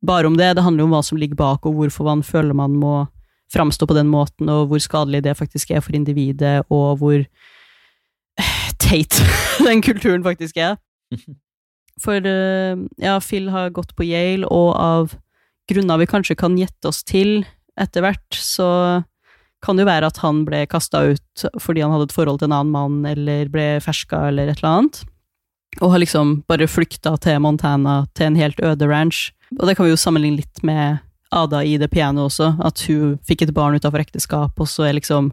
bare 0.03 0.27
om 0.27 0.35
det, 0.37 0.55
det 0.57 0.63
handler 0.63 0.83
jo 0.83 0.89
om 0.89 0.95
hva 0.97 1.03
som 1.05 1.19
ligger 1.19 1.39
bak, 1.39 1.65
og 1.65 1.77
hvorfor 1.77 2.07
man 2.09 2.23
føler 2.27 2.57
man 2.57 2.75
må 2.75 3.05
framstå 3.53 3.87
på 3.87 3.95
den 3.95 4.09
måten, 4.11 4.49
og 4.51 4.67
hvor 4.71 4.81
skadelig 4.83 5.23
det 5.23 5.37
faktisk 5.39 5.71
er 5.71 5.83
for 5.85 5.95
individet, 5.95 6.65
og 6.73 6.99
hvor 6.99 7.19
eh, 7.21 8.67
teit 8.81 9.19
den 9.67 9.83
kulturen 9.85 10.25
faktisk 10.25 10.57
er. 10.57 10.77
For 12.01 12.25
eh, 12.25 12.79
ja, 12.97 13.19
Phil 13.21 13.51
har 13.53 13.69
gått 13.69 13.91
på 13.93 14.05
Yale, 14.07 14.47
og 14.49 14.71
av 14.81 15.11
grunner 15.69 16.01
vi 16.01 16.09
kanskje 16.09 16.35
kan 16.35 16.57
gjette 16.57 16.89
oss 16.89 17.03
til 17.05 17.43
etter 17.79 18.01
hvert, 18.01 18.33
så 18.33 19.03
kan 19.63 19.77
det 19.77 19.85
jo 19.85 19.91
være 19.91 20.09
at 20.09 20.17
han 20.23 20.41
ble 20.47 20.63
kasta 20.67 21.03
ut 21.13 21.43
fordi 21.61 21.83
han 21.85 21.93
hadde 21.93 22.09
et 22.09 22.15
forhold 22.15 22.41
til 22.41 22.49
en 22.49 22.57
annen 22.57 22.73
mann, 22.73 22.97
eller 23.07 23.51
ble 23.53 23.67
ferska, 23.85 24.25
eller 24.31 24.49
et 24.49 24.57
eller 24.57 24.71
annet. 24.71 25.03
Og 25.81 25.91
har 25.91 25.99
liksom 26.03 26.43
bare 26.47 26.67
flykta 26.67 27.15
til 27.21 27.39
Montana, 27.43 28.05
til 28.15 28.31
en 28.31 28.35
helt 28.39 28.59
øde 28.63 28.87
ranch. 28.87 29.31
Og 29.59 29.67
det 29.67 29.75
kan 29.77 29.85
vi 29.85 29.93
jo 29.93 29.99
sammenligne 29.99 30.41
litt 30.41 30.63
med 30.63 30.99
Ada 31.33 31.63
i 31.65 31.77
det 31.81 31.89
Piano 31.91 32.27
også, 32.27 32.51
at 32.63 32.81
hun 32.87 33.17
fikk 33.25 33.41
et 33.47 33.53
barn 33.53 33.75
utenfor 33.75 34.03
ekteskap, 34.03 34.59
og 34.59 34.67
så 34.69 34.87
er 34.89 34.99
liksom 34.99 35.31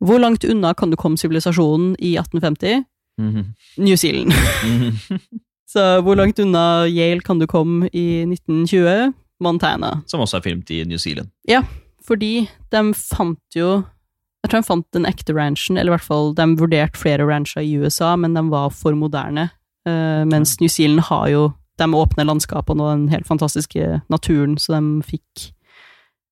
Hvor 0.00 0.18
langt 0.18 0.44
unna 0.44 0.72
kan 0.74 0.90
du 0.90 0.96
komme 0.96 1.18
sivilisasjonen 1.20 1.94
i 2.00 2.16
1850? 2.16 2.84
Mhm. 3.20 3.44
New 3.78 3.96
Zealand. 3.96 4.32
Mhm. 4.64 5.20
Så 5.70 6.00
hvor 6.02 6.16
langt 6.18 6.38
unna 6.42 6.86
Yale 6.88 7.20
kan 7.20 7.38
du 7.38 7.46
komme 7.46 7.86
i 7.92 8.24
1920? 8.26 9.12
Montana. 9.40 10.02
Som 10.06 10.20
også 10.20 10.40
er 10.40 10.44
filmt 10.44 10.70
i 10.70 10.82
New 10.84 10.98
Zealand. 10.98 11.30
Ja, 11.48 11.62
Fordi 12.04 12.48
de 12.72 12.80
fant 12.96 13.56
jo 13.56 13.84
Jeg 14.42 14.50
tror 14.50 14.62
de 14.62 14.66
fant 14.66 14.86
den 14.96 15.04
ekte 15.04 15.34
ranchen, 15.36 15.76
eller 15.76 15.92
i 15.92 15.96
hvert 15.98 16.06
fall 16.06 16.34
de 16.34 16.46
vurderte 16.56 16.96
flere 16.96 17.26
rancher 17.28 17.60
i 17.60 17.76
USA, 17.76 18.16
men 18.16 18.32
de 18.34 18.40
var 18.48 18.70
for 18.72 18.96
moderne. 18.96 19.50
Eh, 19.88 20.24
mens 20.28 20.58
New 20.60 20.68
Zealand 20.68 21.00
har 21.08 21.28
jo 21.32 21.46
de 21.80 21.86
åpne 21.96 22.26
landskapene 22.28 22.82
og 22.84 22.90
den 22.92 23.06
helt 23.08 23.24
fantastiske 23.26 24.02
naturen, 24.12 24.58
så 24.60 24.74
de 24.76 25.00
fikk 25.06 25.46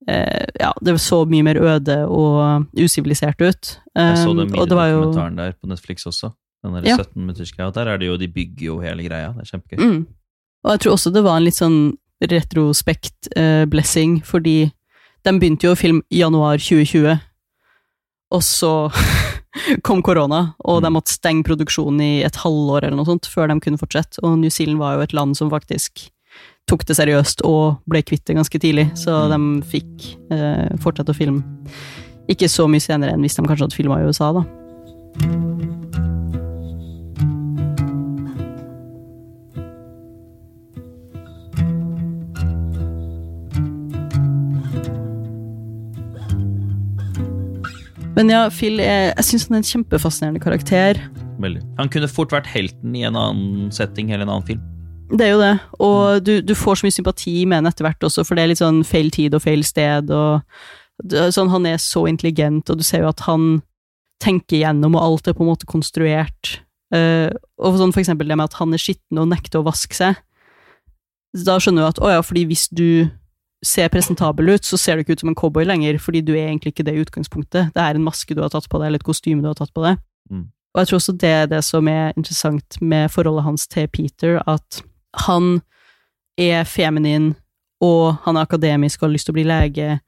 eh, 0.08 0.44
Ja, 0.60 0.72
det 0.84 0.98
så 1.00 1.22
mye 1.28 1.42
mer 1.46 1.56
øde 1.56 2.02
og 2.06 2.66
usivilisert 2.76 3.40
ut. 3.40 3.80
Jeg 3.96 4.16
så 4.18 4.28
Eh, 4.34 4.44
den 4.44 4.76
var 4.76 4.88
jo 4.92 5.12
der 5.12 5.52
på 5.52 5.66
Netflix 5.66 6.04
også. 6.06 6.30
Den 6.64 6.72
der 6.74 6.82
Ja. 6.84 6.96
17 6.96 7.16
minutters 7.16 7.52
greia. 7.52 7.70
Der 7.70 7.86
er 7.86 7.96
det 7.96 8.06
jo, 8.06 8.16
de 8.16 8.28
bygger 8.28 8.66
jo 8.66 8.80
hele 8.80 9.02
greia. 9.08 9.32
Det 9.32 9.40
er 9.40 9.44
kjempegøy. 9.56 9.78
Mm. 9.84 10.06
Og 10.64 10.70
jeg 10.72 10.80
tror 10.80 10.92
også 10.92 11.10
det 11.12 11.24
var 11.24 11.36
en 11.36 11.44
litt 11.44 11.54
sånn 11.54 11.96
retrospekt-blessing, 12.22 14.22
fordi 14.24 14.70
de 15.24 15.38
begynte 15.38 15.64
jo 15.66 15.72
å 15.72 15.76
filme 15.78 16.02
i 16.10 16.18
januar 16.22 16.56
2020, 16.58 17.18
og 18.30 18.42
så 18.42 18.90
kom 19.86 20.02
korona, 20.02 20.54
og 20.64 20.82
de 20.82 20.88
Mm. 20.90 20.94
måtte 20.98 21.12
stenge 21.14 21.44
produksjonen 21.44 22.00
i 22.00 22.22
et 22.24 22.36
halvår 22.36 22.84
eller 22.84 22.96
noe 22.96 23.08
sånt 23.08 23.26
før 23.26 23.48
de 23.48 23.58
kunne 23.60 23.78
fortsette. 23.80 24.18
Og 24.22 24.38
New 24.38 24.50
Zealand 24.50 24.78
var 24.78 24.96
jo 24.96 25.02
et 25.06 25.12
land 25.16 25.36
som 25.36 25.50
faktisk 25.50 26.10
tok 26.68 26.84
det 26.84 26.96
seriøst 26.98 27.40
og 27.48 27.78
ble 27.88 28.02
kvitt 28.04 28.26
det 28.28 28.36
ganske 28.36 28.58
tidlig, 28.60 28.90
så 28.94 29.28
de 29.32 29.38
fikk 29.64 30.10
eh, 30.30 30.68
fortsette 30.78 31.14
å 31.14 31.16
filme. 31.16 31.42
Ikke 32.28 32.48
så 32.48 32.68
mye 32.68 32.80
senere 32.84 33.14
enn 33.14 33.24
hvis 33.24 33.38
de 33.38 33.42
kanskje 33.46 33.64
hadde 33.64 33.78
filma 33.78 34.02
i 34.02 34.08
USA, 34.10 34.32
da. 34.36 34.44
Men 48.18 48.32
ja, 48.32 48.40
Phil 48.50 48.80
er, 48.82 49.12
jeg 49.12 49.26
syns 49.28 49.44
han 49.46 49.56
er 49.56 49.60
en 49.62 49.68
kjempefascinerende 49.68 50.42
karakter. 50.42 50.98
Veldig. 51.38 51.62
Han 51.78 51.90
kunne 51.92 52.10
fort 52.10 52.32
vært 52.34 52.50
helten 52.50 52.96
i 52.98 53.04
en 53.06 53.14
annen 53.14 53.68
setting 53.74 54.10
eller 54.10 54.26
en 54.26 54.32
annen 54.34 54.48
film. 54.48 54.64
Det 55.08 55.24
er 55.24 55.30
jo 55.30 55.38
det, 55.40 55.54
og 55.80 56.24
du, 56.26 56.32
du 56.44 56.52
får 56.58 56.80
så 56.80 56.84
mye 56.84 56.96
sympati 56.98 57.36
med 57.48 57.62
han 57.62 57.70
etter 57.70 57.86
hvert 57.86 58.02
også, 58.04 58.26
for 58.28 58.36
det 58.36 58.42
er 58.42 58.50
litt 58.50 58.60
sånn 58.60 58.82
feil 58.84 59.08
tid 59.14 59.38
og 59.38 59.40
feil 59.40 59.62
sted, 59.64 60.10
og 60.12 60.42
sånn, 61.32 61.48
han 61.48 61.68
er 61.70 61.78
så 61.80 62.02
intelligent, 62.10 62.68
og 62.68 62.80
du 62.80 62.84
ser 62.84 63.06
jo 63.06 63.12
at 63.14 63.22
han 63.24 63.62
tenker 64.20 64.60
gjennom, 64.60 64.98
og 64.98 65.04
alt 65.06 65.30
er 65.30 65.38
på 65.38 65.46
en 65.46 65.52
måte 65.54 65.70
konstruert. 65.70 66.58
Uh, 66.92 67.30
og 67.60 67.78
sånn 67.78 67.94
for 67.94 68.02
eksempel 68.02 68.28
det 68.28 68.36
med 68.36 68.50
at 68.50 68.58
han 68.58 68.74
er 68.74 68.82
skitten 68.82 69.20
og 69.22 69.30
nekter 69.30 69.62
å 69.62 69.66
vaske 69.70 69.96
seg. 69.96 70.18
Da 71.46 71.58
skjønner 71.60 71.86
du 71.86 71.90
at 71.92 72.02
å 72.02 72.12
ja, 72.12 72.20
fordi 72.24 72.46
hvis 72.50 72.66
du 72.72 73.08
ser 73.64 73.88
presentabel 73.90 74.54
ut, 74.54 74.64
så 74.64 74.78
ser 74.78 74.96
du 74.96 75.02
ikke 75.02 75.16
ut 75.16 75.24
som 75.24 75.32
en 75.32 75.38
cowboy 75.38 75.66
lenger, 75.66 75.98
fordi 75.98 76.20
du 76.22 76.32
er 76.36 76.48
egentlig 76.48 76.72
ikke 76.74 76.86
det 76.86 76.94
i 76.94 77.02
utgangspunktet. 77.02 77.72
Det 77.74 77.82
er 77.82 77.96
en 77.96 78.04
maske 78.04 78.34
du 78.34 78.42
har 78.42 78.52
tatt 78.52 78.68
på 78.70 78.78
deg, 78.78 78.86
eller 78.86 79.02
et 79.02 79.08
kostyme 79.08 79.42
du 79.42 79.50
har 79.50 79.58
tatt 79.58 79.74
på 79.74 79.82
deg. 79.84 79.98
Mm. 80.30 80.46
Og 80.74 80.80
jeg 80.80 80.88
tror 80.88 81.00
også 81.00 81.14
det 81.18 81.32
er 81.34 81.46
det 81.50 81.62
som 81.66 81.88
er 81.90 82.12
interessant 82.16 82.80
med 82.80 83.10
forholdet 83.10 83.44
hans 83.44 83.66
til 83.66 83.88
Peter, 83.90 84.38
at 84.46 84.82
han 85.26 85.60
er 86.38 86.64
feminin, 86.64 87.32
og 87.82 88.18
han 88.24 88.36
er 88.36 88.46
akademisk 88.46 89.02
og 89.02 89.08
har 89.08 89.14
lyst 89.14 89.26
til 89.26 89.34
å 89.34 89.38
bli 89.38 89.46
lege, 89.48 89.98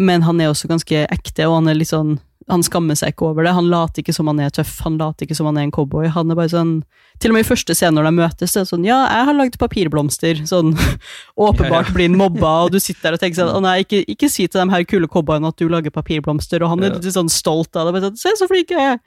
men 0.00 0.24
han 0.24 0.40
er 0.40 0.50
også 0.50 0.68
ganske 0.68 1.06
ekte, 1.12 1.46
og 1.48 1.60
han 1.60 1.72
er 1.72 1.78
litt 1.78 1.92
sånn 1.92 2.18
han 2.50 2.62
skammer 2.66 2.98
seg 2.98 3.12
ikke 3.14 3.28
over 3.30 3.46
det. 3.46 3.52
Han 3.56 3.68
later 3.70 4.02
ikke 4.02 4.12
som 4.16 4.26
han 4.30 4.40
er 4.42 4.50
tøff, 4.50 4.80
han 4.84 4.96
later 4.98 5.24
ikke 5.26 5.36
som 5.38 5.46
han 5.46 5.56
er 5.60 5.68
en 5.68 5.72
cowboy. 5.74 6.08
Han 6.12 6.30
er 6.30 6.38
bare 6.38 6.50
sånn 6.52 6.72
Til 7.20 7.30
og 7.30 7.36
med 7.36 7.44
i 7.44 7.48
første 7.48 7.74
scene 7.76 7.92
når 7.98 8.06
de 8.08 8.12
møtes, 8.16 8.52
det 8.54 8.60
er 8.62 8.68
sånn 8.68 8.84
Ja, 8.88 8.98
jeg 9.12 9.26
har 9.28 9.36
lagd 9.36 9.58
papirblomster. 9.60 10.40
Sånn 10.48 10.72
åpenbart 11.46 11.88
Ja, 11.88 11.92
ja. 11.92 11.94
blir 11.96 12.08
han 12.08 12.18
mobba, 12.20 12.52
og 12.66 12.72
du 12.74 12.78
sitter 12.80 13.10
der 13.10 13.18
og 13.18 13.22
tenker 13.24 13.40
sånn 13.42 13.54
Å 13.56 13.60
nei, 13.64 13.76
ikke, 13.84 14.02
ikke 14.14 14.28
si 14.32 14.46
til 14.48 14.60
de 14.64 14.74
her 14.74 14.84
kule 14.88 15.08
cowboyene 15.08 15.48
at 15.52 15.56
du 15.60 15.68
lager 15.72 15.94
papirblomster, 15.94 16.62
og 16.64 16.72
han 16.74 16.82
er 16.84 16.90
Ja. 16.94 16.98
litt 16.98 17.14
sånn 17.16 17.30
stolt 17.30 17.76
av 17.76 17.86
det. 17.86 17.94
Bare 17.98 18.08
sånn, 18.10 18.16
Se 18.20 18.32
så 18.40 18.48
flink 18.50 18.70
jeg 18.74 18.80
er! 18.94 18.98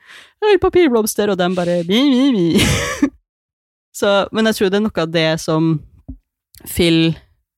Jeg 0.44 0.56
har 0.56 0.64
papirblomster, 0.70 1.30
og 1.34 1.38
dem 1.42 1.56
bare 1.56 1.82
mi, 1.90 2.02
mi, 2.10 2.32
mi. 2.34 3.10
Så, 3.94 4.10
men 4.34 4.46
jeg 4.50 4.56
tror 4.58 4.72
det 4.74 4.80
er 4.80 4.86
noe 4.88 5.04
av 5.04 5.12
det 5.14 5.28
som 5.44 5.68
Phil 6.66 7.14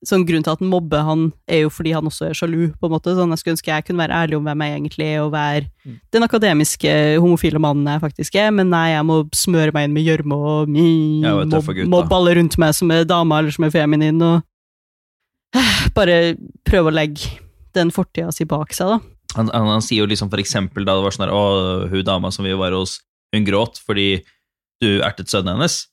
sånn 0.06 0.26
Grunnen 0.28 0.44
til 0.46 0.54
at 0.54 0.62
han 0.62 0.70
mobber 0.70 1.02
han, 1.08 1.26
er 1.50 1.64
jo 1.66 1.70
fordi 1.74 1.92
han 1.96 2.06
også 2.06 2.28
er 2.30 2.38
sjalu. 2.38 2.72
på 2.80 2.88
en 2.88 2.94
måte, 2.94 3.16
sånn 3.18 3.34
Jeg 3.34 3.42
skulle 3.42 3.56
ønske 3.58 3.72
jeg 3.74 3.86
kunne 3.88 4.04
være 4.04 4.20
ærlig 4.24 4.38
om 4.38 4.46
hvem 4.46 4.62
jeg 4.66 4.76
egentlig 4.80 5.08
er, 5.14 5.22
og 5.26 5.32
være 5.34 5.70
Mm. 5.86 6.00
den 6.12 6.24
akademiske 6.26 6.92
homofile 7.22 7.60
mannen 7.62 7.86
jeg 7.86 8.02
faktisk 8.02 8.36
er, 8.42 8.50
men 8.50 8.72
nei, 8.72 8.88
jeg 8.96 9.06
må 9.06 9.20
smøre 9.38 9.72
meg 9.72 9.86
inn 9.86 9.94
med 9.94 10.06
gjørme 10.08 10.34
og 10.34 10.72
da. 11.52 11.60
mobbe 11.86 12.16
alle 12.18 12.34
rundt 12.40 12.58
meg 12.58 12.74
som 12.74 12.90
er 12.90 13.04
dama 13.06 13.38
eller 13.38 13.52
som 13.54 13.66
er 13.68 13.70
feminin, 13.70 14.18
og 14.22 14.42
bare 15.94 16.36
prøve 16.68 16.90
å 16.90 16.96
legge 16.96 17.38
den 17.76 17.92
fortida 17.94 18.32
si 18.34 18.48
bak 18.50 18.74
seg, 18.74 18.96
da. 18.96 19.00
Han, 19.36 19.50
han, 19.52 19.68
han 19.76 19.84
sier 19.84 20.02
jo 20.04 20.10
liksom 20.10 20.30
for 20.32 20.40
eksempel 20.42 20.86
da 20.88 20.96
det 20.96 21.04
var 21.04 21.12
sånn 21.16 21.26
her, 21.28 21.34
å, 21.36 21.88
hun 21.92 22.06
dama 22.08 22.32
som 22.32 22.48
vi 22.48 22.56
var 22.58 22.72
hos, 22.76 23.00
hun 23.36 23.46
gråt 23.48 23.82
fordi 23.84 24.24
du 24.82 25.02
ertet 25.04 25.30
sønnen 25.32 25.58
hennes. 25.58 25.84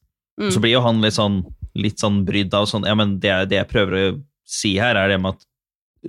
Mm. 0.41 0.51
Så 0.55 0.63
blir 0.63 0.77
jo 0.77 0.83
han 0.85 1.03
litt 1.03 1.17
sånn, 1.19 1.43
litt 1.75 1.99
sånn 2.03 2.25
brydd 2.27 2.53
av 2.55 2.67
sånn, 2.69 2.85
ja, 2.87 2.95
men 2.95 3.19
det, 3.23 3.33
det 3.49 3.57
jeg 3.63 3.69
prøver 3.69 3.99
å 4.13 4.23
si 4.45 4.75
her, 4.79 4.97
er 4.97 5.09
det 5.09 5.21
med 5.21 5.35
at 5.37 5.47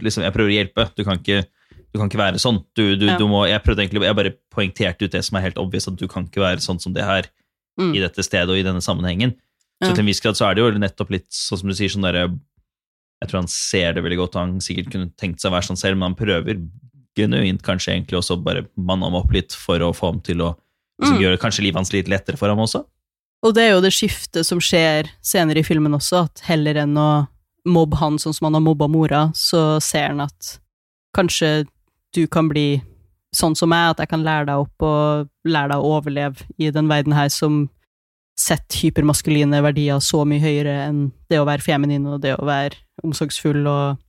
liksom, 0.03 0.23
jeg 0.25 0.33
prøver 0.35 0.51
å 0.51 0.57
hjelpe. 0.57 0.85
Du 0.97 1.03
kan 1.07 1.19
ikke, 1.21 1.45
du 1.93 1.99
kan 1.99 2.09
ikke 2.09 2.19
være 2.19 2.41
sånn. 2.41 2.63
Du, 2.75 2.95
du, 2.97 3.05
Ja. 3.07 3.17
du 3.17 3.27
må, 3.27 3.45
jeg 3.47 3.61
egentlig, 3.63 4.03
jeg 4.03 4.15
bare 4.15 4.33
poengterte 4.51 5.05
ut 5.05 5.11
det 5.11 5.23
som 5.23 5.37
er 5.37 5.41
helt 5.47 5.57
obvious, 5.61 5.87
at 5.87 5.95
du 5.95 6.07
kan 6.07 6.25
ikke 6.27 6.41
være 6.43 6.59
sånn 6.59 6.81
som 6.81 6.93
det 6.93 7.03
her 7.03 7.29
Mm. 7.73 7.95
i 7.95 7.99
dette 8.03 8.21
stedet 8.21 8.49
og 8.53 8.57
i 8.59 8.61
denne 8.61 8.81
sammenhengen. 8.85 9.31
Så 9.81 9.87
Ja. 9.89 9.93
til 9.95 10.01
en 10.01 10.05
viss 10.05 10.19
grad 10.21 10.35
så 10.37 10.45
er 10.45 10.53
det 10.53 10.61
jo 10.61 10.77
nettopp 10.77 11.09
litt 11.09 11.29
sånn 11.31 11.57
som 11.57 11.69
du 11.69 11.73
sier, 11.73 11.89
sånn 11.89 12.03
derre 12.05 12.29
Jeg 13.21 13.29
tror 13.29 13.39
han 13.39 13.47
ser 13.47 13.93
det 13.93 14.03
veldig 14.03 14.17
godt, 14.19 14.33
han 14.35 14.59
sikkert 14.59 14.91
kunne 14.91 15.09
tenkt 15.17 15.39
seg 15.39 15.49
å 15.49 15.55
være 15.55 15.63
sånn 15.69 15.77
selv, 15.79 15.97
men 15.97 16.11
han 16.11 16.15
prøver 16.15 16.69
genuint 17.15 17.61
kanskje 17.63 17.93
egentlig 17.95 18.19
også 18.19 18.35
bare 18.43 18.67
manne 18.75 19.05
ham 19.05 19.15
opp 19.15 19.31
litt 19.31 19.53
for 19.53 19.79
å 19.79 19.93
få 19.95 20.11
ham 20.11 20.19
til 20.19 20.37
å 20.41 20.57
liksom, 21.01 21.17
Mm. 21.17 21.21
gjøre 21.21 21.39
kanskje 21.39 21.63
livet 21.63 21.75
hans 21.75 21.93
litt 21.93 22.07
lettere 22.07 22.37
for 22.37 22.49
ham 22.49 22.57
også. 22.59 22.85
Og 23.43 23.53
det 23.55 23.65
er 23.65 23.73
jo 23.73 23.83
det 23.83 23.91
skiftet 23.91 24.47
som 24.47 24.61
skjer 24.63 25.09
senere 25.25 25.59
i 25.59 25.67
filmen 25.67 25.95
også, 25.97 26.25
at 26.29 26.43
heller 26.47 26.79
enn 26.85 26.95
å 26.99 27.25
mobbe 27.67 27.99
han 27.99 28.19
sånn 28.19 28.35
som 28.35 28.47
han 28.47 28.57
har 28.57 28.63
mobba 28.63 28.87
mora, 28.91 29.25
så 29.35 29.81
ser 29.83 30.11
han 30.11 30.23
at 30.23 30.57
kanskje 31.15 31.65
du 32.15 32.25
kan 32.31 32.49
bli 32.51 32.81
sånn 33.33 33.55
som 33.57 33.71
meg, 33.73 33.93
at 33.93 34.03
jeg 34.03 34.11
kan 34.11 34.23
lære 34.25 34.47
deg 34.49 34.63
opp 34.63 34.85
og 34.85 35.29
lære 35.49 35.73
deg 35.73 35.81
å 35.81 35.95
overleve 35.97 36.47
i 36.61 36.69
den 36.73 36.89
verden 36.91 37.15
her 37.17 37.31
som 37.33 37.65
setter 38.39 38.79
hypermaskuline 38.81 39.59
verdier 39.61 40.01
så 40.01 40.23
mye 40.25 40.41
høyere 40.41 40.73
enn 40.87 41.03
det 41.29 41.41
å 41.41 41.47
være 41.47 41.65
feminin 41.65 42.07
og 42.09 42.21
det 42.23 42.33
å 42.37 42.47
være 42.47 42.79
omsorgsfull 43.05 43.61
og 43.69 43.99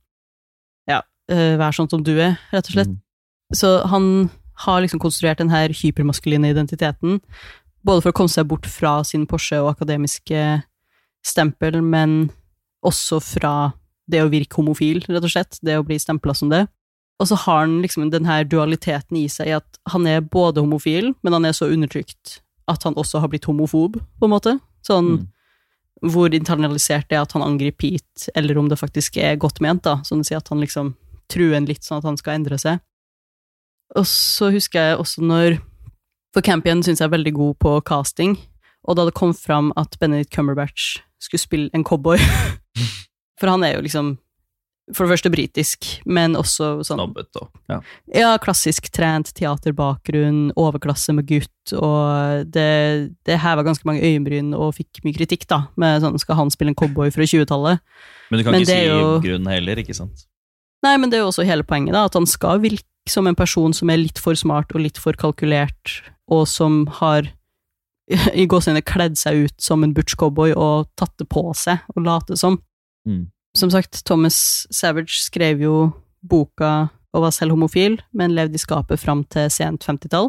ja, 0.89 1.01
eh, 1.29 1.57
være 1.59 1.75
sånn 1.77 1.91
som 1.91 2.05
du 2.05 2.15
er, 2.15 2.39
rett 2.53 2.69
og 2.69 2.77
slett. 2.77 2.93
Mm. 2.93 3.01
Så 3.53 3.75
han 3.91 4.07
har 4.65 4.81
liksom 4.81 5.01
konstruert 5.03 5.41
den 5.41 5.51
her 5.53 5.73
hypermaskuline 5.73 6.49
identiteten, 6.53 7.19
både 7.85 8.01
for 8.03 8.11
å 8.11 8.17
komme 8.17 8.33
seg 8.33 8.47
bort 8.49 8.67
fra 8.69 8.99
sin 9.07 9.27
Porsche 9.29 9.59
og 9.61 9.75
akademiske 9.75 10.45
stempel, 11.25 11.81
men 11.81 12.31
også 12.85 13.19
fra 13.23 13.73
det 14.09 14.21
å 14.21 14.29
virke 14.29 14.59
homofil, 14.59 15.01
rett 15.09 15.25
og 15.25 15.31
slett, 15.33 15.59
det 15.65 15.77
å 15.79 15.85
bli 15.85 15.97
stempla 16.01 16.35
som 16.37 16.51
det. 16.51 16.65
Og 17.21 17.29
så 17.29 17.37
har 17.45 17.63
han 17.63 17.79
liksom 17.81 18.09
den 18.11 18.27
her 18.27 18.43
dualiteten 18.43 19.17
i 19.17 19.27
seg, 19.31 19.53
at 19.61 19.79
han 19.93 20.05
er 20.09 20.21
både 20.21 20.61
homofil, 20.61 21.13
men 21.23 21.33
han 21.37 21.45
er 21.47 21.55
så 21.55 21.69
undertrykt 21.71 22.39
at 22.69 22.83
han 22.83 22.97
også 22.99 23.21
har 23.21 23.31
blitt 23.31 23.47
homofob, 23.47 23.97
på 24.19 24.27
en 24.27 24.33
måte. 24.33 24.59
Sånn 24.85 25.09
Mm. 25.15 25.27
hvor 26.11 26.33
internalisert 26.33 27.07
det 27.09 27.15
er 27.15 27.21
at 27.21 27.31
han 27.31 27.41
angriper 27.41 27.77
Pete, 27.77 28.29
eller 28.35 28.57
om 28.57 28.67
det 28.69 28.77
faktisk 28.77 29.17
er 29.17 29.37
godt 29.37 29.61
ment, 29.61 29.83
da. 29.83 30.01
Sånn 30.03 30.19
å 30.19 30.25
si 30.25 30.35
at 30.35 30.49
han 30.49 30.59
liksom 30.59 30.95
truer 31.29 31.55
en 31.55 31.65
litt 31.65 31.83
sånn 31.83 31.97
at 31.97 32.03
han 32.03 32.17
skal 32.17 32.35
endre 32.35 32.57
seg. 32.59 32.79
Og 33.95 34.05
så 34.05 34.51
husker 34.51 34.79
jeg 34.91 34.99
også 34.99 35.23
når 35.23 35.61
For 36.35 36.43
Campion 36.43 36.83
syns 36.83 36.99
jeg 36.99 37.07
er 37.07 37.15
veldig 37.15 37.31
god 37.37 37.55
på 37.63 37.77
casting, 37.87 38.35
og 38.83 38.97
da 38.99 39.07
det 39.07 39.15
kom 39.15 39.31
fram 39.33 39.71
at 39.79 39.95
Benedict 40.01 40.33
Cumberbatch 40.35 40.97
skulle 41.23 41.41
spille 41.41 41.71
en 41.73 41.85
cowboy 41.87 42.19
For 43.39 43.49
han 43.51 43.63
er 43.63 43.77
jo 43.77 43.85
liksom 43.85 44.17
for 44.93 45.07
det 45.07 45.15
første 45.15 45.31
britisk, 45.33 45.87
men 46.05 46.35
også 46.37 46.83
sånn 46.85 46.99
Snobbet 46.99 47.39
og 47.41 47.47
ja. 47.71 47.79
ja, 48.13 48.27
klassisk 48.37 48.91
trent 48.93 49.31
teaterbakgrunn, 49.33 50.51
overklasse 50.61 51.15
med 51.17 51.25
gutt, 51.25 51.73
og 51.73 52.45
det, 52.53 53.15
det 53.25 53.39
heva 53.41 53.63
ganske 53.65 53.87
mange 53.89 54.05
øyenbryn 54.05 54.51
og 54.53 54.75
fikk 54.77 55.01
mye 55.07 55.17
kritikk, 55.17 55.47
da, 55.49 55.63
med 55.81 56.03
sånn 56.03 56.21
skal 56.21 56.37
han 56.37 56.53
spille 56.53 56.75
en 56.75 56.77
cowboy 56.77 57.09
fra 57.15 57.25
20-tallet? 57.25 57.81
Men 58.29 58.37
du 58.37 58.45
kan 58.45 58.53
Men 58.53 58.61
ikke 58.61 58.75
si 58.75 58.85
jo- 58.85 59.17
grunnen 59.25 59.49
heller, 59.55 59.81
ikke 59.81 59.97
sant? 59.97 60.27
Nei, 60.85 60.93
men 61.01 61.09
det 61.09 61.17
er 61.17 61.25
jo 61.25 61.31
også 61.31 61.47
hele 61.49 61.65
poenget, 61.65 61.95
da, 61.97 62.05
at 62.05 62.19
han 62.19 62.29
skal 62.29 62.61
virke 62.61 62.85
som 63.09 63.25
en 63.25 63.37
person 63.37 63.73
som 63.73 63.89
er 63.89 64.03
litt 64.03 64.21
for 64.21 64.37
smart 64.37 64.69
og 64.77 64.85
litt 64.85 65.01
for 65.01 65.17
kalkulert, 65.17 65.95
og 66.31 66.47
som 66.49 66.85
har 66.99 67.29
i 68.41 68.45
gåseøynene 68.49 68.85
kledd 68.85 69.17
seg 69.19 69.47
ut 69.47 69.55
som 69.61 69.83
en 69.83 69.93
butch-cowboy 69.95 70.53
og 70.53 70.89
tatt 70.99 71.13
det 71.21 71.27
på 71.31 71.47
seg 71.57 71.81
og 71.95 72.05
late 72.05 72.37
som. 72.39 72.59
Mm. 73.07 73.27
Som 73.55 73.71
sagt, 73.71 74.03
Thomas 74.05 74.67
Savage 74.73 75.21
skrev 75.23 75.63
jo 75.63 75.75
boka 76.25 76.89
og 77.15 77.23
var 77.23 77.31
selv 77.31 77.55
homofil, 77.55 78.01
men 78.11 78.35
levde 78.35 78.59
i 78.59 78.61
skapet 78.61 78.99
fram 78.99 79.23
til 79.31 79.47
sent 79.53 79.85
50-tall. 79.87 80.27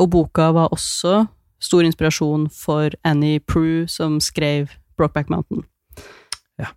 Og 0.00 0.10
boka 0.12 0.52
var 0.54 0.70
også 0.72 1.24
stor 1.62 1.86
inspirasjon 1.86 2.46
for 2.54 2.94
Annie 3.04 3.40
Prue, 3.40 3.88
som 3.90 4.20
skrev 4.22 4.70
Brokeback 4.96 5.30
Mountain. 5.30 5.64
Ja. 6.58 6.70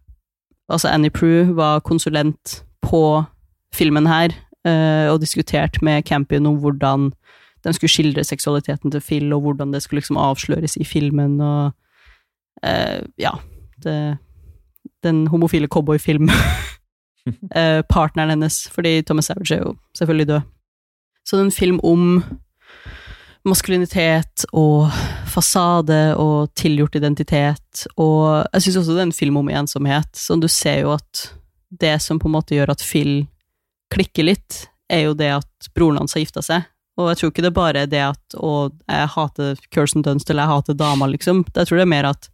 Altså, 0.70 0.90
Annie 0.90 1.14
Prue 1.14 1.56
var 1.56 1.84
konsulent 1.86 2.64
på 2.82 3.24
filmen 3.74 4.08
her, 4.10 4.34
eh, 4.66 5.12
og 5.12 5.22
diskuterte 5.22 5.84
med 5.86 6.06
Campion 6.06 6.46
om 6.50 6.58
hvordan 6.62 7.12
de 7.66 7.74
skulle 7.74 7.92
skildre 7.92 8.24
seksualiteten 8.24 8.94
til 8.94 9.02
Phil, 9.02 9.34
og 9.34 9.42
hvordan 9.42 9.74
det 9.74 9.84
skulle 9.84 10.04
liksom 10.04 10.20
avsløres 10.22 10.78
i 10.78 10.86
filmen, 10.88 11.40
og 11.42 11.72
uh, 12.66 13.02
ja, 13.20 13.32
det, 13.84 14.18
den 15.04 15.28
homofile 15.28 15.68
cowboyfilm 15.68 16.30
uh, 16.30 17.82
partneren 17.96 18.30
hennes, 18.36 18.66
fordi 18.72 19.02
Thomas 19.02 19.26
Savage 19.26 19.56
er 19.56 19.64
jo 19.64 19.76
selvfølgelig 19.98 20.28
død. 20.28 20.42
Så 21.26 21.36
det 21.36 21.42
er 21.42 21.46
en 21.46 21.52
film 21.52 21.80
om 21.84 22.24
maskulinitet 23.46 24.46
og 24.54 24.90
fasade 25.30 26.16
og 26.18 26.50
tilgjort 26.58 26.96
identitet, 26.98 27.86
og 27.98 28.46
jeg 28.54 28.62
syns 28.62 28.78
også 28.82 28.94
det 28.94 29.04
er 29.04 29.10
en 29.10 29.20
film 29.20 29.38
om 29.38 29.50
ensomhet, 29.50 30.10
så 30.18 30.38
du 30.38 30.48
ser 30.48 30.86
jo 30.86 30.94
at 30.94 31.26
det 31.70 31.98
som 32.02 32.20
på 32.22 32.30
en 32.30 32.38
måte 32.38 32.56
gjør 32.56 32.74
at 32.74 32.86
Phil 32.86 33.26
klikker 33.94 34.26
litt, 34.26 34.66
er 34.90 35.08
jo 35.08 35.18
det 35.18 35.32
at 35.42 35.70
broren 35.76 36.00
hans 36.02 36.16
har 36.16 36.24
gifta 36.24 36.42
seg. 36.46 36.66
Og 36.96 37.10
jeg 37.12 37.20
tror 37.20 37.32
ikke 37.34 37.44
det 37.44 37.54
bare 37.56 37.84
er 37.84 37.92
det 37.92 38.04
at 38.06 38.38
å, 38.40 38.70
jeg 38.88 39.12
hater 39.16 39.60
Kirsten 39.74 40.06
Dunst, 40.06 40.30
eller 40.32 40.46
jeg 40.46 40.54
hater 40.54 40.78
dama, 40.80 41.10
liksom. 41.12 41.44
Jeg 41.52 41.68
tror 41.68 41.82
det 41.82 41.84
er 41.84 41.92
mer 41.92 42.08
at 42.14 42.30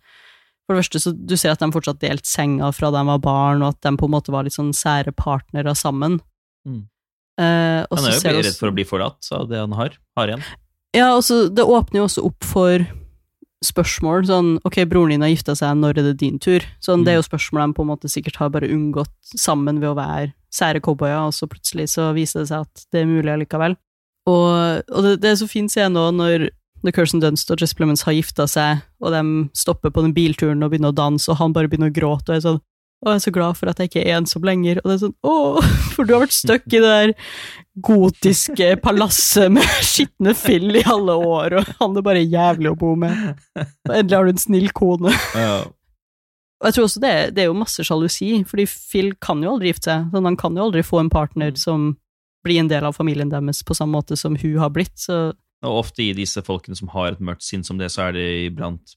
for 0.68 0.78
det 0.78 0.84
første 0.86 1.02
så 1.04 1.12
du 1.18 1.34
ser 1.36 1.56
at 1.56 1.60
de 1.64 1.72
fortsatt 1.74 2.00
delte 2.00 2.30
senga 2.30 2.70
fra 2.76 2.92
da 2.94 3.02
de 3.02 3.10
var 3.10 3.24
barn, 3.26 3.66
og 3.66 3.74
at 3.74 3.82
de 3.84 3.96
på 3.98 4.08
en 4.08 4.14
måte 4.14 4.34
var 4.34 4.46
litt 4.46 4.56
sånn 4.56 4.72
sære 4.78 5.12
partnere 5.18 5.74
sammen. 5.76 6.20
Mm. 6.68 6.86
Eh, 7.42 7.82
Han 7.90 8.08
er 8.08 8.16
jo 8.16 8.34
redd 8.38 8.60
for 8.60 8.70
å 8.70 8.76
bli 8.76 8.86
forlatt 8.88 9.32
av 9.36 9.50
det 9.50 9.60
han 9.60 9.74
har. 9.76 9.98
Har 10.20 10.32
igjen. 10.32 10.46
Ja, 10.96 11.10
altså, 11.16 11.46
det 11.50 11.66
åpner 11.66 12.04
jo 12.04 12.08
også 12.08 12.26
opp 12.30 12.46
for 12.46 12.86
spørsmål, 13.62 14.26
sånn, 14.26 14.56
ok, 14.66 14.80
broren 14.90 15.14
din 15.14 15.24
har 15.26 15.32
gifta 15.32 15.54
seg, 15.58 15.76
når 15.78 16.00
er 16.02 16.08
det 16.10 16.18
din 16.24 16.40
tur? 16.42 16.64
Sånn, 16.82 17.04
det 17.06 17.14
er 17.14 17.20
jo 17.20 17.28
spørsmål 17.28 17.68
de 17.68 17.78
på 17.78 17.84
en 17.86 17.92
måte 17.92 18.10
sikkert 18.10 18.40
har 18.42 18.50
bare 18.54 18.70
unngått 18.74 19.14
sammen 19.38 19.82
ved 19.84 19.92
å 19.92 19.98
være 20.00 20.32
sære 20.52 20.82
cowboyer, 20.84 21.28
og 21.30 21.36
så 21.36 21.48
plutselig 21.52 21.92
så 21.94 22.10
viser 22.16 22.42
det 22.42 22.50
seg 22.50 22.66
at 22.66 22.86
det 22.92 23.04
er 23.04 23.12
mulig 23.12 23.32
allikevel. 23.36 23.78
Og, 24.30 24.84
og 24.92 25.06
det, 25.06 25.16
det 25.24 25.32
er 25.32 25.40
så 25.40 25.48
fin 25.50 25.70
scene 25.72 25.96
nå 25.96 26.10
når, 26.14 26.50
The 26.82 26.94
Curson 26.94 27.22
Dunst 27.22 27.52
og 27.54 27.62
Jess 27.62 27.76
Plemons 27.78 28.06
har 28.08 28.16
gifta 28.18 28.48
seg, 28.50 28.82
og 29.02 29.14
de 29.14 29.22
stopper 29.58 29.94
på 29.94 30.04
den 30.06 30.16
bilturen 30.18 30.64
og 30.66 30.72
begynner 30.74 30.94
å 30.94 30.98
danse, 30.98 31.30
og 31.30 31.38
han 31.42 31.54
bare 31.54 31.70
begynner 31.70 31.92
å 31.92 31.96
gråte, 31.96 32.32
og 32.32 32.38
er 32.38 32.46
sånn, 32.46 32.62
å, 33.02 33.10
jeg 33.10 33.18
er 33.18 33.24
så 33.24 33.34
glad 33.34 33.58
for 33.58 33.70
at 33.70 33.82
jeg 33.82 33.90
ikke 33.90 34.02
er 34.04 34.18
ensom 34.20 34.46
lenger, 34.46 34.82
og 34.82 34.90
det 34.90 34.96
er 34.96 35.04
sånn, 35.04 35.14
å, 35.26 35.36
for 35.94 36.08
du 36.08 36.16
har 36.16 36.24
vært 36.24 36.38
stuck 36.38 36.66
i 36.70 36.82
det 36.82 36.90
der 36.90 37.14
gotiske 37.86 38.72
palasset 38.82 39.54
med 39.54 39.76
skitne 39.86 40.34
fill 40.38 40.74
i 40.82 40.86
alle 40.90 41.18
år, 41.18 41.60
og 41.62 41.76
han 41.82 42.02
er 42.02 42.08
bare 42.10 42.26
jævlig 42.26 42.74
å 42.74 42.80
bo 42.82 42.96
med. 43.00 43.38
Og 43.58 43.94
endelig 43.94 44.18
har 44.18 44.26
du 44.26 44.34
en 44.34 44.42
snill 44.42 44.74
kone. 44.78 45.14
Og 46.62 46.68
jeg 46.70 46.78
tror 46.78 46.86
også 46.86 47.02
det, 47.02 47.16
det 47.34 47.42
er 47.42 47.50
jo 47.50 47.58
masse 47.58 47.82
sjalusi, 47.86 48.36
fordi 48.50 48.68
Phil 48.70 49.14
kan 49.22 49.42
jo 49.42 49.56
aldri 49.56 49.72
gifte 49.72 49.90
seg, 49.90 50.10
sånn, 50.14 50.28
han 50.30 50.38
kan 50.38 50.58
jo 50.58 50.68
aldri 50.68 50.86
få 50.86 51.02
en 51.02 51.14
partner 51.14 51.54
som 51.58 51.96
blir 52.44 52.60
en 52.60 52.68
del 52.72 52.84
av 52.88 52.94
familien 52.98 53.30
deres 53.30 53.64
på 53.64 53.76
samme 53.78 53.94
måte 54.00 54.18
som 54.18 54.36
hun 54.36 54.58
har 54.60 54.70
blitt, 54.74 54.96
så 54.98 55.34
Og 55.64 55.76
ofte 55.84 56.02
i 56.02 56.14
disse 56.18 56.42
folkene 56.42 56.76
som 56.76 56.88
har 56.90 57.12
et 57.12 57.20
mørkt 57.22 57.44
sinn 57.46 57.64
som 57.64 57.78
det, 57.78 57.92
så 57.94 58.08
er 58.08 58.14
det 58.14 58.28
iblant 58.48 58.96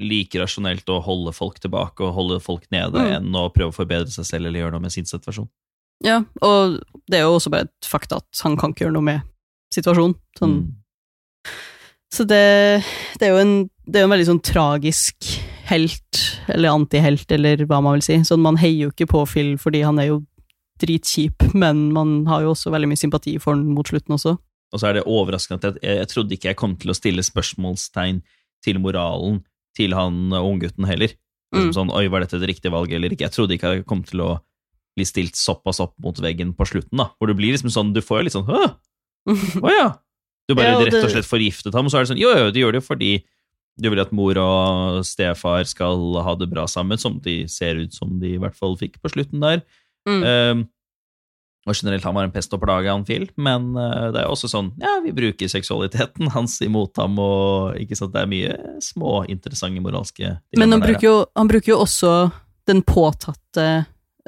like 0.00 0.34
rasjonelt 0.40 0.88
å 0.90 0.96
holde 1.04 1.30
folk 1.36 1.60
tilbake 1.60 2.02
og 2.02 2.14
holde 2.16 2.40
folk 2.42 2.64
nede 2.72 2.98
Mm. 2.98 3.12
enn 3.20 3.34
å 3.38 3.52
prøve 3.54 3.70
å 3.70 3.76
forbedre 3.76 4.10
seg 4.10 4.24
selv 4.24 4.46
eller 4.46 4.60
gjøre 4.64 4.72
noe 4.72 4.80
med 4.80 4.92
sin 4.92 5.04
situasjon. 5.04 5.48
ja, 6.02 6.24
og 6.42 6.80
det 7.08 7.18
er 7.20 7.22
jo 7.22 7.36
også 7.38 7.50
bare 7.50 7.68
et 7.68 7.86
fakta 7.86 8.16
at 8.16 8.40
han 8.42 8.56
kan 8.56 8.72
ikke 8.72 8.86
gjøre 8.86 8.94
noe 8.94 9.02
med 9.02 9.22
situasjonen. 9.72 10.14
Sånn, 10.38 10.56
Mm. 10.56 10.72
Så 12.12 12.26
det, 12.28 12.84
det 13.18 13.28
er 13.28 13.30
jo 13.32 13.40
en, 13.40 13.70
det 13.88 14.00
er 14.00 14.04
en 14.04 14.10
veldig 14.12 14.26
sånn 14.28 14.42
tragisk 14.44 15.16
helt, 15.70 16.18
eller 16.52 16.68
antihelt, 16.74 17.30
eller 17.32 17.62
hva 17.64 17.78
man 17.80 17.94
vil 17.96 18.02
si. 18.04 18.18
Sånn, 18.28 18.42
man 18.44 18.58
heier 18.60 18.82
jo 18.88 18.90
ikke 18.90 19.08
på 19.08 19.22
Phil 19.30 19.54
fordi 19.56 19.80
han 19.86 19.98
er 19.98 20.10
jo 20.10 20.18
dritkjip, 20.82 21.48
men 21.62 21.88
man 21.94 22.20
har 22.30 22.44
jo 22.44 22.52
også 22.52 22.72
veldig 22.74 22.90
mye 22.92 23.00
sympati 23.00 23.36
for 23.42 23.58
den 23.58 23.72
mot 23.76 23.88
slutten 23.88 24.16
også. 24.18 24.36
Og 24.72 24.80
så 24.80 24.88
er 24.88 24.98
det 24.98 25.08
overraskende 25.08 25.72
at 25.72 25.80
jeg, 25.82 25.98
jeg 26.00 26.10
trodde 26.12 26.36
ikke 26.36 26.50
jeg 26.52 26.60
kom 26.60 26.76
til 26.80 26.92
å 26.92 26.96
stille 26.96 27.24
spørsmålstegn 27.26 28.22
til 28.64 28.78
moralen 28.80 29.42
til 29.76 29.94
han 29.96 30.32
unggutten 30.36 30.88
heller. 30.88 31.12
Liksom 31.12 31.20
Mm. 31.52 31.72
Sånn, 31.76 31.90
Oi, 31.92 32.06
var 32.08 32.22
dette 32.24 32.38
et 32.38 32.48
riktig 32.48 32.70
valg 32.72 32.92
eller 32.96 33.12
ikke? 33.12 33.26
Jeg 33.26 33.34
trodde 33.34 33.52
ikke 33.52 33.74
jeg 33.74 33.84
kom 33.84 34.00
til 34.08 34.22
å 34.24 34.30
bli 34.96 35.04
stilt 35.04 35.36
såpass 35.36 35.82
opp 35.84 35.92
mot 36.00 36.16
veggen 36.16 36.54
på 36.56 36.64
slutten, 36.64 36.96
da. 36.96 37.10
Hvor 37.18 37.28
du 37.28 37.34
blir 37.36 37.52
liksom 37.52 37.68
sånn, 37.72 37.90
du 37.92 38.00
får 38.04 38.22
jo 38.22 38.24
litt 38.24 38.36
sånn 38.36 38.48
Å, 39.66 39.68
ja! 39.72 39.88
Du 40.48 40.56
bare 40.56 40.72
Ja, 40.72 40.78
og 40.80 40.86
rett 40.88 40.96
og 40.96 41.12
slett 41.12 41.28
forgiftet 41.28 41.76
ham, 41.76 41.86
og 41.86 41.92
så 41.92 42.00
er 42.00 42.06
det 42.06 42.12
sånn 42.12 42.22
Jo, 42.22 42.32
jo, 42.34 42.48
du 42.52 42.58
gjør 42.62 42.72
det 42.74 42.80
jo 42.80 42.86
fordi 42.88 43.12
du 43.80 43.88
vil 43.88 44.02
at 44.02 44.10
mor 44.12 44.36
og 44.36 44.98
stefar 45.08 45.64
skal 45.68 46.00
ha 46.24 46.34
det 46.36 46.48
bra 46.50 46.66
sammen, 46.68 47.00
som 47.00 47.14
de 47.24 47.46
ser 47.48 47.78
ut 47.80 47.94
som 47.96 48.10
de 48.20 48.34
i 48.34 48.40
hvert 48.40 48.56
fall 48.56 48.74
fikk 48.76 48.98
på 49.00 49.12
slutten 49.14 49.40
der. 49.40 49.62
Mm. 50.08 50.22
Um, 50.22 50.62
og 51.62 51.76
generelt, 51.78 52.02
han 52.02 52.16
var 52.16 52.26
en 52.26 52.34
pest 52.34 52.54
og 52.56 52.62
plage, 52.64 52.90
han 52.90 53.04
Phil, 53.06 53.28
men 53.38 53.70
uh, 53.78 54.10
det 54.10 54.18
er 54.18 54.26
jo 54.26 54.34
også 54.34 54.50
sånn, 54.50 54.72
ja, 54.82 54.96
vi 55.04 55.14
bruker 55.14 55.50
seksualiteten 55.50 56.30
hans 56.36 56.58
imot 56.64 56.98
ham, 56.98 57.20
og 57.22 57.78
ikke 57.78 57.98
sant, 57.98 58.14
det 58.16 58.24
er 58.24 58.32
mye 58.32 58.56
små, 58.82 59.20
interessante 59.30 59.82
moralske 59.84 60.36
Men 60.58 60.74
han 60.74 60.82
bruker, 60.82 61.06
jo, 61.06 61.16
han 61.38 61.50
bruker 61.50 61.74
jo 61.74 61.80
også 61.84 62.14
den 62.70 62.82
påtatte 62.86 63.66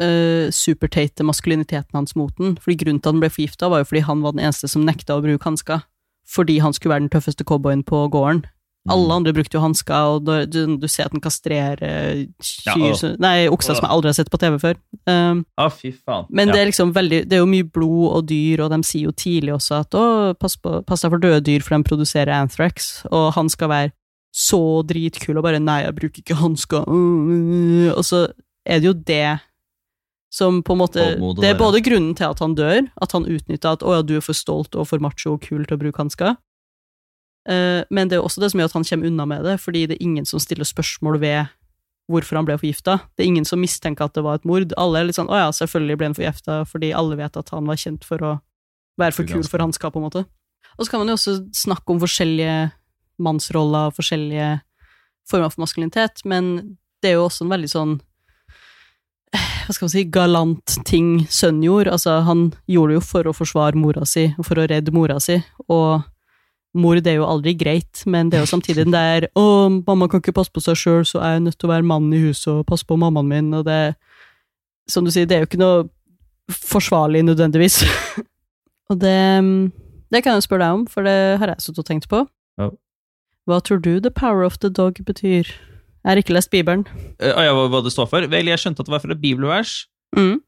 uh, 0.01 0.51
superteite 0.51 1.27
maskuliniteten 1.27 1.99
hans 1.99 2.15
mot 2.19 2.35
den. 2.39 2.57
Fordi 2.61 2.79
grunnen 2.85 3.01
til 3.01 3.11
at 3.11 3.15
han 3.15 3.23
ble 3.23 3.31
forgifta, 3.31 3.71
var 3.71 3.83
jo 3.83 3.91
fordi 3.91 4.07
han 4.09 4.25
var 4.25 4.35
den 4.35 4.45
eneste 4.47 4.71
som 4.71 4.87
nekta 4.87 5.19
å 5.19 5.25
bruke 5.25 5.47
hansker. 5.47 5.85
Fordi 6.31 6.59
han 6.65 6.75
skulle 6.75 6.95
være 6.95 7.07
den 7.07 7.13
tøffeste 7.13 7.47
cowboyen 7.47 7.85
på 7.87 8.07
gården. 8.13 8.45
Mm. 8.85 8.93
Alle 8.93 9.15
andre 9.17 9.33
brukte 9.33 9.57
jo 9.57 9.63
hansker, 9.65 9.95
og 10.13 10.27
du, 10.53 10.77
du 10.77 10.87
ser 10.93 11.07
at 11.07 11.13
den 11.15 11.23
kastrerer 11.25 11.79
kyr 12.37 12.67
Ja, 12.69 12.91
og- 12.93 13.21
Nei, 13.23 13.47
okser 13.49 13.79
som 13.79 13.87
jeg 13.87 13.95
aldri 13.95 14.11
har 14.13 14.17
sett 14.19 14.31
på 14.31 14.37
TV 14.43 14.59
før. 14.61 14.77
Um, 15.09 15.47
Ja, 15.57 15.69
fy 15.73 15.93
faen. 15.93 16.27
men 16.29 16.49
ja. 16.49 16.53
det 16.53 16.61
er 16.61 16.69
liksom 16.69 16.93
veldig 16.93 17.23
Det 17.29 17.33
er 17.33 17.41
jo 17.41 17.47
mye 17.49 17.65
blod 17.65 18.13
og 18.19 18.27
dyr, 18.29 18.61
og 18.61 18.71
de 18.71 18.83
sier 18.85 19.09
jo 19.09 19.13
tidlig 19.13 19.55
også 19.57 19.81
at 19.81 19.91
å, 19.97 20.35
pass, 20.37 20.57
på, 20.57 20.85
pass 20.85 21.01
deg 21.01 21.11
for 21.11 21.19
døde 21.19 21.41
dyr, 21.41 21.61
for 21.65 21.77
de 21.79 21.83
produserer 21.89 22.29
anthrax, 22.37 23.07
og 23.11 23.33
han 23.35 23.49
skal 23.49 23.69
være 23.73 23.93
så 24.35 24.83
dritkul 24.85 25.39
og 25.39 25.45
bare 25.47 25.61
nei, 25.63 25.83
jeg 25.85 25.95
bruker 25.95 26.21
ikke 26.21 26.37
hansker, 26.43 26.85
og 27.95 28.05
så 28.05 28.27
er 28.67 28.81
det 28.81 28.89
jo 28.91 28.93
det 28.93 29.41
som 30.35 30.63
på 30.67 30.73
en 30.75 30.79
måte 30.83 31.05
Det 31.41 31.49
er 31.49 31.57
både 31.57 31.81
grunnen 31.81 32.17
til 32.19 32.27
at 32.27 32.41
han 32.41 32.55
dør, 32.59 32.89
at 33.01 33.13
han 33.13 33.25
utnytter 33.25 33.73
at 33.79 33.83
å 33.87 33.95
ja, 33.95 34.03
du 34.03 34.17
er 34.17 34.21
for 34.21 34.35
stolt 34.35 34.75
og 34.75 34.89
for 34.91 34.99
macho 34.99 35.37
og 35.39 35.41
kul 35.47 35.65
til 35.65 35.77
å 35.77 35.81
bruke 35.81 35.97
hansker, 36.03 36.37
Eh, 36.37 36.54
men 37.45 38.09
det 38.09 38.17
er 38.17 38.25
også 38.25 38.41
det 38.41 38.51
som 38.53 38.61
gjør 38.61 38.71
at 38.71 38.77
han 38.79 38.87
kommer 38.89 39.11
unna 39.11 39.27
med 39.29 39.45
det, 39.45 39.59
fordi 39.61 39.87
det 39.87 39.99
er 39.99 40.07
ingen 40.07 40.25
som 40.25 40.41
stiller 40.41 40.65
spørsmål 40.65 41.19
ved 41.21 41.53
hvorfor 42.09 42.37
han 42.37 42.47
ble 42.49 42.57
forgifta. 42.61 42.99
Det 43.17 43.25
er 43.25 43.31
ingen 43.31 43.47
som 43.49 43.61
mistenker 43.61 44.09
at 44.09 44.17
det 44.17 44.25
var 44.25 44.39
et 44.39 44.47
mord. 44.49 44.73
Alle 44.81 45.01
er 45.01 45.09
litt 45.09 45.17
sånn 45.17 45.29
'Å 45.29 45.41
ja, 45.41 45.51
selvfølgelig 45.53 45.99
ble 45.99 46.07
han 46.07 46.17
forgifta', 46.17 46.65
fordi 46.69 46.93
alle 46.93 47.17
vet 47.17 47.37
at 47.37 47.51
han 47.51 47.67
var 47.67 47.77
kjent 47.77 48.05
for 48.05 48.19
å 48.19 48.33
være 49.01 49.13
for 49.13 49.25
kul 49.25 49.43
for 49.43 49.59
hanska, 49.59 49.91
på 49.91 50.01
en 50.01 50.09
måte. 50.09 50.25
Og 50.79 50.87
så 50.87 50.91
kan 50.91 51.01
man 51.01 51.09
jo 51.09 51.15
også 51.15 51.51
snakke 51.53 51.91
om 51.91 52.01
forskjellige 52.01 52.73
mannsroller 53.19 53.89
og 53.89 53.97
forskjellige 53.97 54.61
former 55.29 55.51
for 55.51 55.61
maskulinitet, 55.65 56.25
men 56.25 56.77
det 57.03 57.11
er 57.11 57.15
jo 57.15 57.29
også 57.29 57.45
en 57.45 57.55
veldig 57.55 57.71
sånn 57.71 58.01
hva 59.35 59.75
skal 59.75 59.87
man 59.87 59.91
si, 59.91 60.05
galant 60.05 60.75
ting 60.87 61.27
sønnen 61.27 61.65
gjorde. 61.67 61.91
Altså, 61.97 62.21
han 62.23 62.53
gjorde 62.71 62.93
det 62.93 62.99
jo 63.01 63.05
for 63.09 63.25
å 63.25 63.35
forsvare 63.35 63.81
mora 63.81 64.05
si, 64.07 64.29
og 64.39 64.47
for 64.47 64.61
å 64.61 64.67
redde 64.71 64.95
mora 64.95 65.19
si, 65.19 65.41
og 65.69 66.05
mord 66.75 67.07
er 67.07 67.19
jo 67.19 67.27
aldri 67.29 67.55
greit, 67.59 68.03
men 68.11 68.31
det 68.31 68.39
er 68.39 68.45
jo 68.45 68.51
samtidig 68.51 68.85
den 68.85 68.95
der 68.95 69.29
'Å, 69.37 69.45
mamma 69.87 70.09
kan 70.09 70.23
ikke 70.23 70.37
passe 70.37 70.53
på 70.53 70.63
seg 70.65 70.79
sjøl, 70.79 71.05
så 71.07 71.23
er 71.23 71.37
jeg 71.37 71.47
nødt 71.47 71.59
til 71.59 71.69
å 71.69 71.75
være 71.75 71.87
mannen 71.87 72.15
i 72.17 72.23
huset 72.27 72.51
og 72.53 72.67
passe 72.67 72.87
på 72.87 72.99
mammaen 72.99 73.31
min', 73.31 73.55
og 73.55 73.65
det 73.67 73.95
Som 74.87 75.05
du 75.05 75.11
sier, 75.11 75.25
det 75.25 75.33
er 75.33 75.41
jo 75.41 75.47
ikke 75.49 75.63
noe 75.63 75.89
forsvarlig 76.53 77.23
nødvendigvis. 77.25 77.85
og 78.91 79.01
det 79.01 79.73
Det 80.13 80.23
kan 80.23 80.35
jeg 80.37 80.43
spørre 80.45 80.65
deg 80.67 80.73
om, 80.75 80.87
for 80.87 81.03
det 81.03 81.39
har 81.41 81.49
jeg 81.49 81.63
sittet 81.65 81.79
og 81.79 81.87
tenkt 81.87 82.09
på. 82.09 82.27
Ja. 82.61 82.69
Hva 83.47 83.61
tror 83.61 83.81
du 83.81 83.99
'the 84.01 84.11
power 84.11 84.45
of 84.45 84.59
the 84.59 84.69
dog' 84.69 85.05
betyr? 85.05 85.49
Jeg 86.05 86.11
har 86.11 86.17
ikke 86.17 86.35
lest 86.37 86.51
Bibelen. 86.51 86.85
Eh, 87.19 87.33
ah, 87.33 87.45
ja, 87.45 87.53
hva, 87.57 87.69
hva 87.73 87.81
det 87.81 87.93
står 87.93 88.07
for? 88.07 88.21
Vel, 88.29 88.47
jeg 88.47 88.61
skjønte 88.61 88.85
at 88.85 88.87
det 88.87 88.93
var 88.93 89.01
fra 89.01 89.13
et 89.13 89.21
bibelvers. 89.21 89.87
Mm. 90.17 90.43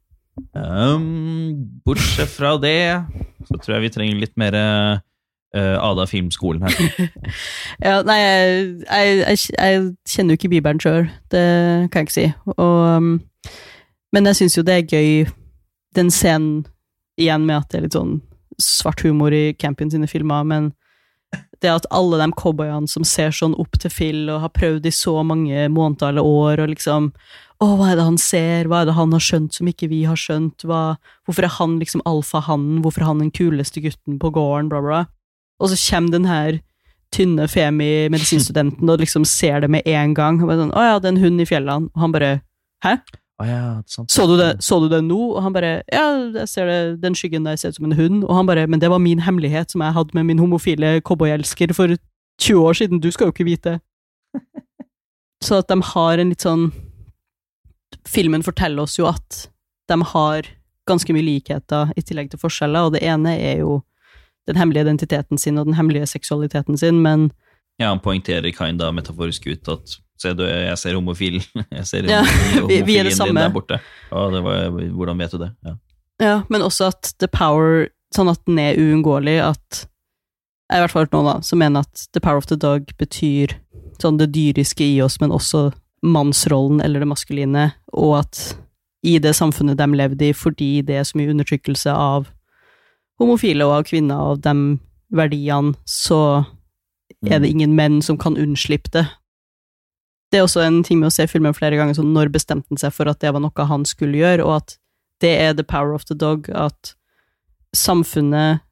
Um, 0.52 1.64
bortsett 1.84 2.28
fra 2.28 2.58
det, 2.60 3.04
så 3.48 3.56
tror 3.56 3.78
jeg 3.78 3.86
vi 3.86 3.92
trenger 3.94 4.20
litt 4.20 4.36
mer 4.36 4.52
eh, 5.54 5.76
Ada 5.76 6.06
Filmskolen 6.10 6.62
her. 6.62 6.76
Ja, 7.84 8.00
nei, 8.06 8.18
jeg, 8.20 8.76
jeg, 8.86 9.38
jeg 9.56 9.82
kjenner 10.08 10.34
jo 10.34 10.40
ikke 10.40 10.52
Bibelen 10.54 10.80
sjøl, 10.82 11.10
det 11.30 11.44
kan 11.92 12.02
jeg 12.02 12.08
ikke 12.08 12.16
si. 12.16 12.28
Og, 12.56 12.78
um, 12.96 13.20
men 14.14 14.30
jeg 14.30 14.40
syns 14.40 14.56
jo 14.56 14.64
det 14.66 14.78
er 14.78 14.88
gøy, 14.96 15.28
den 15.96 16.10
scenen 16.12 16.64
igjen 17.20 17.46
med 17.48 17.60
at 17.60 17.70
det 17.70 17.78
er 17.78 17.86
litt 17.86 17.96
sånn 17.96 18.18
svart 18.62 19.02
humor 19.04 19.34
i 19.36 19.52
Campion 19.60 19.92
sine 19.92 20.08
filmer, 20.08 20.44
men 20.48 20.72
det 21.64 21.72
at 21.72 21.88
alle 21.94 22.18
de 22.20 22.28
cowboyene 22.36 22.88
som 22.90 23.04
ser 23.06 23.32
sånn 23.34 23.56
opp 23.60 23.78
til 23.80 23.92
Phil 23.92 24.30
og 24.32 24.42
har 24.44 24.52
prøvd 24.56 24.86
i 24.88 24.94
så 24.94 25.18
mange 25.26 25.66
måneder 25.72 26.12
eller 26.12 26.28
år, 26.28 26.62
og 26.64 26.72
liksom 26.74 27.12
Å, 27.56 27.66
hva 27.78 27.86
er 27.88 27.96
det 27.96 28.04
han 28.04 28.18
ser? 28.20 28.66
Hva 28.68 28.82
er 28.82 28.88
det 28.90 28.94
han 28.98 29.14
har 29.16 29.22
skjønt 29.24 29.54
som 29.56 29.68
ikke 29.70 29.86
vi 29.88 30.02
har 30.04 30.18
skjønt? 30.20 30.66
Hva, 30.68 30.98
hvorfor 31.24 31.46
er 31.46 31.54
han 31.54 31.78
liksom 31.80 32.02
alfahannen? 32.04 32.82
Hvorfor 32.84 33.00
er 33.00 33.08
han 33.08 33.22
den 33.22 33.30
kuleste 33.32 33.80
gutten 33.80 34.18
på 34.20 34.28
gården? 34.34 34.68
Bla, 34.68 34.82
bla. 34.84 34.98
Og 35.60 35.70
så 35.70 35.78
kommer 35.90 36.12
den 36.12 36.26
her 36.28 36.58
tynne 37.14 37.46
Femi-medisinstudenten 37.48 38.90
og 38.90 39.00
liksom 39.00 39.24
ser 39.24 39.60
det 39.60 39.70
med 39.70 39.86
en 39.86 40.14
gang. 40.14 40.40
Og 40.42 40.48
bare 40.48 40.58
sånn, 40.64 40.74
'Å 40.74 40.82
ja, 40.82 40.98
det 40.98 41.08
er 41.08 41.14
en 41.14 41.24
hund 41.24 41.40
i 41.40 41.48
fjellene.' 41.48 41.90
Og 41.94 42.00
han 42.00 42.12
bare 42.12 42.42
'Hæ? 42.84 42.98
Å 43.40 43.44
ja. 43.46 43.82
Så 43.86 44.26
du 44.26 44.36
det, 44.36 44.62
så 44.64 44.80
du 44.80 44.88
det 44.88 45.02
nå?' 45.04 45.36
Og 45.36 45.42
han 45.42 45.52
bare 45.52 45.82
'Ja, 45.92 46.32
jeg 46.32 46.48
ser 46.48 46.66
det, 46.66 47.00
den 47.02 47.14
skyggen 47.14 47.44
der 47.44 47.56
ser 47.56 47.68
ut 47.68 47.76
som 47.76 47.84
en 47.86 47.98
hund.' 47.98 48.24
Og 48.24 48.34
han 48.34 48.46
bare 48.46 48.66
'Men 48.66 48.80
det 48.80 48.90
var 48.90 48.98
min 48.98 49.20
hemmelighet 49.20 49.70
som 49.70 49.80
jeg 49.80 49.92
hadde 49.92 50.14
med 50.14 50.24
min 50.24 50.38
homofile 50.38 51.00
cowboyelsker 51.00 51.74
for 51.74 51.96
20 52.40 52.60
år 52.60 52.72
siden. 52.74 53.00
Du 53.00 53.10
skal 53.10 53.26
jo 53.26 53.32
ikke 53.32 53.44
vite.' 53.44 53.80
Så 55.42 55.58
at 55.58 55.68
de 55.68 55.80
har 55.82 56.18
en 56.18 56.28
litt 56.28 56.42
sånn 56.42 56.72
Filmen 58.06 58.42
forteller 58.42 58.82
oss 58.82 58.98
jo 58.98 59.06
at 59.06 59.48
de 59.88 60.02
har 60.02 60.42
ganske 60.86 61.12
mye 61.12 61.22
likheter 61.22 61.92
i 61.96 62.02
tillegg 62.02 62.30
til 62.30 62.38
forskjeller, 62.38 62.86
og 62.86 62.92
det 62.92 63.02
ene 63.02 63.34
er 63.34 63.58
jo 63.58 63.82
den 64.46 64.56
hemmelige 64.56 64.84
identiteten 64.86 65.38
sin 65.38 65.58
og 65.58 65.66
den 65.66 65.74
hemmelige 65.74 66.06
seksualiteten 66.06 66.76
sin, 66.78 67.02
men 67.02 67.30
Ja, 67.78 67.88
han 67.90 68.00
poengterer 68.00 68.50
kinda 68.56 68.90
metaforisk 68.92 69.46
ut 69.46 69.68
at 69.68 69.96
Se, 70.18 70.30
du, 70.32 70.44
jeg 70.46 70.78
ser 70.80 70.94
homofil. 70.96 71.42
Jeg 71.76 71.84
ser 71.86 72.06
Ja, 72.08 72.22
vi- 72.66 72.78
vi 72.88 72.94
er 72.96 73.04
det 73.04 73.12
samme. 73.18 73.34
der 73.40 73.50
borte. 73.52 73.76
Ja, 74.10 74.22
det 74.32 74.40
var, 74.42 74.70
hvordan 74.96 75.18
vet 75.20 75.30
du 75.32 75.38
det? 75.42 75.50
Ja. 75.66 75.74
Ja, 76.22 76.36
men 76.48 76.62
også 76.62 76.86
at 76.88 77.12
the 77.20 77.28
power 77.28 77.88
Sånn 78.14 78.30
at 78.30 78.38
den 78.46 78.58
er 78.58 78.78
uunngåelig, 78.80 79.34
at 79.44 79.82
Jeg 80.70 80.78
i 80.78 80.80
hvert 80.86 80.90
fall 80.94 81.06
noen 81.12 81.26
da, 81.26 81.40
som 81.42 81.58
mener 81.58 81.80
at 81.84 82.06
the 82.14 82.20
power 82.20 82.38
of 82.38 82.46
the 82.46 82.56
dog 82.56 82.86
betyr 82.98 83.52
sånn 84.00 84.16
det 84.16 84.30
dyriske 84.32 84.80
i 84.86 85.02
oss, 85.02 85.20
men 85.20 85.30
også 85.30 85.72
mannsrollen 86.02 86.80
eller 86.80 87.00
det 87.00 87.08
maskuline, 87.08 87.72
og 87.92 88.18
at 88.22 88.56
i 89.04 89.18
det 89.18 89.34
samfunnet 89.36 89.76
de 89.78 89.86
levde 89.92 90.28
i, 90.30 90.32
fordi 90.32 90.80
det 90.86 90.96
er 90.96 91.04
så 91.04 91.18
mye 91.18 91.30
undertrykkelse 91.34 91.92
av 91.92 92.26
homofile 93.20 93.66
og 93.66 93.78
av 93.78 93.86
kvinner, 93.88 94.32
og 94.32 94.42
de 94.44 94.78
verdiene, 95.16 95.74
så 95.88 96.44
er 97.26 97.40
det 97.40 97.50
ingen 97.50 97.76
menn 97.78 98.00
som 98.04 98.18
kan 98.18 98.36
unnslippe 98.38 98.92
det. 98.94 99.06
Det 100.32 100.40
er 100.40 100.44
også 100.44 100.64
en 100.66 100.82
ting 100.84 100.98
med 100.98 101.08
å 101.08 101.14
se 101.14 101.28
filmen 101.30 101.54
flere 101.54 101.78
ganger, 101.78 101.96
sånn 101.96 102.12
når 102.14 102.32
bestemte 102.34 102.68
han 102.72 102.80
seg 102.80 102.94
for 102.94 103.08
at 103.08 103.22
det 103.22 103.30
var 103.32 103.42
noe 103.44 103.68
han 103.70 103.86
skulle 103.86 104.18
gjøre, 104.18 104.44
og 104.44 104.58
at 104.60 104.76
det 105.22 105.32
er 105.40 105.54
the 105.54 105.64
power 105.64 105.94
of 105.94 106.04
the 106.10 106.16
dog, 106.18 106.50
at 106.50 106.94
samfunnet 107.76 108.64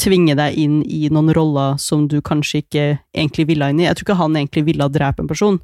tvinger 0.00 0.38
deg 0.38 0.56
inn 0.56 0.76
i 0.84 1.06
noen 1.12 1.32
roller 1.36 1.76
som 1.80 2.06
du 2.08 2.20
kanskje 2.24 2.62
ikke 2.62 2.84
egentlig 3.16 3.48
ville 3.50 3.68
inn 3.70 3.82
i. 3.82 3.88
Jeg 3.88 3.98
tror 3.98 4.06
ikke 4.06 4.20
han 4.22 4.38
egentlig 4.38 4.66
ville 4.70 4.88
drepe 4.92 5.24
en 5.24 5.30
person, 5.30 5.58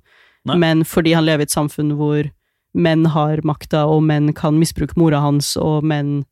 Nei. 0.49 0.59
men 0.59 0.85
fordi 0.89 1.15
han 1.17 1.27
lever 1.29 1.45
i 1.47 1.49
et 1.49 1.55
samfunn 1.55 1.95
hvor 2.01 2.29
menn 2.73 3.07
har 3.13 3.43
makta, 3.45 3.85
og 3.89 4.03
menn 4.09 4.33
kan 4.37 4.59
misbruke 4.61 4.99
mora 5.01 5.21
hans, 5.25 5.55
og 5.61 5.85
menn 5.85 6.23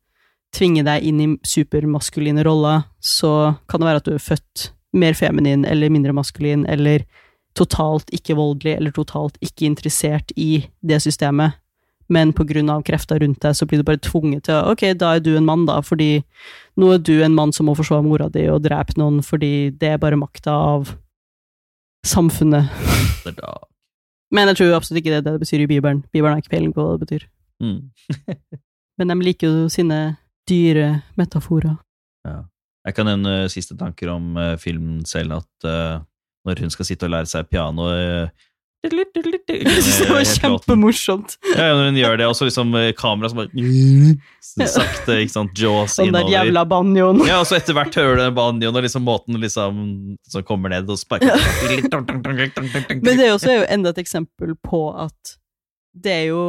tvinger 0.55 0.85
deg 0.87 1.07
inn 1.07 1.21
i 1.23 1.29
supermaskuline 1.47 2.43
roller, 2.47 2.85
så 2.99 3.55
kan 3.71 3.81
det 3.81 3.89
være 3.89 4.01
at 4.01 4.07
du 4.07 4.15
er 4.15 4.23
født 4.23 4.71
mer 4.91 5.15
feminin 5.15 5.63
eller 5.65 5.91
mindre 5.91 6.13
maskulin, 6.15 6.65
eller 6.67 7.05
totalt 7.55 8.11
ikke 8.15 8.35
voldelig, 8.35 8.75
eller 8.77 8.93
totalt 8.95 9.37
ikke 9.43 9.67
interessert 9.67 10.31
i 10.35 10.65
det 10.83 11.01
systemet, 11.03 11.57
men 12.11 12.33
på 12.35 12.43
grunn 12.47 12.69
av 12.71 12.83
krefter 12.83 13.21
rundt 13.23 13.39
deg, 13.43 13.55
så 13.55 13.65
blir 13.67 13.79
du 13.79 13.87
bare 13.87 14.01
tvunget 14.03 14.45
til 14.49 14.67
ok, 14.67 14.89
da 14.99 15.15
er 15.15 15.23
du 15.23 15.31
en 15.37 15.47
mann, 15.47 15.63
da, 15.67 15.79
fordi 15.85 16.23
nå 16.79 16.91
er 16.95 17.03
du 17.03 17.13
en 17.23 17.35
mann 17.35 17.53
som 17.55 17.69
må 17.69 17.75
forsvare 17.77 18.03
mora 18.03 18.27
di 18.31 18.47
og 18.51 18.63
drepe 18.65 18.97
noen, 18.99 19.21
fordi 19.23 19.71
det 19.79 19.93
er 19.93 20.01
bare 20.01 20.19
makta 20.19 20.55
av 20.75 20.91
samfunnet. 22.07 22.67
Men 24.31 24.51
jeg 24.51 24.59
tror 24.59 24.75
absolutt 24.75 25.01
ikke 25.01 25.13
det 25.13 25.21
er 25.21 25.25
det 25.27 25.35
det 25.37 25.43
betyr 25.45 25.63
i 25.63 25.69
Bibelen. 25.69 26.03
Bibelen 26.11 26.35
har 26.35 26.43
ikke 26.43 26.55
peiling 26.55 26.73
på 26.75 26.83
hva 26.83 26.95
det 26.95 27.05
betyr. 27.05 27.25
Mm. 27.63 27.91
Men 28.99 29.11
de 29.11 29.17
liker 29.27 29.47
jo 29.47 29.71
sine 29.71 29.99
dyre 30.49 31.01
metaforer. 31.19 31.77
Ja. 32.27 32.43
Jeg 32.87 32.97
kan 32.97 33.05
nevne 33.05 33.49
siste 33.53 33.75
tanker 33.77 34.09
om 34.09 34.37
uh, 34.39 34.55
filmen 34.61 35.03
selv, 35.05 35.41
at 35.41 35.67
uh, 35.67 36.01
når 36.47 36.63
hun 36.63 36.73
skal 36.73 36.87
sitte 36.87 37.05
og 37.05 37.13
lære 37.13 37.29
seg 37.29 37.49
piano 37.51 37.91
uh, 37.91 38.47
Jeg 38.81 39.83
synes 39.85 39.99
det 40.01 40.07
var 40.09 40.23
kjempemorsomt. 40.25 41.35
Ja, 41.51 41.67
ja, 41.67 41.73
når 41.77 41.91
hun 41.91 41.99
gjør 41.99 42.15
det, 42.17 42.29
og 42.31 42.33
så 42.33 42.47
liksom 42.47 42.73
eh, 42.79 42.87
kamera 42.97 43.29
som 43.29 43.43
bare 43.43 44.65
Sakte, 44.65 45.19
ikke 45.21 45.35
sant, 45.35 45.53
jaws 45.53 45.99
Sånn 45.99 46.15
der 46.15 46.31
jævla 46.31 46.63
banjoen. 46.65 47.21
Ja, 47.29 47.43
og 47.43 47.45
så 47.45 47.59
etter 47.59 47.77
hvert 47.77 47.93
hører 47.99 48.17
du 48.17 48.23
den 48.23 48.33
banjoen, 48.39 48.73
og 48.73 48.87
liksom 48.87 49.05
måten 49.05 49.37
liksom 49.43 49.85
som 50.33 50.47
kommer 50.47 50.73
ned 50.73 50.89
og 50.89 50.97
sparker 50.97 51.29
Men 53.05 53.13
det 53.13 53.29
er 53.29 53.35
jo 53.35 53.61
enda 53.69 53.93
et 53.93 54.01
eksempel 54.01 54.57
på 54.65 54.87
at 54.97 55.37
det 55.93 56.11
er 56.15 56.27
jo 56.31 56.43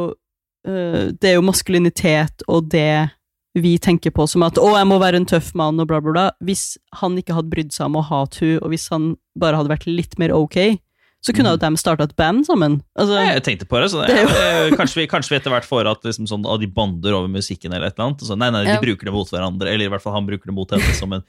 Det 0.63 1.27
er 1.27 1.35
jo 1.35 1.43
maskulinitet 1.45 2.45
og 2.47 2.71
det 2.71 3.11
vi 3.55 3.77
tenker 3.77 4.09
på 4.11 4.25
som 4.27 4.43
at 4.43 4.55
'å, 4.57 4.71
jeg 4.77 4.87
må 4.89 4.99
være 4.99 5.15
en 5.21 5.25
tøff 5.29 5.53
mann', 5.53 5.79
og 5.79 5.87
bla, 5.87 5.99
bla, 6.01 6.11
bla. 6.11 6.31
Hvis 6.43 6.77
han 7.01 7.15
ikke 7.17 7.35
hadde 7.35 7.49
brydd 7.51 7.71
seg 7.71 7.85
om 7.85 7.95
å 8.01 8.03
hate 8.07 8.39
to, 8.39 8.59
og 8.63 8.69
hvis 8.73 8.89
han 8.89 9.15
bare 9.37 9.55
hadde 9.57 9.69
vært 9.69 9.85
litt 9.85 10.17
mer 10.17 10.31
ok, 10.33 10.79
så 11.23 11.31
kunne 11.33 11.53
jo 11.53 11.57
de 11.57 11.77
starta 11.77 12.03
et 12.03 12.15
band 12.17 12.43
sammen. 12.45 12.81
Altså, 12.99 13.13
Jeg 13.15 13.43
tenkte 13.43 13.65
på 13.69 13.79
det, 13.79 13.91
så 13.91 14.05
det, 14.05 14.09
jo- 14.11 14.27
eh, 14.27 14.71
kanskje, 14.75 14.95
vi, 14.95 15.07
kanskje 15.07 15.29
vi 15.29 15.35
etter 15.37 15.51
hvert 15.53 15.63
får 15.69 15.87
at 15.89 16.01
liksom 16.03 16.27
sånn, 16.27 16.45
ah, 16.45 16.57
de 16.57 16.67
bander 16.67 17.13
over 17.13 17.29
musikken 17.29 17.71
eller 17.71 17.87
et 17.87 17.93
eller 17.97 18.09
annet. 18.09 18.19
Så, 18.27 18.35
nei, 18.37 18.49
nei, 18.49 18.63
de 18.65 18.71
Ja. 18.73 18.81
bruker 18.81 19.05
det 19.05 19.13
mot 19.13 19.29
hverandre, 19.29 19.67
eller 19.71 19.85
i 19.85 19.89
hvert 19.89 20.01
fall 20.01 20.13
han 20.13 20.25
bruker 20.27 20.45
det 20.47 20.53
mot 20.53 20.69
henne 20.69 20.93
som, 20.99 21.13
en, 21.13 21.23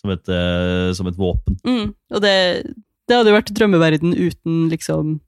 som, 0.00 0.10
et, 0.10 0.28
uh, 0.28 0.92
som 0.92 1.06
et 1.08 1.16
våpen. 1.16 1.56
Mm, 1.66 1.94
og 2.12 2.20
det, 2.20 2.62
det 3.08 3.16
hadde 3.16 3.26
jo 3.32 3.40
vært 3.40 3.52
drømmeverden 3.56 4.14
uten 4.14 4.70
liksom 4.70 5.20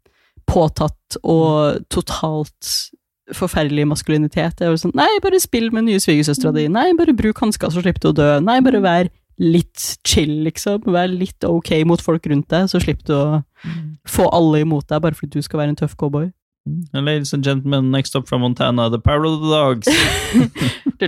påtatt 0.47 1.17
og 1.25 1.83
totalt 1.89 2.91
forferdelig 3.31 3.87
maskulinitet. 3.87 4.57
Det 4.59 4.67
er 4.67 4.71
jo 4.75 4.81
sånn, 4.83 4.95
nei, 4.99 5.09
bare 5.23 5.39
spill 5.41 5.71
med 5.73 5.85
nye 5.87 6.01
svigersøstera 6.03 6.53
di. 6.57 6.67
Nei, 6.73 6.89
bare 6.99 7.15
bruk 7.15 7.39
hansker, 7.45 7.71
så 7.71 7.81
slipper 7.85 8.01
du 8.03 8.09
å 8.11 8.17
dø. 8.19 8.29
Nei, 8.43 8.59
bare 8.67 8.81
vær 8.83 9.11
litt 9.39 9.97
chill, 10.07 10.43
liksom. 10.45 10.83
Vær 10.93 11.09
litt 11.09 11.45
ok 11.47 11.85
mot 11.89 12.03
folk 12.03 12.27
rundt 12.31 12.49
deg, 12.53 12.67
så 12.69 12.81
slipper 12.83 13.07
du 13.09 13.15
å 13.17 13.43
få 14.11 14.27
alle 14.35 14.61
imot 14.67 14.89
deg 14.91 15.01
bare 15.05 15.15
fordi 15.19 15.39
du 15.39 15.43
skal 15.47 15.63
være 15.63 15.73
en 15.75 15.79
tøff 15.85 15.95
cowboy. 15.97 16.31
And 16.95 17.05
ladies 17.07 17.33
and 17.35 17.43
gentlemen, 17.43 17.91
next 17.91 18.15
up 18.15 18.29
from 18.29 18.41
Montana, 18.43 18.89
the 18.91 18.99
power 18.99 19.25
of 19.27 19.41
the 19.43 19.49
dogs. 19.51 19.89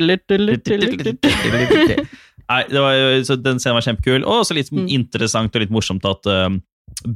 Nei, 2.45 2.63
det 2.69 2.81
var, 2.83 3.23
så 3.25 3.37
Den 3.41 3.61
scenen 3.63 3.79
var 3.79 3.85
kjempekul. 3.87 4.25
Og 4.25 4.43
også 4.43 4.57
litt 4.59 4.73
Mm. 4.73 4.89
interessant 4.93 5.55
og 5.57 5.63
litt 5.63 5.71
morsomt 5.73 6.05
at 6.05 6.27
uh, 6.27 6.51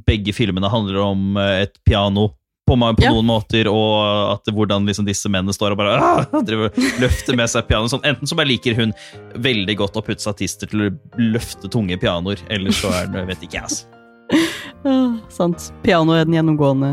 begge 0.07 0.33
filmene 0.33 0.71
handler 0.71 1.01
om 1.03 1.37
uh, 1.37 1.61
et 1.65 1.75
piano 1.85 2.31
på, 2.69 2.77
på 2.77 3.05
Ja. 3.07 3.11
noen 3.17 3.27
måter, 3.29 3.69
og 3.73 4.35
at 4.37 4.53
hvordan 4.55 4.87
liksom 4.89 5.09
disse 5.09 5.31
mennene 5.33 5.55
står 5.57 5.75
og 5.75 5.81
bare 5.81 5.97
ah, 5.99 6.25
driver, 6.49 6.71
løfter 7.03 7.37
med 7.39 7.51
seg 7.51 7.67
piano. 7.71 7.89
Sånn, 7.91 8.05
enten 8.07 8.29
så 8.29 8.37
bare 8.39 8.51
liker 8.53 8.77
hun 8.79 8.93
veldig 9.41 9.77
godt 9.81 9.97
å 9.99 10.05
putte 10.05 10.23
statister 10.25 10.71
til 10.71 10.87
å 10.87 10.91
løfte 11.19 11.71
tunge 11.73 11.97
pianoer, 12.01 12.41
eller 12.53 12.75
så 12.77 12.93
er 13.01 13.09
det 13.15 13.27
vet 13.33 13.47
ikke 13.49 13.63
jeg, 13.63 13.69
altså. 13.69 13.87
Ja, 14.85 14.97
sant. 15.33 15.71
Piano 15.83 16.13
er 16.15 16.27
den 16.29 16.37
gjennomgående 16.37 16.93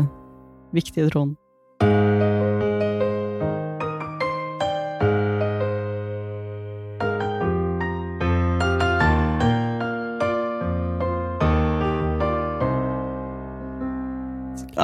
viktige 0.74 1.06
tråden. 1.12 1.36